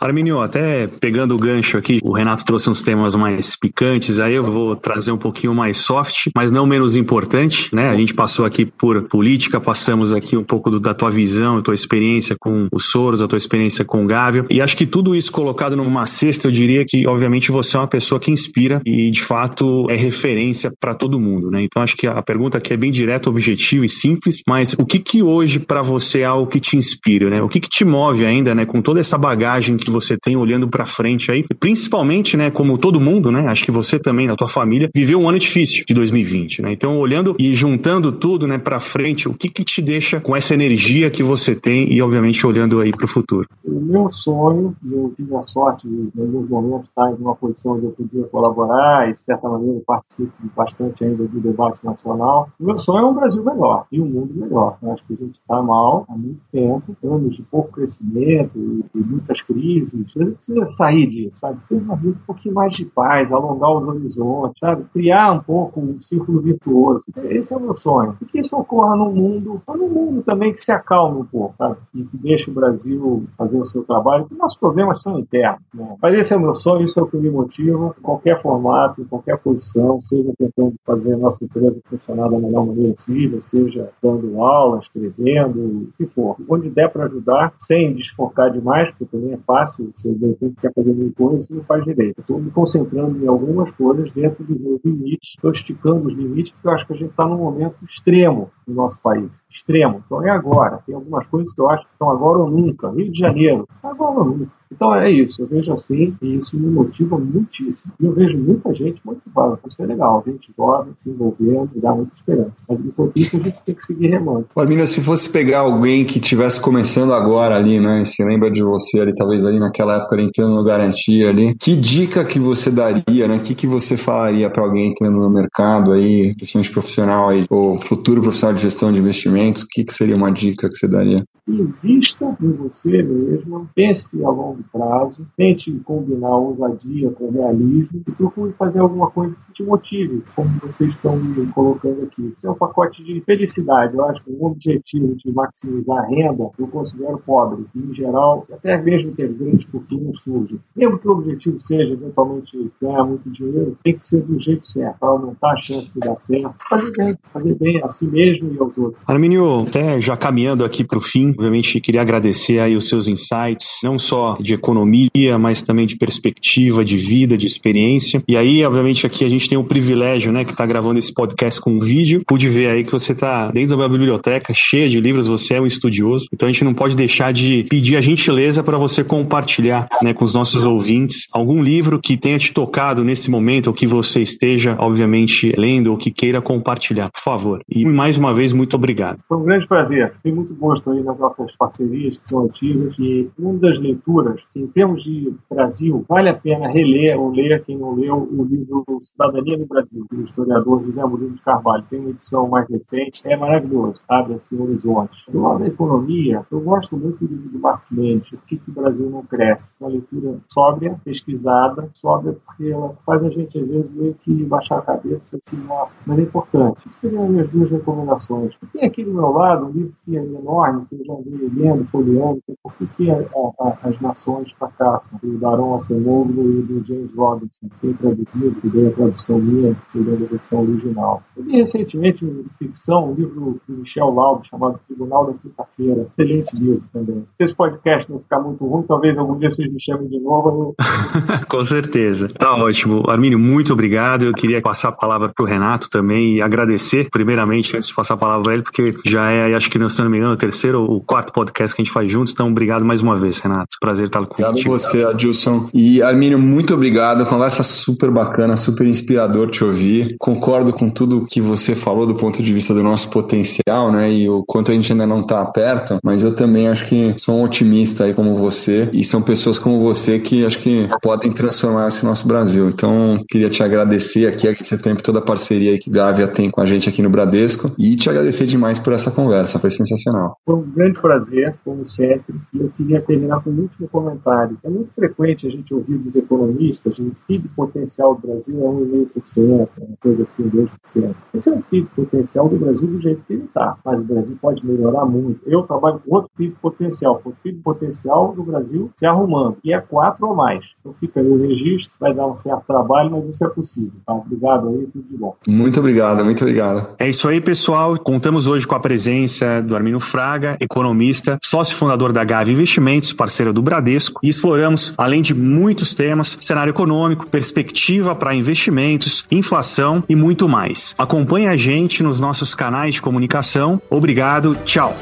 Arminio, 0.00 0.40
até 0.40 0.86
pegando 0.86 1.34
o 1.34 1.38
gancho 1.38 1.76
aqui, 1.76 1.98
o 2.04 2.12
Renato 2.12 2.44
trouxe 2.44 2.70
uns 2.70 2.82
temas 2.82 3.16
mais 3.16 3.56
picantes, 3.56 4.20
aí 4.20 4.34
eu 4.34 4.44
vou 4.44 4.76
trazer 4.76 5.10
um 5.10 5.18
pouquinho 5.18 5.52
mais 5.52 5.78
soft, 5.78 6.28
mas 6.36 6.52
não 6.52 6.64
menos 6.66 6.94
importante, 6.94 7.68
né? 7.74 7.90
A 7.90 7.96
gente 7.96 8.14
passou 8.14 8.44
aqui 8.44 8.64
por 8.64 9.02
política, 9.08 9.60
passamos 9.60 10.12
aqui 10.12 10.36
um 10.36 10.44
pouco 10.44 10.70
do, 10.70 10.78
da 10.78 10.94
tua 10.94 11.10
visão, 11.10 11.56
da 11.56 11.62
tua 11.62 11.74
experiência 11.74 12.36
com 12.38 12.68
o 12.70 12.78
Soros, 12.78 13.20
a 13.20 13.26
tua 13.26 13.38
experiência 13.38 13.84
com 13.84 14.04
o 14.04 14.06
Gávio, 14.06 14.46
e 14.48 14.60
acho 14.60 14.76
que 14.76 14.86
tudo 14.86 15.16
isso 15.16 15.32
colocado 15.32 15.76
numa 15.76 16.06
cesta, 16.06 16.46
eu 16.46 16.52
diria 16.52 16.84
que, 16.86 17.04
obviamente, 17.08 17.50
você 17.50 17.76
é 17.76 17.80
uma 17.80 17.88
pessoa 17.88 18.20
que 18.20 18.30
inspira 18.30 18.80
e, 18.86 19.10
de 19.10 19.22
fato, 19.22 19.90
é 19.90 19.96
referência 19.96 20.70
para 20.78 20.94
todo 20.94 21.18
mundo, 21.18 21.50
né? 21.50 21.62
Então, 21.62 21.82
acho 21.82 21.96
que 21.96 22.06
a 22.06 22.22
pergunta 22.22 22.58
aqui 22.58 22.72
é 22.72 22.76
bem 22.76 22.92
direta, 22.92 23.28
objetiva 23.28 23.84
e 23.84 23.88
simples, 23.88 24.42
mas 24.46 24.74
o 24.74 24.86
que 24.86 25.00
que 25.00 25.24
hoje 25.24 25.58
para 25.58 25.82
você 25.82 26.20
é 26.20 26.24
algo 26.24 26.46
que 26.46 26.60
te 26.60 26.76
inspira, 26.76 27.28
né? 27.28 27.42
O 27.42 27.48
que 27.48 27.58
que 27.58 27.68
te 27.68 27.84
move 27.84 28.24
ainda, 28.24 28.54
né? 28.54 28.64
Com 28.64 28.80
toda 28.80 29.00
essa 29.00 29.18
bagagem 29.18 29.76
que 29.76 29.87
que 29.88 29.92
você 29.92 30.16
tem 30.16 30.36
olhando 30.36 30.68
para 30.68 30.84
frente 30.84 31.30
aí, 31.30 31.44
principalmente, 31.58 32.36
né, 32.36 32.50
como 32.50 32.78
todo 32.78 33.00
mundo, 33.00 33.32
né, 33.32 33.46
acho 33.48 33.64
que 33.64 33.70
você 33.70 33.98
também 33.98 34.26
na 34.26 34.36
tua 34.36 34.48
família 34.48 34.88
viveu 34.94 35.18
um 35.18 35.28
ano 35.28 35.38
difícil 35.38 35.84
de 35.86 35.94
2020, 35.94 36.62
né? 36.62 36.72
Então, 36.72 36.98
olhando 36.98 37.34
e 37.38 37.54
juntando 37.54 38.12
tudo, 38.12 38.46
né, 38.46 38.58
para 38.58 38.78
frente, 38.80 39.28
o 39.28 39.34
que 39.34 39.48
que 39.48 39.64
te 39.64 39.80
deixa 39.80 40.20
com 40.20 40.36
essa 40.36 40.54
energia 40.54 41.10
que 41.10 41.22
você 41.22 41.54
tem 41.54 41.92
e 41.92 42.02
obviamente 42.02 42.46
olhando 42.46 42.80
aí 42.80 42.90
para 42.90 43.04
o 43.04 43.08
futuro? 43.08 43.48
O 43.64 43.80
meu 43.80 44.12
sonho, 44.12 44.76
eu 44.90 45.12
tive 45.16 45.34
a 45.34 45.42
sorte 45.42 45.88
de, 45.88 46.10
em 46.14 46.20
alguns 46.20 46.48
momentos 46.48 46.88
estar 46.88 47.10
em 47.10 47.14
uma 47.14 47.34
posição 47.34 47.72
onde 47.72 47.86
eu 47.86 47.92
podia 47.92 48.24
colaborar 48.24 49.08
e 49.08 49.14
de 49.14 49.24
certa 49.24 49.48
maneira 49.48 49.80
participo 49.86 50.32
bastante 50.54 51.04
ainda 51.04 51.24
do 51.24 51.40
debate 51.40 51.78
nacional. 51.84 52.48
O 52.60 52.64
meu 52.64 52.78
sonho 52.78 53.06
é 53.06 53.10
um 53.10 53.14
Brasil 53.14 53.42
melhor 53.42 53.86
e 53.90 54.00
um 54.00 54.06
mundo 54.06 54.34
melhor. 54.34 54.76
Eu 54.82 54.92
acho 54.92 55.02
que 55.06 55.14
a 55.14 55.16
gente 55.16 55.38
está 55.38 55.62
mal 55.62 56.04
há 56.08 56.16
muito 56.16 56.40
tempo, 56.52 56.96
anos 57.04 57.36
de 57.36 57.42
pouco 57.42 57.72
crescimento 57.72 58.52
e, 58.56 58.84
e 58.94 58.98
muitas 58.98 59.40
crises 59.42 59.77
crises, 59.78 59.94
a 59.94 60.24
gente 60.24 60.34
precisa 60.36 60.66
sair 60.66 61.06
disso, 61.06 61.36
sabe? 61.40 61.58
Ter 61.68 61.76
uma 61.76 61.96
vida 61.96 62.16
um 62.16 62.26
pouquinho 62.26 62.54
mais 62.54 62.72
de 62.72 62.84
paz, 62.84 63.32
alongar 63.32 63.70
os 63.76 63.86
horizontes, 63.86 64.58
sabe? 64.58 64.84
Criar 64.92 65.32
um 65.32 65.40
pouco 65.40 65.80
um 65.80 66.00
círculo 66.00 66.40
virtuoso. 66.40 67.04
Esse 67.24 67.52
é 67.52 67.56
o 67.56 67.60
meu 67.60 67.76
sonho. 67.76 68.16
E 68.20 68.24
que 68.24 68.40
isso 68.40 68.56
ocorra 68.56 68.96
num 68.96 69.12
mundo, 69.12 69.62
num 69.68 69.88
mundo 69.88 70.22
também 70.22 70.52
que 70.52 70.62
se 70.62 70.72
acalme 70.72 71.20
um 71.20 71.24
pouco, 71.24 71.54
sabe? 71.56 71.76
E 71.94 72.02
que 72.02 72.16
deixe 72.16 72.50
o 72.50 72.54
Brasil 72.54 73.26
fazer 73.36 73.56
o 73.56 73.66
seu 73.66 73.82
trabalho, 73.84 74.24
porque 74.24 74.40
nossos 74.40 74.58
problemas 74.58 75.02
são 75.02 75.18
internos, 75.18 75.60
né? 75.74 75.96
Mas 76.00 76.14
esse 76.14 76.34
é 76.34 76.36
o 76.36 76.40
meu 76.40 76.54
sonho, 76.54 76.84
isso 76.84 76.98
é 76.98 77.02
o 77.02 77.06
que 77.06 77.16
me 77.16 77.30
motiva, 77.30 77.94
qualquer 78.02 78.40
formato, 78.42 79.04
qualquer 79.08 79.38
posição, 79.38 80.00
seja 80.00 80.32
tentando 80.38 80.74
fazer 80.84 81.14
a 81.14 81.18
nossa 81.18 81.44
empresa 81.44 81.80
funcionar 81.88 82.28
da 82.28 82.38
melhor 82.38 82.66
maneira 82.66 82.94
possível, 82.94 83.42
seja 83.42 83.90
dando 84.02 84.42
aula, 84.42 84.80
escrevendo, 84.80 85.58
o 85.58 85.88
que 85.96 86.06
for. 86.06 86.36
Onde 86.48 86.70
der 86.70 86.90
para 86.90 87.04
ajudar, 87.04 87.52
sem 87.58 87.94
desfocar 87.94 88.50
demais, 88.50 88.90
porque 88.90 89.04
também 89.06 89.34
é 89.34 89.38
fácil 89.46 89.67
fácil, 89.68 89.90
você 89.94 90.12
de 90.12 90.26
repente 90.26 90.56
quer 90.60 90.72
fazer 90.72 90.92
mil 90.92 91.12
coisas 91.12 91.50
e 91.50 91.54
não 91.54 91.64
faz 91.64 91.84
direito. 91.84 92.20
Estou 92.20 92.38
me 92.38 92.50
concentrando 92.50 93.22
em 93.22 93.26
algumas 93.26 93.70
coisas 93.72 94.10
dentro 94.12 94.44
dos 94.44 94.60
meus 94.60 94.80
limites, 94.84 95.30
estou 95.30 95.50
esticando 95.50 96.08
os 96.08 96.14
limites, 96.14 96.52
porque 96.52 96.68
eu 96.68 96.72
acho 96.72 96.86
que 96.86 96.92
a 96.92 96.96
gente 96.96 97.10
está 97.10 97.26
num 97.26 97.38
momento 97.38 97.76
extremo 97.84 98.50
no 98.66 98.74
nosso 98.74 98.98
país. 99.00 99.30
Extremo. 99.58 100.02
Então 100.06 100.24
é 100.24 100.30
agora. 100.30 100.80
Tem 100.86 100.94
algumas 100.94 101.26
coisas 101.26 101.52
que 101.52 101.60
eu 101.60 101.68
acho 101.68 101.84
que 101.84 101.96
são 101.98 102.10
agora 102.10 102.38
ou 102.38 102.50
nunca. 102.50 102.90
Rio 102.90 103.10
de 103.10 103.18
Janeiro, 103.18 103.68
agora 103.82 104.18
ou 104.18 104.24
nunca. 104.24 104.58
Então 104.70 104.94
é 104.94 105.10
isso, 105.10 105.40
eu 105.40 105.46
vejo 105.46 105.72
assim 105.72 106.14
e 106.20 106.36
isso 106.36 106.56
me 106.56 106.70
motiva 106.70 107.18
muitíssimo. 107.18 107.92
E 107.98 108.04
eu 108.04 108.12
vejo 108.12 108.36
muita 108.36 108.74
gente 108.74 109.00
motivada, 109.04 109.58
isso 109.66 109.82
é 109.82 109.86
legal, 109.86 110.22
gente 110.26 110.52
jovem 110.56 110.92
se 110.94 111.08
envolvendo 111.08 111.70
dá 111.76 111.94
muita 111.94 112.12
esperança. 112.16 112.52
Mas 112.68 112.78
enquanto 112.84 113.12
isso 113.16 113.36
a 113.36 113.40
gente 113.40 113.58
tem 113.64 113.74
que 113.74 113.86
seguir 113.86 114.08
remando. 114.08 114.46
Palmina, 114.54 114.86
se 114.86 115.00
fosse 115.00 115.30
pegar 115.30 115.60
alguém 115.60 116.04
que 116.04 116.18
estivesse 116.18 116.60
começando 116.60 117.14
agora 117.14 117.56
ali, 117.56 117.80
né, 117.80 118.04
se 118.04 118.22
lembra 118.24 118.50
de 118.50 118.62
você 118.62 119.00
ali, 119.00 119.14
talvez 119.14 119.44
ali 119.44 119.58
naquela 119.58 119.96
época 119.96 120.20
entrando 120.20 120.54
no 120.54 120.64
Garantia 120.64 121.28
ali, 121.28 121.54
que 121.54 121.74
dica 121.74 122.24
que 122.24 122.38
você 122.38 122.70
daria, 122.70 123.28
né, 123.28 123.36
o 123.36 123.40
que, 123.40 123.54
que 123.54 123.66
você 123.66 123.96
falaria 123.96 124.50
para 124.50 124.62
alguém 124.62 124.90
entrando 124.90 125.18
no 125.18 125.30
mercado 125.30 125.92
aí, 125.92 126.34
principalmente 126.34 126.72
profissional 126.72 127.28
aí, 127.28 127.44
ou 127.48 127.78
futuro 127.78 128.20
profissional 128.20 128.54
de 128.54 128.62
gestão 128.62 128.92
de 128.92 129.00
investimentos, 129.48 129.62
o 129.62 129.68
que, 129.68 129.84
que 129.84 129.92
seria 129.92 130.16
uma 130.16 130.30
dica 130.30 130.68
que 130.68 130.76
você 130.76 130.88
daria? 130.88 131.24
invista 131.48 132.36
em 132.42 132.52
você 132.52 133.02
mesmo, 133.02 133.68
pense 133.74 134.22
a 134.22 134.28
longo 134.28 134.62
prazo, 134.70 135.26
tente 135.36 135.72
combinar 135.84 136.36
ousadia 136.36 137.10
com 137.10 137.30
realismo 137.30 138.02
e 138.06 138.12
procure 138.12 138.52
fazer 138.52 138.80
alguma 138.80 139.10
coisa 139.10 139.34
que 139.46 139.54
te 139.54 139.62
motive, 139.62 140.22
como 140.36 140.50
vocês 140.60 140.90
estão 140.90 141.16
me 141.16 141.46
colocando 141.52 142.02
aqui. 142.02 142.34
Isso 142.36 142.46
é 142.46 142.50
um 142.50 142.54
pacote 142.54 143.02
de 143.02 143.20
felicidade. 143.22 143.96
Eu 143.96 144.04
acho 144.04 144.22
que 144.22 144.30
o 144.30 144.44
objetivo 144.44 145.14
de 145.16 145.32
maximizar 145.32 145.98
a 145.98 146.06
renda 146.06 146.50
eu 146.58 146.68
considero 146.68 147.18
pobre. 147.18 147.64
E, 147.74 147.78
em 147.78 147.94
geral, 147.94 148.46
até 148.52 148.76
mesmo 148.80 149.12
ter 149.12 149.32
grandes 149.32 149.64
fortunas 149.70 150.18
surgem. 150.20 150.60
Mesmo 150.76 150.98
que 150.98 151.08
o 151.08 151.12
objetivo 151.12 151.58
seja 151.60 151.92
eventualmente 151.92 152.70
ganhar 152.80 153.04
muito 153.04 153.28
dinheiro, 153.30 153.76
tem 153.82 153.96
que 153.96 154.04
ser 154.04 154.22
do 154.22 154.38
jeito 154.40 154.66
certo, 154.66 154.98
para 154.98 155.08
aumentar 155.08 155.52
a 155.52 155.56
chance 155.56 155.92
de 155.92 156.00
dar 156.00 156.16
certo. 156.16 156.54
Fazer 156.68 156.92
bem, 156.96 157.16
fazer 157.32 157.54
bem 157.54 157.82
a 157.82 157.88
si 157.88 158.06
mesmo 158.06 158.52
e 158.52 158.58
aos 158.58 158.76
outros. 158.76 159.02
Arminio, 159.28 159.66
até 159.68 160.00
já 160.00 160.16
caminhando 160.16 160.64
aqui 160.64 160.82
para 160.82 160.96
o 160.96 161.00
fim, 161.00 161.30
obviamente 161.30 161.80
queria 161.80 162.00
agradecer 162.00 162.58
aí 162.60 162.74
os 162.76 162.88
seus 162.88 163.06
insights, 163.06 163.80
não 163.84 163.98
só 163.98 164.38
de 164.40 164.54
economia, 164.54 165.38
mas 165.38 165.62
também 165.62 165.86
de 165.86 165.96
perspectiva, 165.96 166.84
de 166.84 166.96
vida, 166.96 167.36
de 167.36 167.46
experiência. 167.46 168.22
E 168.26 168.36
aí, 168.36 168.64
obviamente, 168.64 169.06
aqui 169.06 169.24
a 169.24 169.28
gente 169.28 169.48
tem 169.48 169.58
o 169.58 169.64
privilégio, 169.64 170.32
né, 170.32 170.44
que 170.44 170.52
está 170.52 170.64
gravando 170.64 170.98
esse 170.98 171.12
podcast 171.12 171.60
com 171.60 171.78
vídeo. 171.78 172.22
Pude 172.26 172.48
ver 172.48 172.70
aí 172.70 172.84
que 172.84 172.90
você 172.90 173.12
está 173.12 173.50
dentro 173.50 173.76
da 173.76 173.88
biblioteca, 173.88 174.54
cheia 174.54 174.88
de 174.88 175.00
livros, 175.00 175.26
você 175.26 175.54
é 175.54 175.60
um 175.60 175.66
estudioso. 175.66 176.26
Então 176.32 176.48
a 176.48 176.52
gente 176.52 176.64
não 176.64 176.72
pode 176.72 176.96
deixar 176.96 177.32
de 177.32 177.66
pedir 177.68 177.96
a 177.96 178.00
gentileza 178.00 178.62
para 178.62 178.78
você 178.78 179.04
compartilhar, 179.04 179.88
né, 180.02 180.14
com 180.14 180.24
os 180.24 180.34
nossos 180.34 180.64
ouvintes 180.64 181.28
algum 181.32 181.62
livro 181.62 182.00
que 182.00 182.16
tenha 182.16 182.38
te 182.38 182.52
tocado 182.52 183.04
nesse 183.04 183.30
momento 183.30 183.66
ou 183.66 183.74
que 183.74 183.86
você 183.86 184.22
esteja, 184.22 184.76
obviamente, 184.78 185.52
lendo 185.56 185.88
ou 185.88 185.96
que 185.96 186.10
queira 186.10 186.40
compartilhar, 186.40 187.10
por 187.10 187.20
favor. 187.22 187.60
E 187.68 187.84
mais 187.84 188.16
uma 188.16 188.32
vez, 188.32 188.52
muito 188.52 188.74
obrigado. 188.74 189.17
Foi 189.26 189.36
um 189.36 189.44
grande 189.44 189.66
prazer. 189.66 190.14
Tem 190.22 190.32
muito 190.32 190.54
gosto 190.54 190.90
aí 190.90 191.02
nas 191.02 191.18
nossas 191.18 191.54
parcerias 191.56 192.16
que 192.16 192.28
são 192.28 192.44
antigas 192.44 192.94
e 192.98 193.30
uma 193.38 193.54
das 193.54 193.78
leituras, 193.78 194.40
em 194.54 194.66
termos 194.66 195.02
de 195.02 195.34
Brasil, 195.50 196.04
vale 196.08 196.28
a 196.28 196.34
pena 196.34 196.68
reler 196.68 197.18
ou 197.18 197.30
ler, 197.30 197.64
quem 197.64 197.78
não 197.78 197.94
leu, 197.94 198.16
o 198.16 198.44
livro 198.44 198.84
Cidadania 199.00 199.56
no 199.56 199.66
Brasil, 199.66 200.06
do 200.10 200.22
historiador 200.22 200.84
José 200.84 201.04
Murilo 201.04 201.32
de 201.32 201.42
Carvalho. 201.42 201.84
Tem 201.88 201.98
uma 201.98 202.10
edição 202.10 202.48
mais 202.48 202.68
recente, 202.68 203.22
é 203.24 203.36
maravilhoso, 203.36 204.00
abre 204.08 204.34
assim 204.34 204.60
horizonte. 204.60 205.16
Do 205.30 205.42
lado 205.42 205.60
da 205.60 205.66
economia, 205.66 206.44
eu 206.50 206.60
gosto 206.60 206.96
muito 206.96 207.24
do 207.24 207.26
livro 207.26 207.50
do 207.50 207.58
Mark 207.58 207.82
Mendes, 207.90 208.32
O 208.32 208.38
que, 208.46 208.56
que 208.56 208.70
o 208.70 208.74
Brasil 208.74 209.08
não 209.10 209.22
cresce. 209.22 209.74
Uma 209.80 209.90
leitura 209.90 210.38
sóbria, 210.48 210.98
pesquisada, 211.04 211.90
sóbria 211.94 212.36
porque 212.46 212.70
ela 212.70 212.94
faz 213.04 213.22
a 213.24 213.30
gente, 213.30 213.58
às 213.58 213.66
vezes, 213.66 213.90
meio 213.92 214.14
que 214.14 214.44
baixar 214.44 214.78
a 214.78 214.82
cabeça 214.82 215.36
assim, 215.36 215.56
nossa, 215.56 215.98
mas 216.06 216.18
é 216.18 216.22
importante. 216.22 216.80
Isso 216.86 217.00
seriam 217.00 217.24
as 217.24 217.30
minhas 217.30 217.48
duas 217.50 217.70
recomendações. 217.70 218.54
Tem 218.72 218.84
aqui 218.84 219.04
do 219.08 219.14
meu 219.14 219.30
lado 219.30 219.66
um 219.66 219.70
livro 219.70 219.92
que 220.04 220.16
é 220.16 220.22
enorme, 220.22 220.86
que 220.88 220.96
eu 220.96 221.04
já 221.04 221.14
vi 221.24 221.50
lendo, 221.54 221.84
folheando, 221.90 222.42
que 222.46 222.52
é 222.52 222.54
Por 222.62 222.72
que, 222.96 223.10
a, 223.10 223.14
a, 223.14 223.88
as 223.88 224.00
nações 224.00 224.50
fracassam, 224.52 225.18
do 225.22 225.38
Daron 225.38 225.76
Acemoglu 225.76 226.58
e 226.58 226.62
do 226.62 226.86
James 226.86 227.14
Robinson, 227.14 227.68
que 227.68 227.78
tem 227.80 227.94
traduzido, 227.94 228.60
que 228.60 228.68
deu 228.68 228.88
a 228.88 228.92
tradução 228.92 229.38
minha, 229.38 229.76
que 229.92 229.98
deu 230.00 230.14
a 230.14 230.30
versão 230.30 230.60
original. 230.62 231.22
Eu 231.36 231.44
li 231.44 231.56
recentemente 231.56 232.24
um 232.24 232.42
de 232.42 232.50
ficção, 232.58 233.10
um 233.10 233.14
livro 233.14 233.60
do 233.66 233.76
Michel 233.76 234.10
Laub, 234.10 234.46
chamado 234.48 234.78
Tribunal 234.86 235.26
da 235.26 235.32
Quinta-feira. 235.34 236.06
Excelente 236.18 236.56
livro 236.56 236.82
também. 236.92 237.24
Se 237.36 237.44
esse 237.44 237.54
podcast 237.54 238.10
não 238.10 238.20
ficar 238.20 238.40
muito 238.40 238.64
ruim, 238.66 238.84
talvez 238.86 239.16
algum 239.16 239.38
dia 239.38 239.50
vocês 239.50 239.72
me 239.72 239.80
chamem 239.82 240.08
de 240.08 240.20
novo. 240.20 240.74
Eu... 240.78 240.84
Com 241.48 241.64
certeza. 241.64 242.28
Tá 242.28 242.54
ótimo. 242.54 243.02
Armínio, 243.08 243.38
muito 243.38 243.72
obrigado. 243.72 244.24
Eu 244.24 244.32
queria 244.32 244.60
passar 244.60 244.90
a 244.90 244.92
palavra 244.92 245.30
para 245.34 245.42
o 245.42 245.46
Renato 245.46 245.88
também 245.88 246.36
e 246.36 246.42
agradecer, 246.42 247.08
primeiramente, 247.10 247.76
antes 247.76 247.88
de 247.88 247.94
passar 247.94 248.14
a 248.14 248.16
palavra 248.16 248.42
para 248.42 248.54
ele, 248.54 248.62
porque 248.62 248.94
já 249.04 249.30
é, 249.30 249.54
acho 249.54 249.70
que, 249.70 249.78
se 249.90 250.02
não 250.02 250.10
me 250.10 250.18
engano, 250.18 250.32
o 250.32 250.36
terceiro 250.36 250.82
ou 250.82 251.00
quarto 251.00 251.32
podcast 251.32 251.74
que 251.74 251.82
a 251.82 251.84
gente 251.84 251.92
faz 251.92 252.10
juntos. 252.10 252.32
Então, 252.32 252.48
obrigado 252.48 252.84
mais 252.84 253.00
uma 253.00 253.16
vez, 253.16 253.38
Renato. 253.40 253.76
Prazer 253.80 254.06
estar 254.06 254.24
com 254.26 254.42
Obrigado 254.42 254.62
você, 254.64 255.04
Adilson. 255.04 255.68
E, 255.72 256.02
Armínio, 256.02 256.38
muito 256.38 256.74
obrigado. 256.74 257.24
Conversa 257.26 257.62
super 257.62 258.10
bacana, 258.10 258.56
super 258.56 258.86
inspirador 258.86 259.50
te 259.50 259.64
ouvir. 259.64 260.16
Concordo 260.18 260.72
com 260.72 260.90
tudo 260.90 261.24
que 261.28 261.40
você 261.40 261.74
falou 261.74 262.06
do 262.06 262.14
ponto 262.14 262.42
de 262.42 262.52
vista 262.52 262.74
do 262.74 262.82
nosso 262.82 263.10
potencial, 263.10 263.90
né? 263.92 264.12
E 264.12 264.28
o 264.28 264.44
quanto 264.44 264.70
a 264.70 264.74
gente 264.74 264.92
ainda 264.92 265.06
não 265.06 265.20
está 265.20 265.44
perto, 265.44 265.98
mas 266.02 266.22
eu 266.22 266.34
também 266.34 266.68
acho 266.68 266.86
que 266.86 267.14
sou 267.16 267.36
um 267.36 267.42
otimista 267.42 268.04
aí 268.04 268.14
como 268.14 268.34
você 268.34 268.88
e 268.92 269.04
são 269.04 269.22
pessoas 269.22 269.58
como 269.58 269.80
você 269.80 270.18
que 270.18 270.44
acho 270.44 270.58
que 270.58 270.88
podem 271.02 271.32
transformar 271.32 271.88
esse 271.88 272.04
nosso 272.04 272.26
Brasil. 272.26 272.68
Então, 272.68 273.18
queria 273.28 273.50
te 273.50 273.62
agradecer 273.62 274.26
aqui, 274.26 274.48
agradecer 274.48 274.78
tempo 274.78 275.02
toda 275.02 275.18
a 275.18 275.22
parceria 275.22 275.78
que 275.78 275.90
Gávea 275.90 276.28
tem 276.28 276.50
com 276.50 276.60
a 276.60 276.66
gente 276.66 276.88
aqui 276.88 277.02
no 277.02 277.10
Bradesco 277.10 277.72
e 277.78 277.96
te 277.96 278.08
agradecer 278.08 278.46
demais 278.46 278.78
por 278.78 278.87
essa 278.92 279.10
conversa, 279.10 279.58
foi 279.58 279.70
sensacional. 279.70 280.36
Foi 280.44 280.54
um 280.54 280.62
grande 280.62 281.00
prazer, 281.00 281.54
como 281.64 281.86
sempre, 281.86 282.34
e 282.52 282.60
eu 282.60 282.70
queria 282.76 283.00
terminar 283.00 283.42
com 283.42 283.50
um 283.50 283.60
último 283.60 283.88
comentário. 283.88 284.58
É 284.62 284.68
muito 284.68 284.92
frequente 284.92 285.46
a 285.46 285.50
gente 285.50 285.72
ouvir 285.72 285.98
dos 285.98 286.16
economistas 286.16 286.94
que 286.94 287.02
o 287.02 287.16
PIB 287.26 287.48
potencial 287.56 288.14
do 288.14 288.26
Brasil 288.26 288.56
é 288.56 288.68
1,5%, 288.68 289.68
uma 289.78 289.96
coisa 290.00 290.22
assim, 290.22 290.48
2%. 290.48 291.14
Esse 291.34 291.48
é 291.48 291.52
o 291.52 291.62
PIB 291.62 291.88
potencial 291.94 292.48
do 292.48 292.56
Brasil 292.56 292.86
do 292.86 293.00
jeito 293.00 293.22
que 293.26 293.32
ele 293.32 293.44
está, 293.44 293.76
mas 293.84 294.00
o 294.00 294.04
Brasil 294.04 294.38
pode 294.40 294.66
melhorar 294.66 295.04
muito. 295.04 295.40
Eu 295.46 295.62
trabalho 295.62 296.00
com 296.04 296.14
outro 296.14 296.30
PIB 296.36 296.56
potencial, 296.60 297.20
o 297.24 297.32
PIB 297.42 297.60
potencial 297.62 298.32
do 298.32 298.42
Brasil 298.42 298.90
se 298.96 299.06
arrumando, 299.06 299.56
que 299.62 299.72
é 299.72 299.80
4 299.80 300.26
ou 300.26 300.34
mais. 300.34 300.64
Então 300.80 300.92
fica 300.94 301.20
aí 301.20 301.26
o 301.26 301.40
registro, 301.40 301.90
vai 302.00 302.14
dar 302.14 302.26
um 302.26 302.34
certo 302.34 302.64
trabalho, 302.66 303.10
mas 303.10 303.28
isso 303.28 303.44
é 303.44 303.48
possível. 303.48 303.92
Tá? 304.06 304.14
Obrigado 304.14 304.68
aí, 304.68 304.86
tudo 304.92 305.04
de 305.08 305.16
bom. 305.16 305.36
Muito 305.48 305.80
obrigado, 305.80 306.24
muito 306.24 306.42
obrigado. 306.42 306.88
É 306.98 307.08
isso 307.08 307.28
aí, 307.28 307.40
pessoal. 307.40 307.98
Contamos 307.98 308.46
hoje 308.46 308.66
com 308.66 308.74
a 308.74 308.77
presença 308.78 309.62
do 309.62 309.74
Armínio 309.74 310.00
Fraga, 310.00 310.56
economista, 310.60 311.38
sócio 311.44 311.76
fundador 311.76 312.12
da 312.12 312.24
Gave 312.24 312.52
Investimentos, 312.52 313.12
parceiro 313.12 313.52
do 313.52 313.62
Bradesco, 313.62 314.20
e 314.22 314.28
exploramos, 314.28 314.94
além 314.96 315.22
de 315.22 315.34
muitos 315.34 315.94
temas, 315.94 316.36
cenário 316.40 316.70
econômico, 316.70 317.26
perspectiva 317.26 318.14
para 318.14 318.34
investimentos, 318.34 319.24
inflação 319.30 320.02
e 320.08 320.16
muito 320.16 320.48
mais. 320.48 320.94
Acompanhe 320.98 321.46
a 321.46 321.56
gente 321.56 322.02
nos 322.02 322.20
nossos 322.20 322.54
canais 322.54 322.94
de 322.94 323.02
comunicação. 323.02 323.80
Obrigado, 323.90 324.56
tchau. 324.64 324.96